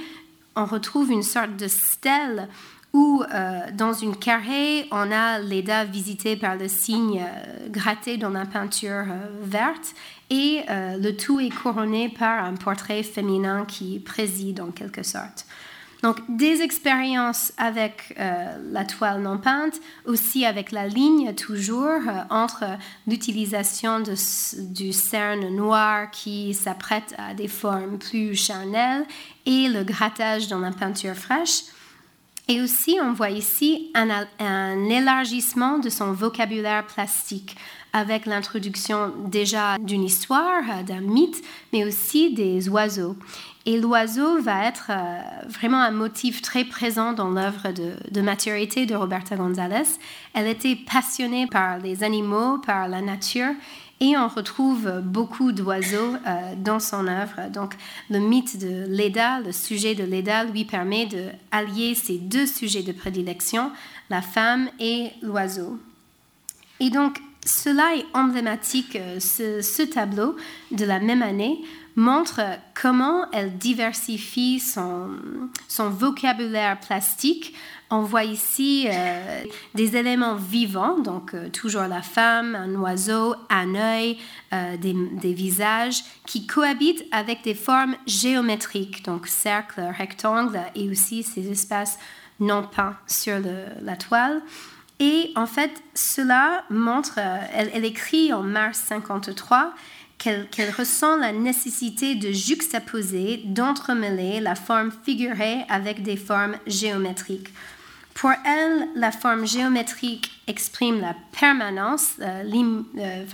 on 0.57 0.65
retrouve 0.65 1.11
une 1.11 1.23
sorte 1.23 1.57
de 1.57 1.69
stèle 1.69 2.49
où 2.93 3.23
euh, 3.23 3.61
dans 3.75 3.93
une 3.93 4.17
carrée, 4.17 4.87
on 4.91 5.13
a 5.13 5.39
Leda 5.39 5.85
visitée 5.85 6.35
par 6.35 6.57
le 6.57 6.67
cygne 6.67 7.23
euh, 7.23 7.69
gratté 7.69 8.17
dans 8.17 8.31
la 8.31 8.47
peinture 8.47 9.05
verte 9.43 9.95
et 10.31 10.63
euh, 10.69 10.97
le 10.97 11.17
tout 11.17 11.41
est 11.41 11.51
couronné 11.51 12.09
par 12.09 12.45
un 12.45 12.55
portrait 12.55 13.03
féminin 13.03 13.65
qui 13.65 14.01
préside 14.01 14.61
en 14.61 14.71
quelque 14.71 15.03
sorte. 15.03 15.47
Donc 16.03 16.19
des 16.29 16.63
expériences 16.63 17.53
avec 17.57 18.15
euh, 18.19 18.57
la 18.71 18.85
toile 18.85 19.23
non 19.23 19.39
peinte, 19.39 19.81
aussi 20.05 20.45
avec 20.45 20.71
la 20.71 20.87
ligne 20.87 21.35
toujours 21.35 21.85
euh, 21.85 22.21
entre 22.29 22.65
l'utilisation 23.07 24.03
du 24.59 24.93
cerne 24.93 25.49
noir 25.49 26.11
qui 26.11 26.55
s'apprête 26.55 27.15
à 27.19 27.35
des 27.35 27.49
formes 27.49 27.99
plus 27.99 28.37
charnelles 28.37 29.07
et 29.47 29.69
le 29.69 29.85
grattage 29.85 30.49
dans 30.49 30.59
la 30.59 30.71
peinture 30.71 31.15
fraîche. 31.15 31.63
Et 32.49 32.61
aussi, 32.61 32.99
on 33.03 33.13
voit 33.13 33.31
ici 33.31 33.91
un, 33.95 34.27
un 34.39 34.89
élargissement 34.89 35.79
de 35.79 35.89
son 35.89 36.13
vocabulaire 36.13 36.87
plastique 36.87 37.57
avec 37.97 38.27
l'introduction 38.27 39.11
déjà 39.27 39.79
d'une 39.79 40.05
histoire, 40.05 40.63
euh, 40.69 40.83
d'un 40.83 41.01
mythe, 41.01 41.43
mais 41.73 41.87
aussi 41.87 42.35
des 42.35 42.69
oiseaux. 42.69 43.17
Et 43.65 43.81
l'oiseau 43.81 44.41
va 44.43 44.67
être 44.67 44.91
euh, 44.91 45.19
vraiment 45.49 45.81
un 45.81 45.93
motif 45.93 46.43
très 46.43 46.65
présent 46.65 47.15
dans 47.15 47.31
l'œuvre 47.31 47.73
de, 47.73 48.21
maturité 48.21 48.85
de 48.85 48.95
Roberta 48.95 49.35
González. 49.35 49.89
Elle 50.35 50.47
était 50.47 50.77
passionnée 50.77 51.47
par 51.47 51.79
les 51.79 52.05
animaux, 52.05 52.59
par 52.59 52.87
la 52.87 53.01
nature, 53.01 53.53
et 54.01 54.15
on 54.19 54.29
retrouve 54.29 55.01
beaucoup 55.03 55.53
d'oiseaux 55.53 56.17
euh, 56.27 56.55
dans 56.59 56.81
son 56.81 57.09
œuvre. 57.09 57.51
Donc 57.51 57.73
le 58.11 58.19
mythe 58.19 58.61
de 58.61 58.85
Leda, 58.89 59.41
le 59.41 59.53
sujet 59.53 59.95
de 59.95 60.05
Leda, 60.05 60.45
lui 60.45 60.67
permet 60.67 61.07
d'allier 61.07 61.95
ces 61.95 62.19
deux 62.19 62.47
sujets 62.47 62.83
de 62.83 62.93
prédilection, 62.93 63.73
la 64.11 64.21
femme 64.21 64.69
et 64.79 65.13
l'oiseau. 65.23 65.79
Et 66.79 66.91
donc 66.91 67.23
cela 67.47 67.95
est 67.97 68.05
emblématique, 68.13 68.97
euh, 68.97 69.21
ce, 69.21 69.83
tableau 69.83 70.37
de 70.73 70.85
la 70.85 70.99
même 70.99 71.23
année 71.23 71.63
montre 71.95 72.43
comment 72.75 73.31
elle 73.33 73.57
diversifie 73.57 74.61
son, 74.61 75.11
vocabulaire 75.91 76.79
plastique. 76.81 77.55
On 77.89 78.03
voit 78.03 78.25
ici 78.25 78.87
euh, 78.91 79.45
des 79.75 79.97
éléments 79.97 80.35
vivants, 80.35 80.99
donc 80.99 81.33
euh, 81.33 81.49
toujours 81.49 81.85
la 81.85 82.03
femme, 82.03 82.55
un 82.55 82.75
oiseau, 82.75 83.37
un 83.49 83.75
œil, 83.77 84.19
des, 84.81 85.33
visages, 85.33 86.03
qui 86.27 86.47
cohabitent 86.47 87.05
avec 87.13 87.43
des 87.45 87.55
formes 87.55 87.95
géométriques, 88.07 89.05
donc 89.05 89.29
cercle, 89.29 89.81
rectangle, 89.97 90.61
et 90.75 90.91
aussi 90.91 91.23
ces 91.23 91.49
espaces 91.51 91.99
non 92.41 92.65
peints 92.65 92.97
sur 93.07 93.37
la 93.83 93.97
toile. 93.97 94.43
Et 94.99 95.33
en 95.37 95.47
fait, 95.47 95.71
cela 95.95 96.65
montre, 96.71 97.19
euh, 97.19 97.39
elle, 97.53 97.85
écrit 97.85 98.33
en 98.33 98.43
mars 98.43 98.83
53 98.87 99.75
qu'elle 100.19 100.71
ressent 100.77 101.17
la 101.17 101.33
nécessité 101.33 102.15
de 102.15 102.33
juxtaposer, 102.33 103.43
d'entremêler 103.45 104.41
la 104.41 104.55
forme 104.55 104.91
figurée 105.05 105.59
avec 105.69 106.03
des 106.03 106.17
formes 106.17 106.57
géométriques. 106.67 107.49
Pour 108.15 108.31
elle, 108.31 108.89
la 108.95 109.13
forme 109.13 109.47
géométrique 109.47 110.31
exprime 110.47 111.03
la 111.03 111.15
permanence, 111.39 112.13
euh, 112.21 112.45
euh, 112.97 113.25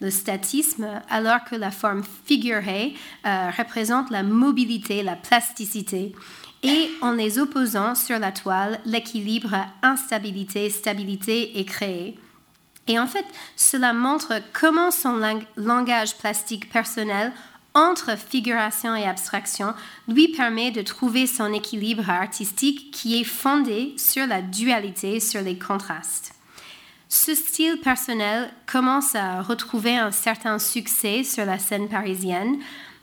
le 0.00 0.10
statisme, 0.10 0.88
alors 1.08 1.44
que 1.44 1.54
la 1.54 1.70
forme 1.70 2.02
figurée 2.24 2.94
représente 3.24 4.10
la 4.10 4.24
mobilité, 4.24 5.04
la 5.04 5.14
plasticité 5.14 6.12
et 6.64 6.90
en 7.02 7.12
les 7.12 7.38
opposant 7.38 7.94
sur 7.94 8.18
la 8.18 8.32
toile, 8.32 8.80
l'équilibre 8.86 9.54
instabilité, 9.82 10.70
stabilité 10.70 11.60
est 11.60 11.64
créé. 11.66 12.18
Et 12.88 12.98
en 12.98 13.06
fait, 13.06 13.26
cela 13.54 13.92
montre 13.92 14.40
comment 14.52 14.90
son 14.90 15.20
langage 15.56 16.16
plastique 16.16 16.70
personnel 16.70 17.32
entre 17.74 18.16
figuration 18.16 18.94
et 18.94 19.04
abstraction 19.04 19.74
lui 20.08 20.28
permet 20.28 20.70
de 20.70 20.82
trouver 20.82 21.26
son 21.26 21.52
équilibre 21.52 22.08
artistique 22.08 22.90
qui 22.92 23.20
est 23.20 23.24
fondé 23.24 23.94
sur 23.98 24.26
la 24.26 24.40
dualité, 24.40 25.20
sur 25.20 25.42
les 25.42 25.58
contrastes. 25.58 26.34
Ce 27.08 27.34
style 27.34 27.78
personnel 27.80 28.50
commence 28.66 29.14
à 29.14 29.42
retrouver 29.42 29.96
un 29.96 30.10
certain 30.10 30.58
succès 30.58 31.24
sur 31.24 31.44
la 31.44 31.58
scène 31.58 31.88
parisienne 31.88 32.56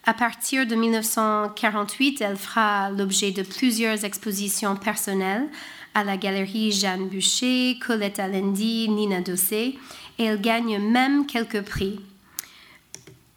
à 0.06 0.14
partir 0.14 0.66
de 0.66 0.76
1948, 0.76 2.22
elle 2.22 2.38
fera 2.38 2.89
l'objet 2.89 3.32
de 3.32 3.43
plusieurs 3.43 4.04
expositions 4.04 4.76
personnelles 4.76 5.47
à 5.93 6.04
la 6.04 6.18
galerie 6.18 6.72
Jeanne 6.72 7.08
Boucher, 7.08 7.78
Colette 7.86 8.20
Alendi, 8.20 8.89
Nina 8.89 9.22
Dossé, 9.22 9.78
et 10.18 10.24
elle 10.24 10.41
gagne 10.41 10.80
même 10.80 11.26
quelques 11.26 11.62
prix. 11.62 11.99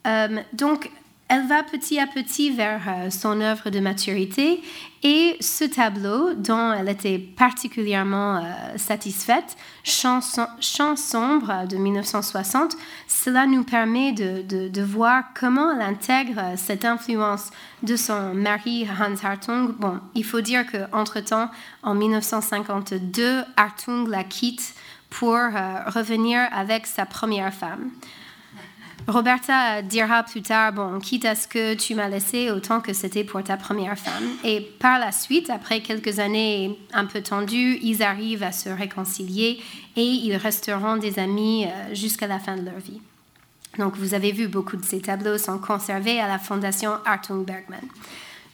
Euh, 0.07 0.41
donc, 0.53 0.89
elle 1.27 1.47
va 1.47 1.63
petit 1.63 1.99
à 1.99 2.05
petit 2.05 2.51
vers 2.51 2.81
euh, 2.87 3.09
son 3.09 3.41
œuvre 3.41 3.71
de 3.71 3.79
maturité 3.79 4.61
et 5.01 5.37
ce 5.39 5.63
tableau 5.63 6.33
dont 6.33 6.71
elle 6.71 6.87
était 6.87 7.17
particulièrement 7.17 8.37
euh, 8.37 8.41
satisfaite, 8.77 9.57
Chant, 9.83 10.21
sombre 10.21 11.67
de 11.67 11.77
1960, 11.77 12.75
cela 13.07 13.47
nous 13.47 13.63
permet 13.63 14.11
de, 14.11 14.81
voir 14.83 15.25
comment 15.39 15.71
elle 15.71 15.81
intègre 15.81 16.41
cette 16.57 16.85
influence 16.85 17.49
de 17.81 17.95
son 17.95 18.33
mari 18.33 18.87
Hans 18.87 19.15
Hartung. 19.23 19.73
Bon, 19.79 19.99
il 20.13 20.23
faut 20.23 20.41
dire 20.41 20.63
qu'entre-temps, 20.71 21.49
en 21.81 21.95
1952, 21.95 23.43
Hartung 23.57 24.07
la 24.07 24.23
quitte 24.23 24.75
pour 25.09 25.33
euh, 25.33 25.49
revenir 25.87 26.47
avec 26.51 26.85
sa 26.85 27.05
première 27.05 27.53
femme. 27.53 27.89
Roberta 29.07 29.83
dira 29.83 30.23
plus 30.23 30.41
tard, 30.41 30.73
bon, 30.73 30.99
quitte 30.99 31.25
à 31.25 31.35
ce 31.35 31.47
que 31.47 31.75
tu 31.75 31.93
m'as 31.93 32.09
laissé 32.09 32.49
autant 32.49 32.81
que 32.81 32.91
c'était 32.91 33.23
pour 33.23 33.43
ta 33.43 33.55
première 33.55 33.97
femme. 33.97 34.27
Et 34.43 34.61
par 34.61 34.97
la 34.97 35.11
suite, 35.11 35.51
après 35.51 35.81
quelques 35.81 36.19
années 36.19 36.79
un 36.91 37.05
peu 37.05 37.21
tendues, 37.21 37.77
ils 37.83 38.01
arrivent 38.01 38.43
à 38.43 38.51
se 38.51 38.69
réconcilier 38.69 39.61
et 39.95 40.03
ils 40.03 40.35
resteront 40.35 40.97
des 40.97 41.19
amis 41.19 41.65
euh, 41.65 41.93
jusqu'à 41.93 42.25
la 42.25 42.39
fin 42.39 42.55
de 42.55 42.65
leur 42.65 42.79
vie. 42.79 42.99
Donc 43.77 43.95
vous 43.97 44.13
avez 44.15 44.31
vu, 44.31 44.47
beaucoup 44.47 44.77
de 44.77 44.85
ces 44.85 45.01
tableaux 45.01 45.37
sont 45.37 45.59
conservés 45.59 46.19
à 46.19 46.27
la 46.27 46.39
Fondation 46.39 46.93
Artung 47.05 47.45
Bergman. 47.45 47.81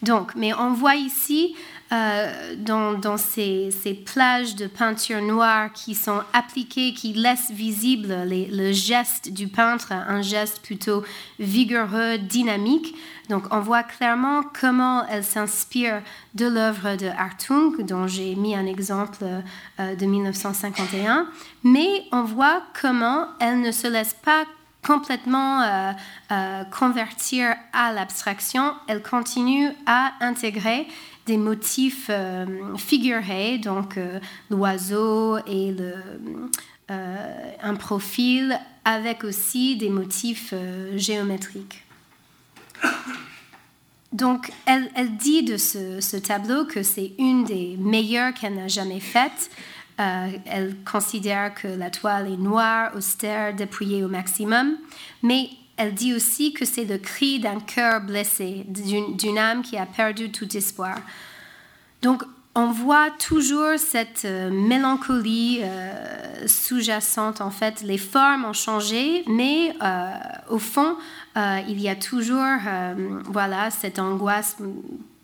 Donc, 0.02 0.34
mais 0.36 0.54
on 0.54 0.74
voit 0.74 0.96
ici 0.96 1.56
euh, 1.92 2.56
dans, 2.56 3.18
ces, 3.18 3.70
plages 4.06 4.56
de 4.56 4.68
peinture 4.68 5.22
noire 5.22 5.74
qui 5.74 5.94
sont 5.94 6.22
appliquées, 6.32 6.94
qui 6.94 7.12
laissent 7.12 7.52
visible 7.52 8.16
le 8.28 8.72
geste 8.72 9.34
du 9.34 9.48
peintre, 9.50 9.92
un 9.92 10.22
geste 10.22 10.62
plutôt 10.62 11.04
vigoureux, 11.40 12.18
dynamique. 12.18 12.96
Donc 13.30 13.44
on 13.52 13.60
voit 13.60 13.84
clairement 13.84 14.42
comment 14.60 15.06
elle 15.08 15.24
s'inspire 15.24 16.02
de 16.34 16.46
l'œuvre 16.46 16.96
de 16.96 17.08
Hartung, 17.08 17.84
dont 17.86 18.08
j'ai 18.08 18.36
mis 18.36 18.56
un 18.56 18.68
exemple 18.68 19.26
euh, 19.80 19.96
de 19.96 20.06
1951, 20.06 21.28
mais 21.64 22.04
on 22.14 22.24
voit 22.24 22.64
comment 22.80 23.28
elle 23.42 23.60
ne 23.60 23.72
se 23.72 23.88
laisse 23.88 24.14
pas 24.14 24.46
complètement 24.86 25.62
euh, 25.62 26.64
convertir 26.72 27.56
à 27.74 27.92
l'abstraction, 27.94 28.74
elle 28.88 29.04
continue 29.04 29.70
à 29.86 30.14
intégrer 30.22 30.88
des 31.26 31.38
motifs 31.38 32.08
euh, 32.10 32.76
figurés, 32.78 33.58
donc 33.58 33.98
euh, 33.98 34.20
l'oiseau 34.50 35.38
et 35.48 35.76
euh, 36.90 37.52
un 37.62 37.76
profil 37.76 38.60
avec 38.84 39.24
aussi 39.24 39.78
des 39.78 39.90
motifs 39.90 40.54
géométriques. 40.96 41.84
Donc, 44.12 44.52
elle, 44.66 44.90
dit 45.18 45.44
de 45.44 45.56
ce, 45.56 46.02
ce 46.02 46.18
tableau 46.18 46.66
que 46.66 46.84
c'est 46.84 47.14
une 47.18 47.46
des 47.46 47.78
meilleures 47.78 48.34
qu'elle 48.34 48.56
n'a 48.56 48.68
jamais 48.68 49.00
faites. 49.00 49.50
elle 49.98 50.76
considère 50.84 51.54
que 51.54 51.68
la 51.68 51.90
toile 51.90 52.28
est 52.28 52.38
noire, 52.38 52.92
austère, 52.96 53.56
dépouillée 53.56 54.04
au 54.04 54.10
maximum, 54.10 54.76
mais 55.24 55.50
elle 55.82 55.96
dit 55.96 56.14
aussi 56.14 56.54
que 56.54 56.64
c'est 56.64 56.86
le 56.86 57.00
cri 57.00 57.40
d'un 57.40 57.60
cœur 57.60 58.02
blessé, 58.02 58.66
d'une 58.68 59.38
âme 59.38 59.64
qui 59.64 59.78
a 59.78 59.88
perdu 59.88 60.32
tout 60.32 60.56
espoir. 60.56 60.96
Donc, 62.04 62.24
on 62.54 62.72
voit 62.72 63.10
toujours 63.12 63.80
cette 63.80 64.26
euh, 64.26 64.52
mélancolie 64.52 65.62
euh, 65.64 66.48
sous-jacente. 66.48 67.42
En 67.42 67.50
fait, 67.50 67.82
les 67.82 67.98
formes 67.98 68.46
ont 68.46 68.54
changé, 68.54 69.24
mais 69.28 69.74
euh, 69.82 70.12
au 70.50 70.60
fond, 70.60 70.98
il 71.36 71.80
y 71.80 71.88
a 71.88 71.96
toujours 71.96 72.58
voilà, 73.26 73.72
cette 73.72 74.00
angoisse, 74.00 74.58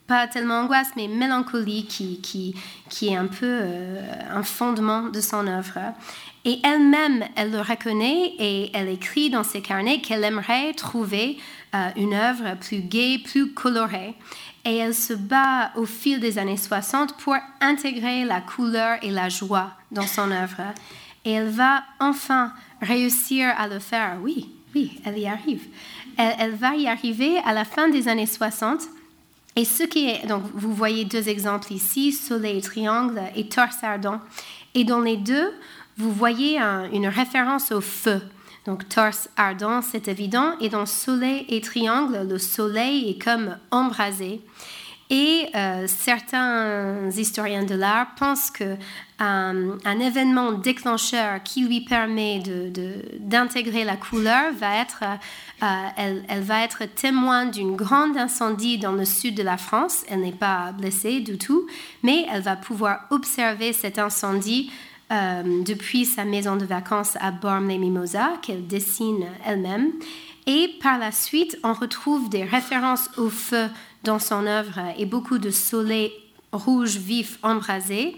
pas 0.07 0.27
tellement 0.27 0.61
angoisse, 0.61 0.89
mais 0.95 1.07
mélancolie 1.07 1.85
qui, 1.85 2.19
qui, 2.21 2.55
qui 2.89 3.09
est 3.09 3.15
un 3.15 3.27
peu 3.27 3.61
un 4.31 4.43
fondement 4.43 5.09
de 5.09 5.19
son 5.19 5.47
œuvre. 5.47 5.79
Et 6.47 6.61
elle-même, 6.63 7.25
elle 7.35 7.51
le 7.51 7.59
reconnaît 7.59 8.33
et 8.39 8.71
elle 8.73 8.87
écrit 8.87 9.29
dans 9.29 9.43
ses 9.43 9.61
carnets 9.61 9.99
qu'elle 9.99 10.23
aimerait 10.23 10.73
trouver 10.73 11.37
euh, 11.75 11.89
une 11.97 12.13
œuvre 12.13 12.55
plus 12.57 12.79
gaie, 12.79 13.19
plus 13.19 13.51
colorée. 13.51 14.15
Et 14.63 14.77
elle 14.77 14.95
se 14.95 15.11
bat 15.11 15.71
au 15.75 15.85
fil 15.85 16.21
des 16.21 16.37
années 16.37 16.55
60 16.55 17.17
pour 17.17 17.35
intégrer 17.59 18.23
la 18.23 18.39
couleur 18.39 18.97
et 19.01 19.11
la 19.11 19.27
joie 19.27 19.71
dans 19.91 20.07
son 20.07 20.31
œuvre. 20.31 20.61
Et 21.25 21.33
elle 21.33 21.49
va 21.49 21.83
enfin 21.99 22.53
réussir 22.81 23.53
à 23.57 23.67
le 23.67 23.79
faire. 23.79 24.17
Oui, 24.21 24.49
oui, 24.73 25.01
elle 25.03 25.17
y 25.17 25.27
arrive. 25.27 25.67
Elle 26.17 26.55
va 26.55 26.75
y 26.75 26.87
arriver 26.87 27.39
à 27.45 27.51
la 27.51 27.65
fin 27.65 27.89
des 27.89 28.07
années 28.07 28.25
60. 28.25 28.83
Et 29.57 29.65
ce 29.65 29.81
qui 29.81 30.07
est, 30.07 30.27
donc 30.27 30.43
vous 30.53 30.71
voyez 30.71 31.03
deux 31.03 31.29
exemples 31.29 31.73
ici, 31.73 32.13
soleil 32.13 32.61
triangle 32.61 33.19
et 33.35 33.49
torse 33.49 33.83
ardent. 33.83 34.21
Et 34.75 34.83
dans 34.83 35.01
les 35.01 35.17
deux, 35.17 35.51
vous 35.97 36.11
voyez 36.11 36.59
une 36.59 37.07
référence 37.07 37.71
au 37.71 37.81
feu. 37.81 38.21
Donc 38.67 38.87
torse 38.87 39.29
ardent, 39.35 39.81
c'est 39.81 40.09
évident. 40.09 40.53
Et 40.61 40.69
dans 40.69 40.85
soleil 40.85 41.43
et 41.49 41.59
triangle, 41.59 42.27
le 42.29 42.37
soleil 42.37 43.09
est 43.09 43.21
comme 43.21 43.57
embrasé. 43.71 44.41
Et 45.09 45.47
euh, 45.55 45.87
certains 45.87 47.09
historiens 47.11 47.63
de 47.63 47.75
l'art 47.75 48.07
pensent 48.17 48.51
que 48.51 48.75
euh, 49.21 49.77
un 49.85 49.99
événement 49.99 50.51
déclencheur 50.51 51.41
qui 51.43 51.65
lui 51.65 51.81
permet 51.81 52.43
d'intégrer 53.19 53.85
la 53.85 53.95
couleur 53.95 54.51
va 54.53 54.81
être, 54.81 55.03
euh, 55.63 55.65
elle, 55.95 56.41
va 56.41 56.61
être 56.63 56.83
témoin 56.93 57.45
d'une 57.45 57.77
grande 57.77 58.17
incendie 58.17 58.77
dans 58.77 58.91
le 58.91 59.05
sud 59.05 59.35
de 59.35 59.43
la 59.43 59.55
France. 59.55 60.03
Elle 60.09 60.21
n'est 60.21 60.31
pas 60.33 60.73
blessée 60.73 61.21
du 61.21 61.37
tout, 61.37 61.67
mais 62.03 62.25
elle 62.29 62.41
va 62.41 62.57
pouvoir 62.57 63.05
observer 63.09 63.71
cet 63.71 63.99
incendie 63.99 64.71
depuis 65.09 66.03
sa 66.03 66.25
maison 66.25 66.57
de 66.57 66.65
vacances 66.65 67.15
à 67.21 67.31
Bormes-les-Mimosas, 67.31 68.39
qu'elle 68.41 68.67
dessine 68.67 69.25
elle-même. 69.45 69.93
Et 70.47 70.69
par 70.81 70.97
la 70.97 71.11
suite, 71.11 71.59
on 71.63 71.73
retrouve 71.73 72.29
des 72.29 72.43
références 72.43 73.09
au 73.17 73.29
feu 73.29 73.67
dans 74.03 74.17
son 74.17 74.47
œuvre 74.47 74.79
et 74.97 75.05
beaucoup 75.05 75.37
de 75.37 75.51
soleil 75.51 76.11
rouge 76.53 76.95
vif 76.95 77.37
embrasé. 77.43 78.15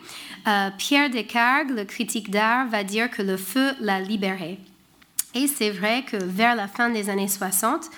Euh, 0.48 0.70
Pierre 0.78 1.10
Descartes, 1.10 1.72
le 1.72 1.84
critique 1.86 2.30
d'art, 2.30 2.68
va 2.68 2.84
dire 2.84 3.10
que 3.10 3.24
le 3.24 3.36
feu 3.36 3.74
l'a 3.80 4.00
libéré. 4.00 4.60
Et 5.34 5.48
c'est 5.48 5.72
vrai 5.72 6.04
que 6.04 6.18
vers 6.18 6.56
la 6.56 6.68
fin 6.68 6.90
des 6.90 7.10
années 7.10 7.28
60, 7.28 7.90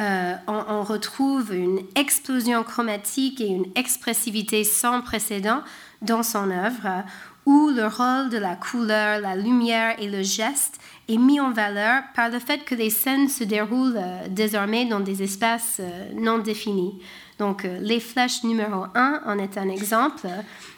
euh, 0.00 0.34
on, 0.46 0.84
retrouve 0.84 1.52
une 1.54 1.80
explosion 1.96 2.62
chromatique 2.62 3.40
et 3.40 3.48
une 3.48 3.66
expressivité 3.74 4.62
sans 4.62 5.00
précédent 5.00 5.62
dans 6.02 6.22
son 6.22 6.50
œuvre, 6.50 7.04
où 7.46 7.70
le 7.70 7.86
rôle 7.86 8.30
de 8.30 8.38
la 8.38 8.54
couleur, 8.54 9.20
la 9.20 9.34
lumière 9.34 9.96
et 9.98 10.08
le 10.08 10.22
geste 10.22 10.78
est 11.08 11.16
mis 11.16 11.40
en 11.40 11.50
valeur 11.50 12.02
par 12.14 12.28
le 12.28 12.38
fait 12.38 12.64
que 12.64 12.74
les 12.74 12.90
scènes 12.90 13.28
se 13.28 13.42
déroulent 13.42 13.96
euh, 13.96 14.28
désormais 14.28 14.84
dans 14.84 15.00
des 15.00 15.22
espaces 15.22 15.78
euh, 15.80 16.10
non 16.14 16.38
définis. 16.38 17.00
Donc, 17.38 17.64
euh, 17.64 17.78
les 17.80 18.00
flèches 18.00 18.44
numéro 18.44 18.84
1 18.94 19.22
en 19.24 19.38
est 19.38 19.56
un 19.56 19.68
exemple. 19.70 20.28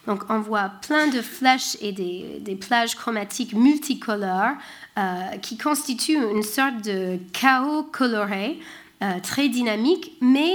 Donc, 0.07 0.23
on 0.29 0.39
voit 0.39 0.71
plein 0.87 1.09
de 1.09 1.21
flèches 1.21 1.77
et 1.81 1.93
des, 1.93 2.57
plages 2.57 2.95
chromatiques 2.95 3.55
multicolores 3.55 4.57
qui 5.41 5.57
constituent 5.57 6.23
une 6.31 6.43
sorte 6.43 6.85
de 6.85 7.19
chaos 7.33 7.85
coloré 7.85 8.59
très 9.23 9.49
dynamique, 9.49 10.13
mais 10.21 10.53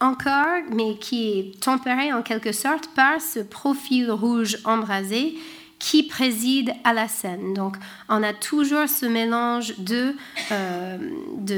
encore, 0.00 0.62
mais 0.70 0.96
qui 0.96 1.28
est 1.28 1.60
tempéré 1.62 2.10
en 2.14 2.22
quelque 2.22 2.52
sorte 2.52 2.88
par 2.94 3.20
ce 3.20 3.40
profil 3.40 4.10
rouge 4.10 4.58
embrasé 4.64 5.36
qui 5.80 6.04
préside 6.04 6.72
à 6.84 6.92
la 6.92 7.08
scène. 7.08 7.54
Donc, 7.54 7.76
on 8.08 8.22
a 8.22 8.32
toujours 8.32 8.88
ce 8.88 9.06
mélange 9.06 9.76
de, 9.78 10.14
euh, 10.52 10.98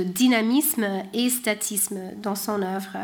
dynamisme 0.04 0.86
et 1.12 1.28
statisme 1.28 1.98
dans 2.16 2.36
son 2.36 2.62
œuvre. 2.62 2.96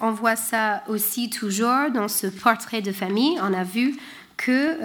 on 0.00 0.12
voit 0.12 0.36
ça 0.36 0.84
aussi 0.88 1.28
toujours 1.28 1.90
dans 1.92 2.08
ce 2.08 2.28
portrait 2.28 2.82
de 2.82 2.92
famille. 2.92 3.36
On 3.42 3.52
a 3.52 3.64
vu 3.64 3.96
que 4.36 4.78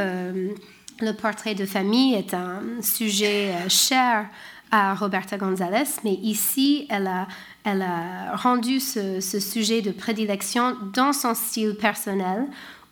le 0.99 1.13
portrait 1.13 1.55
de 1.55 1.65
famille 1.65 2.15
est 2.15 2.33
un 2.33 2.61
sujet 2.81 3.53
cher 3.69 4.25
à 4.71 4.95
Roberta 4.95 5.37
Gonzalez, 5.37 5.99
mais 6.03 6.13
ici, 6.13 6.87
elle 6.89 7.07
a 7.07 8.35
rendu 8.35 8.79
ce, 8.79 9.19
sujet 9.19 9.81
de 9.81 9.91
prédilection 9.91 10.75
dans 10.93 11.13
son 11.13 11.35
style 11.35 11.75
personnel, 11.75 12.47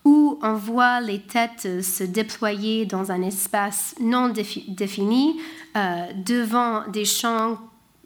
où 0.05 0.39
on 0.41 0.53
voit 0.53 1.01
les 1.01 1.19
têtes 1.19 1.83
se 1.83 2.03
déployer 2.03 2.85
dans 2.85 3.11
un 3.11 3.21
espace 3.21 3.95
non 3.99 4.29
défini, 4.29 5.39
euh, 5.75 6.05
devant 6.25 6.87
des 6.87 7.05
champs 7.05 7.57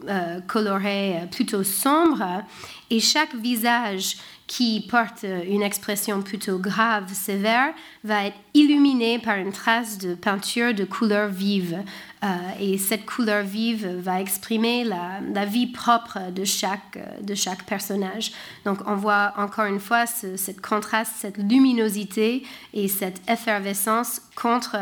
euh, 0.10 0.42
colorés 0.42 1.28
plutôt 1.32 1.64
sombres, 1.64 2.44
Et 2.90 3.00
chaque 3.00 3.34
visage 3.36 4.18
qui 4.54 4.86
porte 4.88 5.24
une 5.24 5.64
expression 5.64 6.22
plutôt 6.22 6.60
grave, 6.60 7.12
sévère, 7.12 7.74
va 8.04 8.26
être 8.26 8.38
illuminé 8.54 9.18
par 9.18 9.38
une 9.38 9.52
trace 9.52 9.98
de 9.98 10.14
peinture 10.14 10.76
de 10.76 10.84
couleur 10.84 11.28
vive. 11.30 11.84
Euh, 12.24 12.28
et 12.60 12.78
cette 12.78 13.04
couleur 13.04 13.44
vive 13.44 13.88
va 13.88 14.22
exprimer 14.22 14.84
la, 14.84 15.46
vie 15.46 15.66
propre 15.66 16.32
de 16.32 16.44
chaque, 16.44 17.00
de 17.24 17.34
chaque 17.34 17.64
personnage. 17.64 18.32
Donc 18.64 18.78
on 18.86 18.96
voit 18.96 19.34
encore 19.38 19.66
une 19.66 19.80
fois 19.80 20.06
ce 20.06 20.38
cette 20.38 20.62
contraste, 20.62 21.14
cette 21.18 21.38
luminosité 21.38 22.44
et 22.76 22.88
cette 22.88 23.28
effervescence 23.28 24.22
contre 24.36 24.78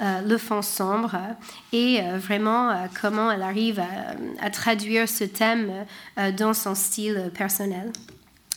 euh, 0.00 0.20
le 0.20 0.38
fond 0.38 0.62
sombre 0.62 1.16
et 1.72 1.98
euh, 2.00 2.18
vraiment 2.18 2.86
comment 3.00 3.32
elle 3.32 3.42
arrive 3.42 3.80
à, 3.80 4.14
à 4.40 4.50
traduire 4.50 5.08
ce 5.08 5.24
thème 5.24 5.84
dans 6.38 6.54
son 6.54 6.76
style 6.76 7.32
personnel. 7.34 7.90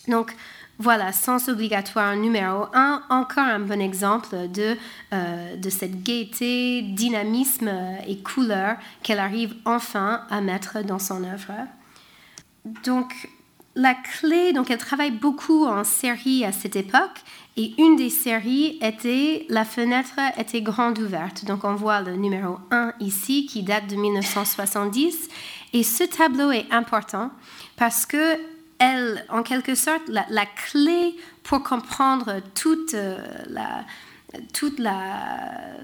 Donc, 0.10 0.36
voilà, 0.80 1.12
sens 1.12 1.50
obligatoire 1.50 2.16
numéro 2.16 2.66
un, 2.74 3.04
encore 3.10 3.44
un 3.44 3.60
bon 3.60 3.82
exemple 3.82 4.48
de, 4.48 4.78
euh, 5.14 5.56
de 5.58 5.70
cette 5.70 6.04
gaieté, 6.04 6.82
dynamisme 6.82 7.70
et 8.08 8.18
couleur 8.20 8.78
qu'elle 9.04 9.20
arrive 9.20 9.56
enfin 9.66 10.22
à 10.30 10.40
mettre 10.40 10.82
dans 10.84 11.00
son 11.00 11.24
œuvre. 11.26 11.54
Donc, 12.86 13.14
la 13.76 13.94
clé, 13.94 14.54
donc 14.54 14.72
elle 14.72 14.78
travaille 14.78 15.12
beaucoup 15.12 15.66
en 15.66 15.84
série 15.84 16.44
à 16.44 16.52
cette 16.52 16.76
époque, 16.76 17.24
et 17.58 17.74
une 17.78 17.98
des 17.98 18.10
séries 18.10 18.78
était 18.82 19.46
La 19.50 19.66
fenêtre 19.66 20.18
était 20.38 20.62
grande 20.62 20.98
ouverte. 21.00 21.44
Donc 21.44 21.66
on 21.66 21.76
voit 21.76 22.00
le 22.00 22.16
numéro 22.16 22.58
1 22.72 22.94
ici 23.02 23.46
qui 23.48 23.64
date 23.64 23.88
de 23.88 23.98
1970. 23.98 25.28
Et 25.74 25.84
ce 25.84 26.06
tableau 26.06 26.52
est 26.52 26.68
important 26.72 27.32
parce 27.76 28.06
que 28.06 28.38
elle, 28.80 29.26
en 29.30 29.44
quelque 29.44 29.76
sorte, 29.76 30.04
la, 30.08 30.46
clé 30.46 31.16
pour 31.44 31.64
comprendre 31.64 32.42
toute 32.56 32.94
euh, 32.94 33.18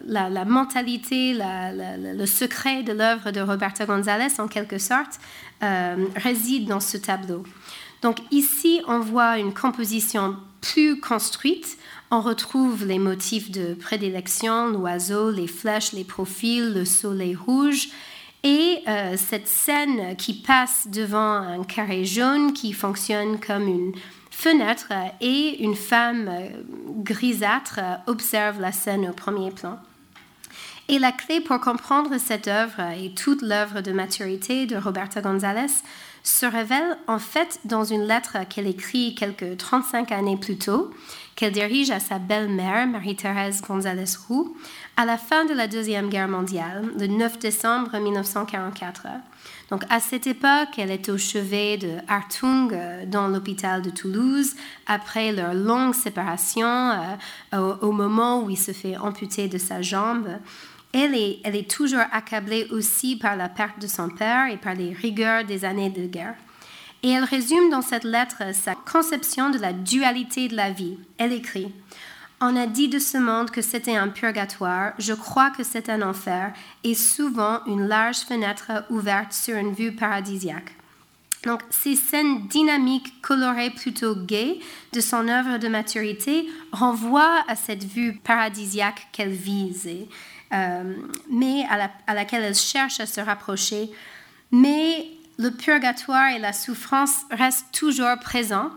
la, 0.07 0.45
mentalité, 0.45 1.37
le 1.37 2.25
secret 2.25 2.83
de 2.83 2.93
l'œuvre 2.93 3.31
de 3.31 3.41
Roberta 3.41 3.85
González, 3.85 4.39
en 4.39 4.47
quelque 4.47 4.77
sorte, 4.77 5.19
euh, 5.61 6.05
réside 6.15 6.67
dans 6.67 6.79
ce 6.79 6.97
tableau. 6.97 7.43
Donc 8.01 8.17
ici, 8.31 8.81
on 8.87 8.99
voit 8.99 9.39
une 9.39 9.53
composition 9.53 10.37
plus 10.61 10.99
construite. 10.99 11.77
On 12.11 12.21
retrouve 12.21 12.85
les 12.85 12.99
motifs 12.99 13.51
de 13.51 13.73
prédilection, 13.73 14.67
l'oiseau, 14.67 15.31
les 15.31 15.47
flèches, 15.47 15.91
les 15.91 16.03
profils, 16.03 16.73
le 16.73 16.85
soleil 16.85 17.35
rouge. 17.35 17.89
Et 18.47 18.83
euh, 18.87 19.17
cette 19.17 19.47
scène 19.47 20.15
qui 20.17 20.35
passe 20.35 20.87
devant 20.87 21.33
un 21.33 21.63
carré 21.63 22.05
jaune 22.05 22.53
qui 22.53 22.73
fonctionne 22.73 23.39
comme 23.39 23.67
une 23.67 23.93
fenêtre 24.29 24.93
et 25.19 25.63
une 25.63 25.73
femme 25.73 26.27
euh, 26.29 26.49
grisâtre 27.03 27.79
observe 28.05 28.61
la 28.61 28.71
scène 28.71 29.09
au 29.09 29.13
premier 29.13 29.49
plan. 29.49 29.79
Et 30.89 30.99
la 30.99 31.11
clé 31.11 31.41
pour 31.41 31.59
comprendre 31.59 32.19
cette 32.19 32.47
œuvre 32.47 32.79
et 32.95 33.15
toute 33.15 33.41
l'œuvre 33.41 33.81
de 33.81 33.91
maturité 33.91 34.67
de 34.67 34.75
Roberta 34.75 35.21
González 35.21 35.81
se 36.21 36.45
révèle 36.45 36.99
en 37.07 37.17
fait 37.17 37.59
dans 37.65 37.83
une 37.83 38.03
lettre 38.03 38.37
qu'elle 38.47 38.67
écrit 38.67 39.15
quelques 39.15 39.57
35 39.57 40.11
années 40.11 40.37
plus 40.37 40.59
tôt, 40.59 40.91
qu'elle 41.35 41.51
dirige 41.51 41.91
à 41.91 41.99
sa 41.99 42.17
belle-mère, 42.17 42.87
Marie-Thérèse 42.87 43.61
González 43.61 44.05
Roux, 44.27 44.55
à 44.95 45.05
la 45.05 45.17
fin 45.17 45.45
de 45.45 45.53
la 45.53 45.67
Deuxième 45.67 46.09
Guerre 46.09 46.29
mondiale, 46.29 46.85
le 46.97 47.07
9 47.07 47.39
décembre 47.39 47.97
1944. 47.97 49.07
Donc 49.69 49.83
à 49.89 49.99
cette 49.99 50.27
époque, 50.27 50.77
elle 50.77 50.91
est 50.91 51.09
au 51.09 51.17
chevet 51.17 51.77
de 51.77 51.97
Hartung 52.07 52.71
euh, 52.71 53.05
dans 53.05 53.27
l'hôpital 53.27 53.81
de 53.81 53.89
Toulouse 53.89 54.55
après 54.87 55.31
leur 55.31 55.53
longue 55.53 55.93
séparation, 55.93 56.91
euh, 57.53 57.75
au, 57.81 57.91
moment 57.91 58.43
où 58.43 58.49
il 58.49 58.57
se 58.57 58.71
fait 58.71 58.95
amputer 58.95 59.47
de 59.47 59.57
sa 59.57 59.81
jambe. 59.81 60.29
Elle 60.93 61.15
est, 61.15 61.39
elle 61.43 61.55
est 61.55 61.69
toujours 61.69 62.03
accablée 62.11 62.67
aussi 62.71 63.17
par 63.17 63.35
la 63.35 63.49
perte 63.49 63.81
de 63.81 63.87
son 63.87 64.09
père 64.09 64.47
et 64.49 64.57
par 64.57 64.75
les 64.75 64.93
rigueurs 64.93 65.43
des 65.43 65.65
années 65.65 65.89
de 65.89 66.05
guerre. 66.05 66.35
Et 67.03 67.11
elle 67.11 67.23
résume 67.23 67.69
dans 67.69 67.81
cette 67.81 68.03
lettre 68.03 68.53
sa 68.53 68.75
conception 68.75 69.49
de 69.49 69.59
la 69.59 69.73
dualité 69.73 70.47
de 70.47 70.55
la 70.55 70.71
vie. 70.71 70.97
Elle 71.17 71.33
écrit 71.33 71.71
on 72.41 72.55
a 72.55 72.67
dit 72.67 72.89
de 72.89 72.99
ce 72.99 73.17
monde 73.17 73.49
que 73.49 73.61
c'était 73.61 73.95
un 73.95 74.09
purgatoire, 74.09 74.93
je 74.99 75.13
crois 75.13 75.51
que 75.51 75.63
c'est 75.63 75.89
un 75.89 76.01
enfer, 76.01 76.53
et 76.83 76.93
souvent 76.93 77.63
une 77.65 77.87
large 77.87 78.19
fenêtre 78.19 78.83
ouverte 78.89 79.31
sur 79.31 79.55
une 79.55 79.73
vue 79.73 79.93
paradisiaque. 79.93 80.75
Donc, 81.45 81.61
ces 81.69 81.95
scènes 81.95 82.47
dynamiques, 82.47 83.21
colorées, 83.21 83.69
plutôt 83.69 84.15
gaies 84.15 84.59
de 84.93 84.99
son 84.99 85.27
œuvre 85.27 85.59
de 85.59 85.67
maturité 85.67 86.47
renvoient 86.71 87.43
à 87.47 87.55
cette 87.55 87.83
vue 87.83 88.13
paradisiaque 88.13 89.07
qu'elle 89.11 89.29
vise, 89.29 89.87
euh, 90.53 90.95
mais 91.29 91.63
à, 91.69 91.89
à, 92.07 92.13
laquelle 92.15 92.43
elle 92.43 92.55
cherche 92.55 92.99
à 92.99 93.05
se 93.05 93.21
rapprocher. 93.21 93.91
Mais 94.51 95.05
le 95.37 95.51
purgatoire 95.51 96.29
et 96.35 96.39
la 96.39 96.53
souffrance 96.53 97.25
restent 97.31 97.71
toujours 97.71 98.17
présents. 98.21 98.71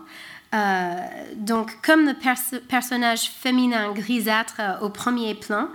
Euh, 0.53 0.95
donc, 1.35 1.79
comme 1.83 2.05
le 2.05 2.59
personnage 2.67 3.29
féminin 3.29 3.91
grisâtre 3.91 4.55
euh, 4.59 4.79
au 4.79 4.89
premier 4.89 5.35
plan, 5.35 5.67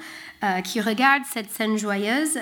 euh, 0.42 0.60
qui 0.62 0.80
regarde 0.80 1.22
cette 1.32 1.50
scène 1.50 1.78
joyeuse, 1.78 2.38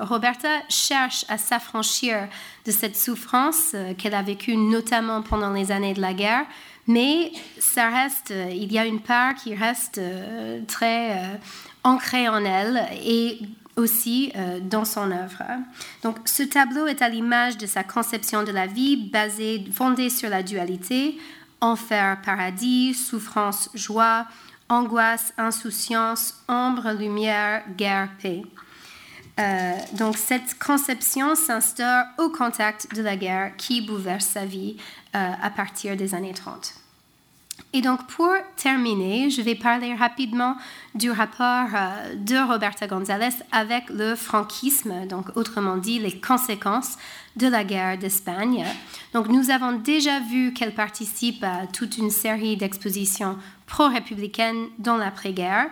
Roberta 0.00 0.48
cherche 0.68 1.24
à 1.28 1.38
s'affranchir 1.38 2.28
de 2.66 2.70
cette 2.70 2.96
souffrance 2.96 3.74
qu'elle 3.96 4.14
a 4.14 4.22
vécue 4.22 4.56
notamment 4.56 5.22
pendant 5.22 5.50
les 5.50 5.72
années 5.72 5.94
de 5.94 6.00
la 6.02 6.12
guerre, 6.12 6.44
mais 6.86 7.32
ça 7.58 7.88
reste, 7.88 8.34
il 8.50 8.70
y 8.70 8.78
a 8.78 8.84
une 8.84 9.00
part 9.00 9.34
qui 9.36 9.54
reste 9.54 10.00
très 10.66 11.38
ancrée 11.82 12.28
en 12.28 12.44
elle 12.44 12.84
et 13.02 13.38
aussi 13.76 14.32
dans 14.62 14.84
son 14.86 15.10
œuvre. 15.10 15.42
Donc, 16.02 16.16
ce 16.24 16.42
tableau 16.42 16.86
est 16.86 17.02
à 17.02 17.08
l'image 17.08 17.58
de 17.58 17.66
sa 17.66 17.84
conception 17.84 18.42
de 18.42 18.50
la 18.50 18.66
vie 18.66 18.96
basée, 18.96 19.64
fondée 19.72 20.08
sur 20.08 20.30
la 20.30 20.42
dualité, 20.42 21.18
enfer, 21.60 22.20
paradis, 22.24 22.94
souffrance, 22.94 23.70
joie, 23.74 24.26
angoisse, 24.68 25.32
insouciance, 25.38 26.34
ombre, 26.48 26.92
lumière, 26.92 27.62
guerre, 27.76 28.08
paix. 28.20 28.42
Euh, 29.38 29.72
donc 29.92 30.16
cette 30.16 30.58
conception 30.58 31.34
s'instaure 31.34 32.06
au 32.18 32.30
contact 32.30 32.94
de 32.94 33.02
la 33.02 33.16
guerre 33.16 33.54
qui 33.56 33.82
bouleverse 33.82 34.24
sa 34.24 34.46
vie 34.46 34.76
euh, 35.14 35.32
à 35.42 35.50
partir 35.50 35.96
des 35.96 36.14
années 36.14 36.32
30. 36.32 36.72
Et 37.76 37.82
donc 37.82 38.06
pour 38.06 38.32
terminer, 38.56 39.28
je 39.28 39.42
vais 39.42 39.54
parler 39.54 39.94
rapidement 39.94 40.56
du 40.94 41.10
rapport 41.10 41.68
euh, 41.74 42.14
de 42.14 42.50
Roberta 42.50 42.86
González 42.86 43.34
avec 43.52 43.90
le 43.90 44.14
franquisme, 44.14 45.06
donc 45.06 45.26
autrement 45.36 45.76
dit 45.76 45.98
les 45.98 46.18
conséquences 46.18 46.96
de 47.36 47.46
la 47.46 47.64
guerre 47.64 47.98
d'Espagne. 47.98 48.64
Donc 49.12 49.28
nous 49.28 49.50
avons 49.50 49.72
déjà 49.72 50.20
vu 50.20 50.54
qu'elle 50.54 50.74
participe 50.74 51.44
à 51.44 51.66
toute 51.66 51.98
une 51.98 52.08
série 52.08 52.56
d'expositions 52.56 53.36
pro-républicaines 53.66 54.68
dans 54.78 54.96
l'après-guerre 54.96 55.68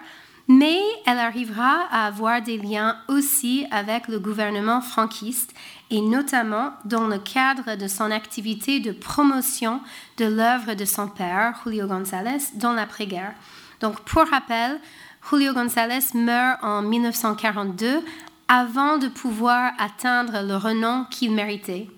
mais 0.48 0.80
elle 1.06 1.18
arrivera 1.18 1.86
à 1.90 2.06
avoir 2.06 2.42
des 2.42 2.58
liens 2.58 2.98
aussi 3.08 3.66
avec 3.70 4.08
le 4.08 4.18
gouvernement 4.18 4.80
franquiste 4.80 5.54
et 5.90 6.00
notamment 6.00 6.72
dans 6.84 7.06
le 7.06 7.18
cadre 7.18 7.76
de 7.76 7.88
son 7.88 8.10
activité 8.10 8.80
de 8.80 8.92
promotion 8.92 9.80
de 10.18 10.26
l'œuvre 10.26 10.74
de 10.74 10.84
son 10.84 11.08
père, 11.08 11.60
Julio 11.64 11.86
González, 11.86 12.52
dans 12.54 12.72
l'après-guerre. 12.72 13.34
Donc, 13.80 14.00
pour 14.00 14.26
rappel, 14.26 14.80
Julio 15.30 15.54
González 15.54 16.04
meurt 16.14 16.62
en 16.62 16.82
1942 16.82 18.02
avant 18.48 18.98
de 18.98 19.08
pouvoir 19.08 19.72
atteindre 19.78 20.42
le 20.46 20.56
renom 20.56 21.06
qu'il 21.10 21.32
méritait. 21.32 21.88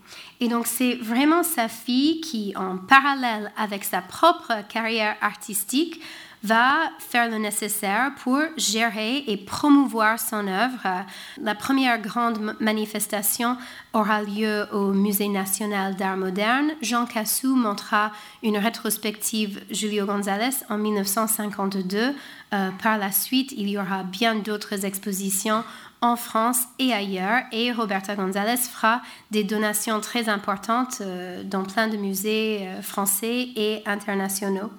Et 0.40 0.48
donc, 0.48 0.66
c'est 0.66 0.94
vraiment 0.94 1.42
sa 1.42 1.68
fille 1.68 2.20
qui, 2.20 2.54
en 2.56 2.76
parallèle 2.76 3.50
avec 3.56 3.84
sa 3.84 4.00
propre 4.00 4.52
carrière 4.68 5.16
artistique, 5.20 6.00
va 6.46 6.90
faire 6.98 7.28
le 7.28 7.38
nécessaire 7.38 8.12
pour 8.22 8.38
gérer 8.56 9.24
et 9.26 9.36
promouvoir 9.36 10.20
son 10.20 10.46
œuvre. 10.46 11.04
La 11.42 11.54
première 11.54 12.00
grande 12.00 12.54
manifestation 12.60 13.56
aura 13.92 14.22
lieu 14.22 14.66
au 14.72 14.92
Musée 14.92 15.28
national 15.28 15.96
d'art 15.96 16.16
moderne. 16.16 16.72
Jean 16.82 17.04
Cassou 17.04 17.56
montra 17.56 18.12
une 18.42 18.58
rétrospective 18.58 19.60
Julio 19.70 20.06
González 20.06 20.56
en 20.68 20.78
1952. 20.78 22.14
Euh, 22.54 22.70
par 22.80 22.98
la 22.98 23.10
suite, 23.10 23.52
il 23.56 23.68
y 23.68 23.76
aura 23.76 24.04
bien 24.04 24.36
d'autres 24.36 24.84
expositions 24.84 25.64
en 26.00 26.14
France 26.14 26.60
et 26.78 26.92
ailleurs. 26.92 27.42
Et 27.50 27.72
Roberta 27.72 28.14
González 28.14 28.58
fera 28.58 29.02
des 29.32 29.42
donations 29.42 30.00
très 30.00 30.28
importantes 30.28 30.98
euh, 31.00 31.42
dans 31.42 31.64
plein 31.64 31.88
de 31.88 31.96
musées 31.96 32.60
euh, 32.62 32.82
français 32.82 33.48
et 33.56 33.82
internationaux. 33.86 34.70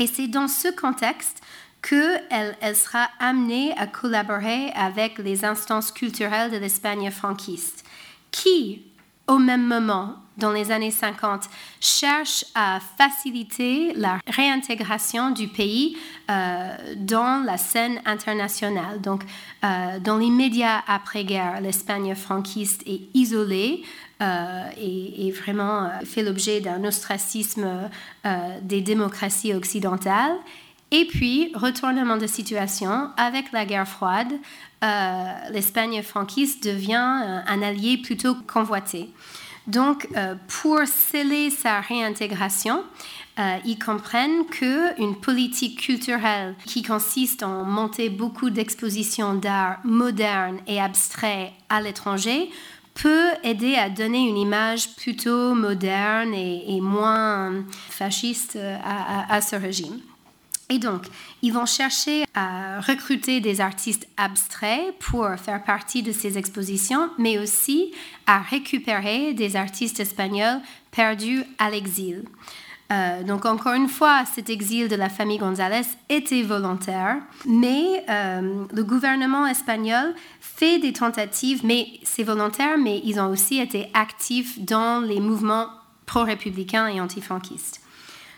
Et 0.00 0.06
c'est 0.06 0.28
dans 0.28 0.48
ce 0.48 0.68
contexte 0.68 1.42
qu'elle 1.82 2.56
elle 2.60 2.76
sera 2.76 3.08
amenée 3.20 3.72
à 3.76 3.86
collaborer 3.86 4.70
avec 4.74 5.18
les 5.18 5.44
instances 5.44 5.92
culturelles 5.92 6.50
de 6.50 6.56
l'Espagne 6.56 7.10
franquiste, 7.10 7.84
qui, 8.30 8.82
au 9.30 9.38
même 9.38 9.64
moment, 9.64 10.16
dans 10.38 10.50
les 10.50 10.72
années 10.72 10.90
50, 10.90 11.48
cherche 11.80 12.44
à 12.56 12.80
faciliter 12.98 13.92
la 13.94 14.18
réintégration 14.26 15.30
du 15.30 15.46
pays 15.46 15.96
euh, 16.28 16.70
dans 16.96 17.44
la 17.44 17.56
scène 17.56 18.00
internationale. 18.06 19.00
Donc, 19.00 19.22
euh, 19.62 20.00
dans 20.00 20.18
l'immédiat 20.18 20.82
après-guerre, 20.88 21.60
l'Espagne 21.60 22.16
franquiste 22.16 22.82
est 22.86 23.02
isolée 23.14 23.84
euh, 24.20 24.64
et, 24.76 25.30
vraiment 25.30 25.90
fait 26.04 26.24
l'objet 26.24 26.60
d'un 26.60 26.82
ostracisme 26.82 27.88
des 28.62 28.80
démocraties 28.80 29.54
occidentales. 29.54 30.36
Et 30.90 31.04
puis, 31.04 31.52
retournement 31.54 32.16
de 32.16 32.26
situation, 32.26 33.10
avec 33.16 33.52
la 33.52 33.64
guerre 33.64 33.86
froide, 33.86 34.32
l'Espagne 34.82 36.02
franquiste 36.02 36.64
devient 36.64 37.42
un 37.46 37.62
allié 37.62 37.98
plutôt 37.98 38.34
convoité. 38.46 39.10
Donc, 39.66 40.08
euh, 40.16 40.34
pour 40.48 40.80
sceller 40.86 41.50
sa 41.50 41.80
réintégration, 41.80 42.82
euh, 43.38 43.56
ils 43.64 43.78
comprennent 43.78 44.46
qu'une 44.46 45.16
politique 45.20 45.80
culturelle 45.80 46.56
qui 46.66 46.82
consiste 46.82 47.42
en 47.42 47.64
monter 47.64 48.08
beaucoup 48.08 48.50
d'expositions 48.50 49.34
d'art 49.34 49.78
moderne 49.84 50.58
et 50.66 50.80
abstrait 50.80 51.52
à 51.68 51.80
l'étranger 51.80 52.50
peut 52.94 53.28
aider 53.44 53.76
à 53.76 53.88
donner 53.88 54.28
une 54.28 54.36
image 54.36 54.96
plutôt 54.96 55.54
moderne 55.54 56.34
et, 56.34 56.80
moins 56.80 57.64
fasciste 57.88 58.56
euh, 58.56 58.76
à 58.82 59.40
ce 59.40 59.54
régime. 59.54 60.00
Et 60.70 60.78
donc, 60.78 61.02
ils 61.42 61.52
vont 61.52 61.66
chercher 61.66 62.24
à 62.32 62.80
recruter 62.80 63.40
des 63.40 63.60
artistes 63.60 64.06
abstraits 64.16 64.94
pour 65.00 65.28
faire 65.36 65.62
partie 65.64 66.02
de 66.02 66.12
ces 66.12 66.38
expositions, 66.38 67.10
mais 67.18 67.38
aussi 67.38 67.92
à 68.26 68.38
récupérer 68.38 69.34
des 69.34 69.56
artistes 69.56 69.98
espagnols 69.98 70.60
perdus 70.92 71.42
à 71.58 71.70
l'exil. 71.70 72.24
Euh, 72.92 73.22
donc 73.22 73.46
encore 73.46 73.74
une 73.74 73.88
fois, 73.88 74.24
cet 74.32 74.48
exil 74.50 74.88
de 74.88 74.96
la 74.96 75.08
famille 75.08 75.38
González 75.38 75.86
était 76.08 76.42
volontaire, 76.42 77.18
mais 77.46 78.04
euh, 78.08 78.64
le 78.72 78.84
gouvernement 78.84 79.46
espagnol 79.46 80.14
fait 80.40 80.78
des 80.78 80.92
tentatives, 80.92 81.64
mais 81.64 81.86
c'est 82.02 82.24
volontaire, 82.24 82.78
mais 82.78 83.00
ils 83.04 83.20
ont 83.20 83.30
aussi 83.30 83.60
été 83.60 83.88
actifs 83.94 84.60
dans 84.60 85.00
les 85.00 85.20
mouvements 85.20 85.68
pro-républicains 86.06 86.88
et 86.88 87.00
antifranquistes. 87.00 87.80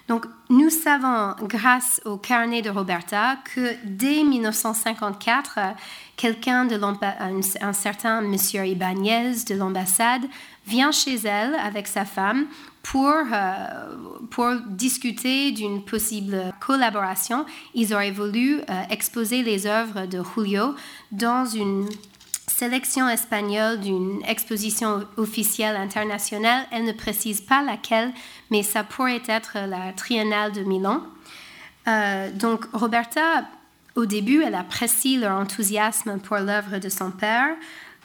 Donc, 0.09 0.27
nous 0.51 0.71
savons, 0.71 1.35
grâce 1.47 2.01
au 2.05 2.17
carnet 2.17 2.61
de 2.61 2.71
Roberta, 2.71 3.37
que 3.55 3.75
dès 3.85 4.25
1954, 4.25 5.59
quelqu'un 6.17 6.65
de 6.65 6.79
un, 7.63 7.73
certain 7.73 8.21
Monsieur 8.21 8.67
Ibanez 8.67 9.45
de 9.49 9.55
l'ambassade 9.55 10.23
vient 10.67 10.93
chez 10.93 11.17
elle 11.25 11.55
avec 11.55 11.87
sa 11.87 12.05
femme 12.05 12.47
pour, 12.83 13.15
euh, 13.33 13.97
pour 14.31 14.51
discuter 14.69 15.53
d'une 15.53 15.85
possible 15.85 16.53
collaboration. 16.61 17.47
Ils 17.75 17.95
auraient 17.95 18.11
voulu 18.11 18.59
euh, 18.59 18.63
exposer 18.91 19.43
les 19.43 19.67
œuvres 19.67 20.07
de 20.07 20.21
Julio 20.35 20.75
dans 21.13 21.47
une 21.47 21.89
sélection 22.63 23.09
espagnole 23.09 23.81
d'une 23.81 24.23
exposition 24.25 25.05
officielle 25.17 25.75
internationale. 25.75 26.65
Elle 26.71 26.85
ne 26.85 26.93
précise 26.93 27.41
pas 27.41 27.61
laquelle, 27.65 28.13
mais 28.53 28.63
ça 28.63 28.85
pourrait 28.85 29.23
être 29.27 29.59
la 29.67 29.93
Triennale 29.93 30.53
de 30.53 30.61
Milan. 30.61 31.03
Euh, 31.89 32.31
donc 32.31 32.67
Roberta, 32.73 33.47
au 33.97 34.07
début, 34.07 34.45
elle 34.45 34.55
apprécie 34.55 35.17
leur 35.17 35.41
enthousiasme 35.41 36.21
pour 36.21 36.37
l'œuvre 36.37 36.79
de 36.79 36.89
son 36.89 37.11
père. 37.11 37.49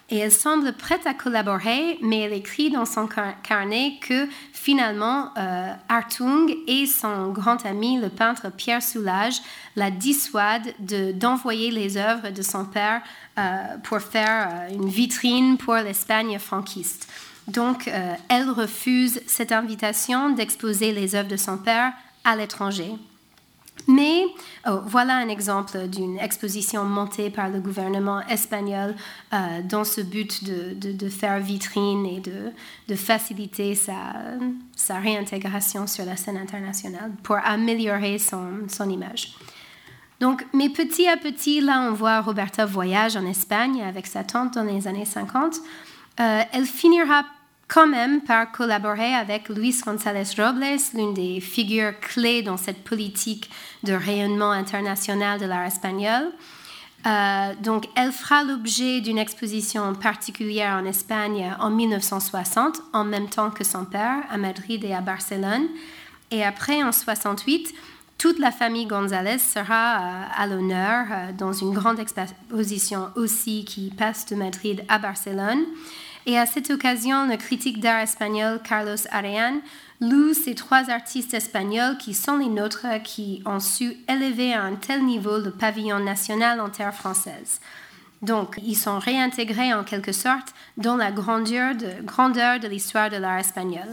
Et 0.10 0.18
elle 0.20 0.32
semble 0.32 0.74
prête 0.74 1.06
à 1.06 1.14
collaborer, 1.14 2.00
mais 2.02 2.22
elle 2.22 2.34
écrit 2.34 2.72
dans 2.72 2.86
son 2.86 3.08
carnet 3.44 4.00
que 4.02 4.28
finalement, 4.54 5.34
euh, 5.38 5.74
et 6.68 6.86
son 6.88 7.32
grand 7.32 7.64
ami, 7.66 8.00
le 8.00 8.10
peintre 8.10 8.50
Pierre 8.50 8.82
Soulages, 8.82 9.42
la 9.76 9.92
dissuadent 9.92 10.74
d'envoyer 10.80 11.70
les 11.70 11.98
œuvres 11.98 12.30
de 12.30 12.42
son 12.42 12.66
père 12.66 13.02
pour 13.84 14.00
faire 14.00 14.50
euh, 14.52 14.74
une 14.74 14.90
vitrine 14.90 15.58
pour 15.58 15.76
l'Espagne 15.76 16.38
franquiste. 16.40 17.08
Donc, 17.48 17.90
elle 18.28 18.50
refuse 18.50 19.22
cette 19.26 19.54
invitation 19.54 20.32
d'exposer 20.32 20.92
les 20.92 21.16
œuvres 21.16 21.30
de 21.30 21.38
son 21.38 21.58
père 21.58 21.94
à 22.26 22.36
l'étranger. 22.36 22.92
Mais 23.88 24.26
oh, 24.68 24.80
voilà 24.86 25.16
un 25.16 25.30
exemple 25.30 25.88
d'une 25.88 26.20
exposition 26.20 26.84
montée 26.84 27.30
par 27.30 27.50
le 27.50 27.60
gouvernement 27.60 28.22
espagnol 28.28 28.96
euh, 29.34 29.62
dans 29.64 29.84
ce 29.84 30.02
but 30.02 30.44
de, 30.44 31.10
faire 31.10 31.40
vitrine 31.40 32.06
et 32.06 32.20
de, 32.20 32.96
faciliter 32.96 33.76
sa, 33.76 35.00
réintégration 35.00 35.88
sur 35.88 36.06
la 36.06 36.18
scène 36.18 36.38
internationale 36.38 37.12
pour 37.24 37.38
améliorer 37.38 38.18
son, 38.20 38.90
image. 38.90 39.36
Donc, 40.20 40.46
mais 40.54 40.70
petit 40.70 41.08
à 41.08 41.18
petit, 41.18 41.62
là, 41.62 41.88
on 41.90 41.94
voit 41.94 42.22
Roberta 42.22 42.66
voyage 42.66 43.16
en 43.16 43.26
Espagne 43.26 43.84
avec 43.84 44.08
sa 44.08 44.24
tante 44.24 44.56
dans 44.56 44.64
les 44.64 44.88
années 44.88 45.06
50. 45.06 45.58
Euh, 46.20 46.42
elle 46.52 46.66
finira 46.66 47.24
quand 47.68 47.88
même 47.88 48.22
par 48.22 48.52
collaborer 48.52 49.14
avec 49.14 49.50
Luis 49.50 49.76
González 49.86 50.24
Robles, 50.38 50.80
l'une 50.94 51.14
des 51.14 51.40
figures 51.42 52.00
clés 52.00 52.42
dans 52.42 52.58
cette 52.58 52.84
politique 52.84 53.50
de 53.84 53.94
rayonnement 53.94 54.52
international 54.52 55.40
de 55.40 55.46
l'art 55.46 55.66
espagnol. 55.66 56.32
Euh, 57.06 57.54
donc, 57.62 57.88
elle 57.96 58.12
fera 58.12 58.44
l'objet 58.44 59.02
d'une 59.02 59.20
exposition 59.20 59.94
particulière 59.94 60.74
en 60.82 60.86
Espagne 60.86 61.54
en 61.60 61.70
1960, 61.70 62.82
en 62.94 63.04
même 63.04 63.30
temps 63.30 63.52
que 63.52 63.64
son 63.64 63.86
père, 63.86 64.24
à 64.32 64.38
Madrid 64.38 64.84
et 64.84 64.94
à 64.94 65.02
Barcelone. 65.02 65.68
Et 66.32 66.44
après, 66.44 66.84
en 66.84 66.92
68, 66.92 67.74
toute 68.18 68.40
la 68.40 68.52
famille 68.52 68.88
González 68.88 69.38
sera 69.38 69.98
euh, 69.98 70.24
à 70.36 70.48
l'honneur 70.48 71.06
euh, 71.12 71.32
dans 71.38 71.54
une 71.54 71.72
grande 71.72 72.00
exposition 72.00 73.10
aussi 73.16 73.64
qui 73.64 73.92
passe 73.92 74.26
de 74.26 74.36
Madrid 74.36 74.84
à 74.88 74.98
Barcelone. 74.98 75.64
Et 76.26 76.38
à 76.38 76.46
cette 76.46 76.72
occasion, 76.72 77.28
le 77.28 77.38
critique 77.38 77.80
d'art 77.80 78.02
espagnol 78.02 78.60
Carlos 78.64 78.98
Arean 79.12 79.62
loue 80.02 80.34
ces 80.34 80.56
trois 80.56 80.90
artistes 80.90 81.34
espagnols 81.34 81.98
qui 81.98 82.14
sont 82.14 82.38
les 82.38 82.50
nôtres, 82.50 82.88
qui 83.04 83.42
ont 83.46 83.60
su 83.60 83.96
élever 84.10 84.54
à 84.54 84.64
un 84.64 84.76
tel 84.76 85.06
niveau 85.06 85.38
le 85.38 85.52
pavillon 85.52 86.00
national 86.00 86.60
en 86.60 86.70
terre 86.70 86.94
française. 86.94 87.62
Donc, 88.22 88.60
ils 88.64 88.76
sont 88.76 89.00
réintégrés 89.00 89.74
en 89.74 89.84
quelque 89.84 90.12
sorte 90.12 90.54
dans 90.76 90.96
la 90.96 91.12
grandeur 91.12 91.76
de, 91.76 92.02
grandeur 92.04 92.60
de 92.60 92.68
l'histoire 92.68 93.10
de 93.10 93.18
l'art 93.18 93.40
espagnol. 93.40 93.88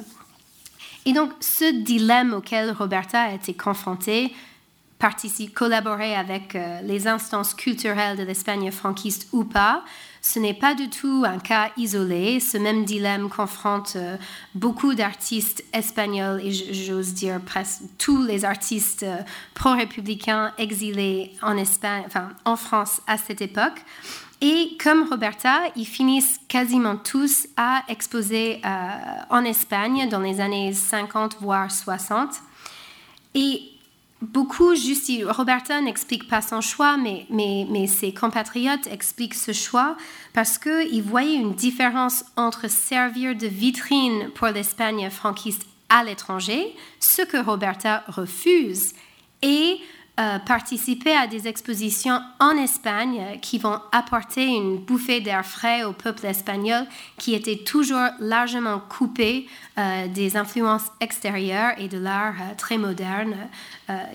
Et 1.07 1.13
donc, 1.13 1.33
ce 1.41 1.83
dilemme 1.83 2.33
auquel 2.35 2.71
Roberta 2.71 3.21
a 3.21 3.35
été 3.35 3.55
confrontée, 3.55 4.33
collaborer 5.55 6.15
avec 6.15 6.55
euh, 6.55 6.81
les 6.83 7.07
instances 7.07 7.55
culturelles 7.55 8.17
de 8.17 8.23
l'Espagne 8.23 8.71
franquiste 8.71 9.29
ou 9.33 9.45
pas, 9.45 9.85
ce 10.23 10.39
n'est 10.39 10.55
pas 10.55 10.75
du 10.75 10.89
tout 10.89 11.25
un 11.27 11.39
cas 11.39 11.71
isolé. 11.77 12.41
Ce 12.41 12.57
même 12.57 12.85
dilemme 12.85 13.29
confronte 13.29 13.95
euh, 13.97 14.17
beaucoup 14.55 14.95
d'artistes 14.95 15.63
espagnols 15.73 16.41
et 16.43 16.51
j'ose 16.51 17.13
dire 17.13 17.41
presque 17.41 17.83
tous 17.99 18.23
les 18.23 18.45
artistes 18.45 19.03
euh, 19.03 19.19
pro-républicains 19.55 20.53
exilés 20.57 21.33
en 21.43 21.57
Espagne, 21.57 22.05
enfin 22.07 22.31
en 22.45 22.57
France 22.57 23.03
à 23.07 23.19
cette 23.19 23.43
époque. 23.43 23.85
Et 24.47 24.76
comme 24.76 25.09
Roberta, 25.09 25.62
ils 25.74 25.86
finissent 25.86 26.38
quasiment 26.49 26.97
tous 26.97 27.49
à 27.57 27.82
exposer 27.88 28.61
euh, 28.62 28.88
en 29.30 29.42
Espagne 29.42 30.07
dans 30.11 30.20
les 30.20 30.38
années 30.38 30.74
50 30.74 31.38
voire 31.40 31.70
60. 31.70 32.28
Et 33.34 33.62
beaucoup 34.20 34.74
justifient. 34.74 35.24
Roberta 35.24 35.80
n'explique 35.80 36.28
pas 36.28 36.42
son 36.42 36.61
choix, 36.61 36.99
mais, 36.99 37.24
mais, 37.30 37.66
mais, 37.70 37.86
ses 37.86 38.12
compatriotes 38.12 38.86
expliquent 38.88 39.32
ce 39.32 39.53
choix 39.53 39.97
parce 40.34 40.59
qu'ils 40.59 41.03
voyaient 41.03 41.36
une 41.36 41.55
différence 41.55 42.22
entre 42.36 42.68
servir 42.68 43.34
de 43.34 43.47
vitrine 43.47 44.28
pour 44.34 44.49
l'Espagne 44.49 45.09
franquiste 45.09 45.66
à 45.88 46.05
l'étranger, 46.05 46.76
ce 47.01 47.22
que 47.22 47.38
Roberta 47.38 48.05
refuse, 48.09 48.92
et 49.40 49.78
euh, 50.21 50.39
participer 50.39 51.12
à 51.17 51.27
des 51.27 51.49
expositions 51.49 52.21
en 52.39 52.53
Espagne 52.53 53.37
qui 53.43 53.59
vont 53.59 53.81
apporter 53.91 54.47
une 54.47 54.79
bouffée 54.79 55.21
d'air 55.21 55.45
frais 55.45 55.83
au 55.83 55.93
peuple 55.93 56.27
espagnol 56.27 56.87
qui 57.19 57.35
était 57.35 57.57
toujours 57.57 58.11
largement 58.21 58.79
coupé 58.79 59.49
euh, 59.77 60.07
des 60.07 60.37
influences 60.37 60.93
extérieures 61.01 61.73
et 61.79 61.89
de 61.89 61.99
l'art 61.99 62.37
euh, 62.41 62.55
très 62.57 62.79
moderne 62.79 63.35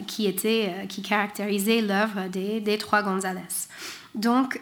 qui, 0.08 0.26
était, 0.26 0.88
qui 0.88 1.02
caractérisait 1.02 1.82
l'œuvre 1.82 2.30
des, 2.30 2.62
des, 2.62 2.78
trois 2.78 3.04
González. 3.04 3.68
Donc, 4.16 4.60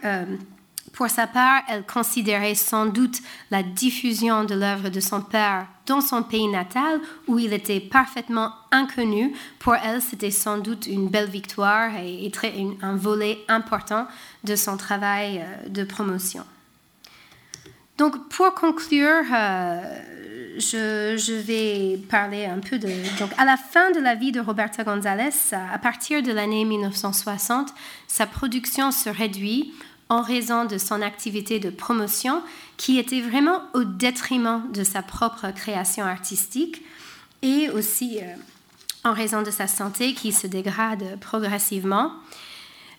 pour 0.92 1.08
sa 1.08 1.26
part, 1.26 1.62
elle 1.68 1.86
considérait 1.86 2.54
sans 2.54 2.84
doute 2.86 3.18
la 3.50 3.62
diffusion 3.62 4.44
de 4.44 4.54
l'œuvre 4.54 4.90
de 4.90 5.00
son 5.00 5.22
père 5.22 5.66
dans 5.88 6.00
son 6.00 6.22
pays 6.22 6.46
natal, 6.46 7.00
où 7.26 7.38
il 7.38 7.52
était 7.52 7.80
parfaitement 7.80 8.52
inconnu. 8.70 9.34
Pour 9.58 9.74
elle, 9.74 10.00
c'était 10.00 10.30
sans 10.30 10.58
doute 10.58 10.86
une 10.86 11.08
belle 11.08 11.28
victoire 11.28 11.90
et, 11.96 12.30
un 12.82 12.96
volet 12.96 13.38
important 13.48 14.06
de 14.44 14.54
son 14.54 14.76
travail 14.76 15.40
euh, 15.40 15.68
de 15.68 15.84
promotion. 15.84 16.44
Donc, 17.96 18.28
pour 18.28 18.54
conclure, 18.54 19.24
euh, 19.34 19.82
je, 20.58 21.40
vais 21.40 21.98
parler 22.08 22.44
un 22.44 22.60
peu 22.60 22.78
de... 22.78 22.88
Donc, 23.18 23.30
à 23.38 23.44
la 23.44 23.56
fin 23.56 23.90
de 23.90 23.98
la 23.98 24.14
vie 24.14 24.30
de 24.30 24.40
Roberta 24.40 24.84
González, 24.84 25.30
à 25.52 25.78
partir 25.78 26.22
de 26.22 26.30
l'année 26.30 26.64
1960, 26.64 27.74
sa 28.06 28.26
production 28.26 28.92
se 28.92 29.08
réduit 29.08 29.74
en 30.08 30.22
raison 30.22 30.64
de 30.64 30.78
son 30.78 31.02
activité 31.02 31.58
de 31.58 31.70
promotion 31.70 32.42
qui 32.76 32.98
était 32.98 33.20
vraiment 33.20 33.62
au 33.74 33.84
détriment 33.84 34.62
de 34.72 34.84
sa 34.84 35.02
propre 35.02 35.50
création 35.54 36.04
artistique 36.04 36.82
et 37.42 37.68
aussi 37.70 38.18
euh, 38.20 38.34
en 39.04 39.12
raison 39.12 39.42
de 39.42 39.50
sa 39.50 39.66
santé 39.66 40.14
qui 40.14 40.32
se 40.32 40.46
dégrade 40.46 41.18
progressivement. 41.20 42.12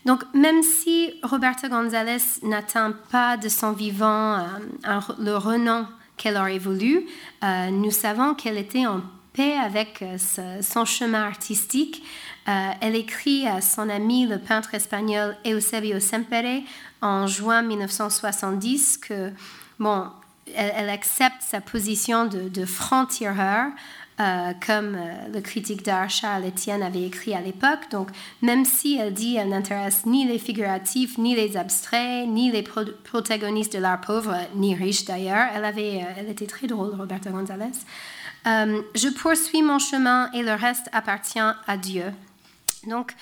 Donc, 0.05 0.24
même 0.34 0.64
si 0.64 1.12
Roberta 1.24 1.68
González 1.68 2.24
n'atteint 2.43 2.93
pas 3.12 3.38
de 3.38 3.49
son 3.49 3.74
vivant 3.74 4.38
euh, 4.38 4.99
le 5.20 5.36
renom 5.36 5.86
qu'elle 6.16 6.38
aurait 6.38 6.60
voulu, 6.60 7.05
euh, 7.43 7.70
nous 7.70 7.91
savons 7.91 8.34
qu'elle 8.34 8.57
était 8.57 8.86
en 8.86 9.01
avec 9.40 10.04
son 10.62 10.86
chemin 10.86 11.24
artistique. 11.24 12.04
elle 12.46 12.96
écrit 12.96 13.48
à 13.48 13.62
son 13.62 13.90
ami, 13.90 14.28
le 14.28 14.40
peintre 14.40 14.74
espagnol 14.76 15.36
Eusebio 15.46 16.00
Sempere, 16.00 16.64
en 17.02 17.28
juin 17.28 17.62
1970 17.62 18.98
que, 18.98 19.32
bon, 19.80 20.08
elle, 20.56 20.90
accepte 20.90 21.42
sa 21.42 21.62
position 21.62 22.26
de, 22.26 22.50
de 22.50 22.66
franc-tireur, 22.66 23.68
euh, 24.20 24.52
comme 24.66 24.96
euh, 24.96 25.14
le 25.34 25.40
critique 25.40 25.86
d'art 25.86 26.10
Charles 26.10 26.46
Etienne 26.46 26.84
avait 26.84 27.04
écrit 27.04 27.34
à 27.34 27.40
l'époque. 27.40 27.90
Donc, 27.90 28.10
même 28.42 28.66
si 28.66 28.98
elle 28.98 29.14
dit 29.14 29.36
qu'elle 29.36 29.48
n'intéresse 29.48 30.06
ni 30.06 30.28
les 30.28 30.40
figuratifs, 30.40 31.18
ni 31.18 31.36
les 31.36 31.56
abstraits, 31.56 32.28
ni 32.28 32.52
les 32.52 32.62
protagonistes 32.62 33.72
de 33.72 33.80
l'art 33.80 34.02
pauvre, 34.02 34.36
ni 34.56 34.76
riche 34.76 35.06
d'ailleurs, 35.06 35.48
elle, 35.56 35.64
euh, 35.64 36.04
elle 36.18 36.30
était 36.30 36.48
très 36.48 36.68
drôle, 36.68 36.96
Roberta 36.96 37.30
González. 38.46 38.84
je 38.96 39.10
poursuis 39.10 39.62
mon 39.62 39.80
chemin 39.80 40.32
et 40.34 40.44
le 40.44 40.54
reste 40.54 40.90
appartient 40.92 41.40
à 41.40 41.78
Dieu. 41.78 42.06
Donc, 42.88 43.14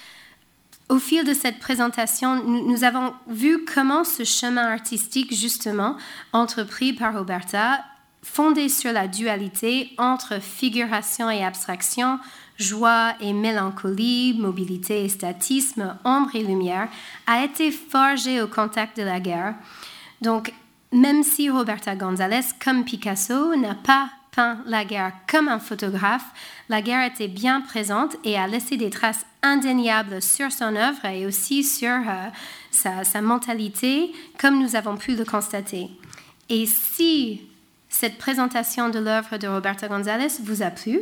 au 0.90 1.00
fil 1.00 1.26
de 1.26 1.34
cette 1.34 1.60
présentation, 1.60 2.42
nous 2.44 2.84
avons 2.84 3.14
vu 3.28 3.66
comment 3.66 4.04
ce 4.04 4.24
chemin 4.24 4.72
artistique, 4.72 5.36
justement, 5.36 5.98
entrepris 6.32 6.94
par 6.94 7.14
Roberta, 7.14 7.84
fondé 8.24 8.70
sur 8.70 8.94
la 8.94 9.08
dualité 9.08 9.92
entre 9.98 10.42
figuration 10.42 11.30
et 11.30 11.44
abstraction, 11.44 12.20
joie 12.58 13.16
et 13.20 13.34
mélancolie, 13.34 14.36
mobilité 14.38 15.04
et 15.04 15.10
statisme, 15.10 15.98
ombre 16.06 16.36
et 16.36 16.44
lumière, 16.44 16.88
a 17.26 17.44
été 17.44 17.72
forgé 17.72 18.42
au 18.42 18.48
contact 18.48 18.98
de 18.98 19.04
la 19.04 19.20
guerre. 19.20 19.56
Donc, 20.22 20.54
même 20.94 21.24
si 21.24 21.50
Roberta 21.50 21.96
González, 21.96 22.46
comme 22.64 22.86
Picasso, 22.86 23.56
n'a 23.58 23.76
pas 23.76 24.10
la 24.66 24.86
guerre 24.86 25.14
comme 25.30 25.48
un 25.48 25.60
photographe, 25.60 26.26
la 26.70 26.82
guerre 26.82 27.06
était 27.06 27.28
bien 27.28 27.62
présente 27.62 28.16
et 28.24 28.38
a 28.38 28.48
laissé 28.48 28.78
des 28.78 28.90
traces 28.90 29.26
indéniables 29.42 30.22
sur 30.22 30.52
son 30.52 30.76
œuvre 30.76 31.06
et 31.06 31.26
aussi 31.26 31.64
sur 31.64 31.90
euh, 31.90 33.04
sa, 33.04 33.22
mentalité, 33.22 34.12
comme 34.40 34.62
nous 34.62 34.76
avons 34.76 34.98
pu 34.98 35.16
le 35.16 35.26
constater. 35.26 35.88
Et 36.50 36.66
si 36.66 37.42
cette 37.90 38.18
présentation 38.18 38.90
de 38.90 39.00
l'œuvre 39.00 39.38
de 39.38 39.48
Roberta 39.48 39.88
González 39.88 40.42
vous 40.44 40.62
a 40.62 40.70
plu, 40.70 41.02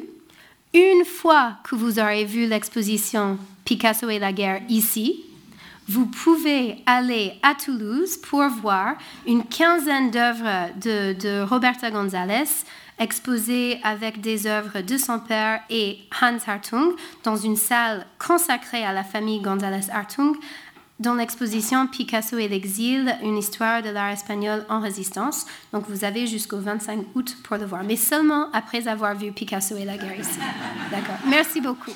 une 0.73 1.05
fois 1.05 1.57
que 1.63 1.75
vous 1.75 1.99
aurez 1.99 2.25
vu 2.25 2.47
l'exposition 2.47 3.37
Picasso 3.63 4.09
et 4.09 4.19
la 4.19 4.33
guerre 4.33 4.61
ici, 4.69 5.23
vous 5.87 6.07
pouvez 6.07 6.77
aller 6.85 7.33
à 7.43 7.53
Toulouse 7.53 8.17
pour 8.17 8.47
voir 8.49 8.95
une 9.27 9.43
quinzaine 9.43 10.09
d'œuvres 10.09 10.69
de, 10.81 11.13
de 11.13 11.41
Roberta 11.43 11.91
González 11.91 12.65
exposé 12.99 13.79
avec 13.83 14.21
des 14.21 14.47
œuvres 14.47 14.81
de 14.81 14.97
son 14.97 15.19
père 15.19 15.61
et 15.69 15.99
Hans 16.21 16.37
Hartung 16.45 16.95
dans 17.23 17.35
une 17.35 17.55
salle 17.55 18.05
consacrée 18.19 18.83
à 18.83 18.93
la 18.93 19.03
famille 19.03 19.41
González 19.41 19.89
Hartung 19.91 20.35
dans 20.99 21.13
l'exposition 21.13 21.87
Picasso 21.87 22.37
et 22.37 22.47
l'exil, 22.47 23.13
une 23.21 23.37
histoire 23.37 23.81
de 23.81 23.89
l'art 23.89 24.11
espagnol 24.11 24.65
en 24.69 24.79
résistance. 24.79 25.45
Donc 25.73 25.89
vous 25.89 26.05
avez 26.05 26.25
jusqu'au 26.25 26.59
25 26.59 27.05
août 27.15 27.37
pour 27.43 27.57
le 27.57 27.65
voir, 27.65 27.83
mais 27.83 27.97
seulement 27.97 28.49
après 28.53 28.87
avoir 28.87 29.15
vu 29.15 29.31
Picasso 29.31 29.75
et 29.75 29.85
la 29.85 29.97
guerre. 29.97 30.25
D'accord. 30.91 31.17
Merci 31.27 31.59
beaucoup. 31.59 31.91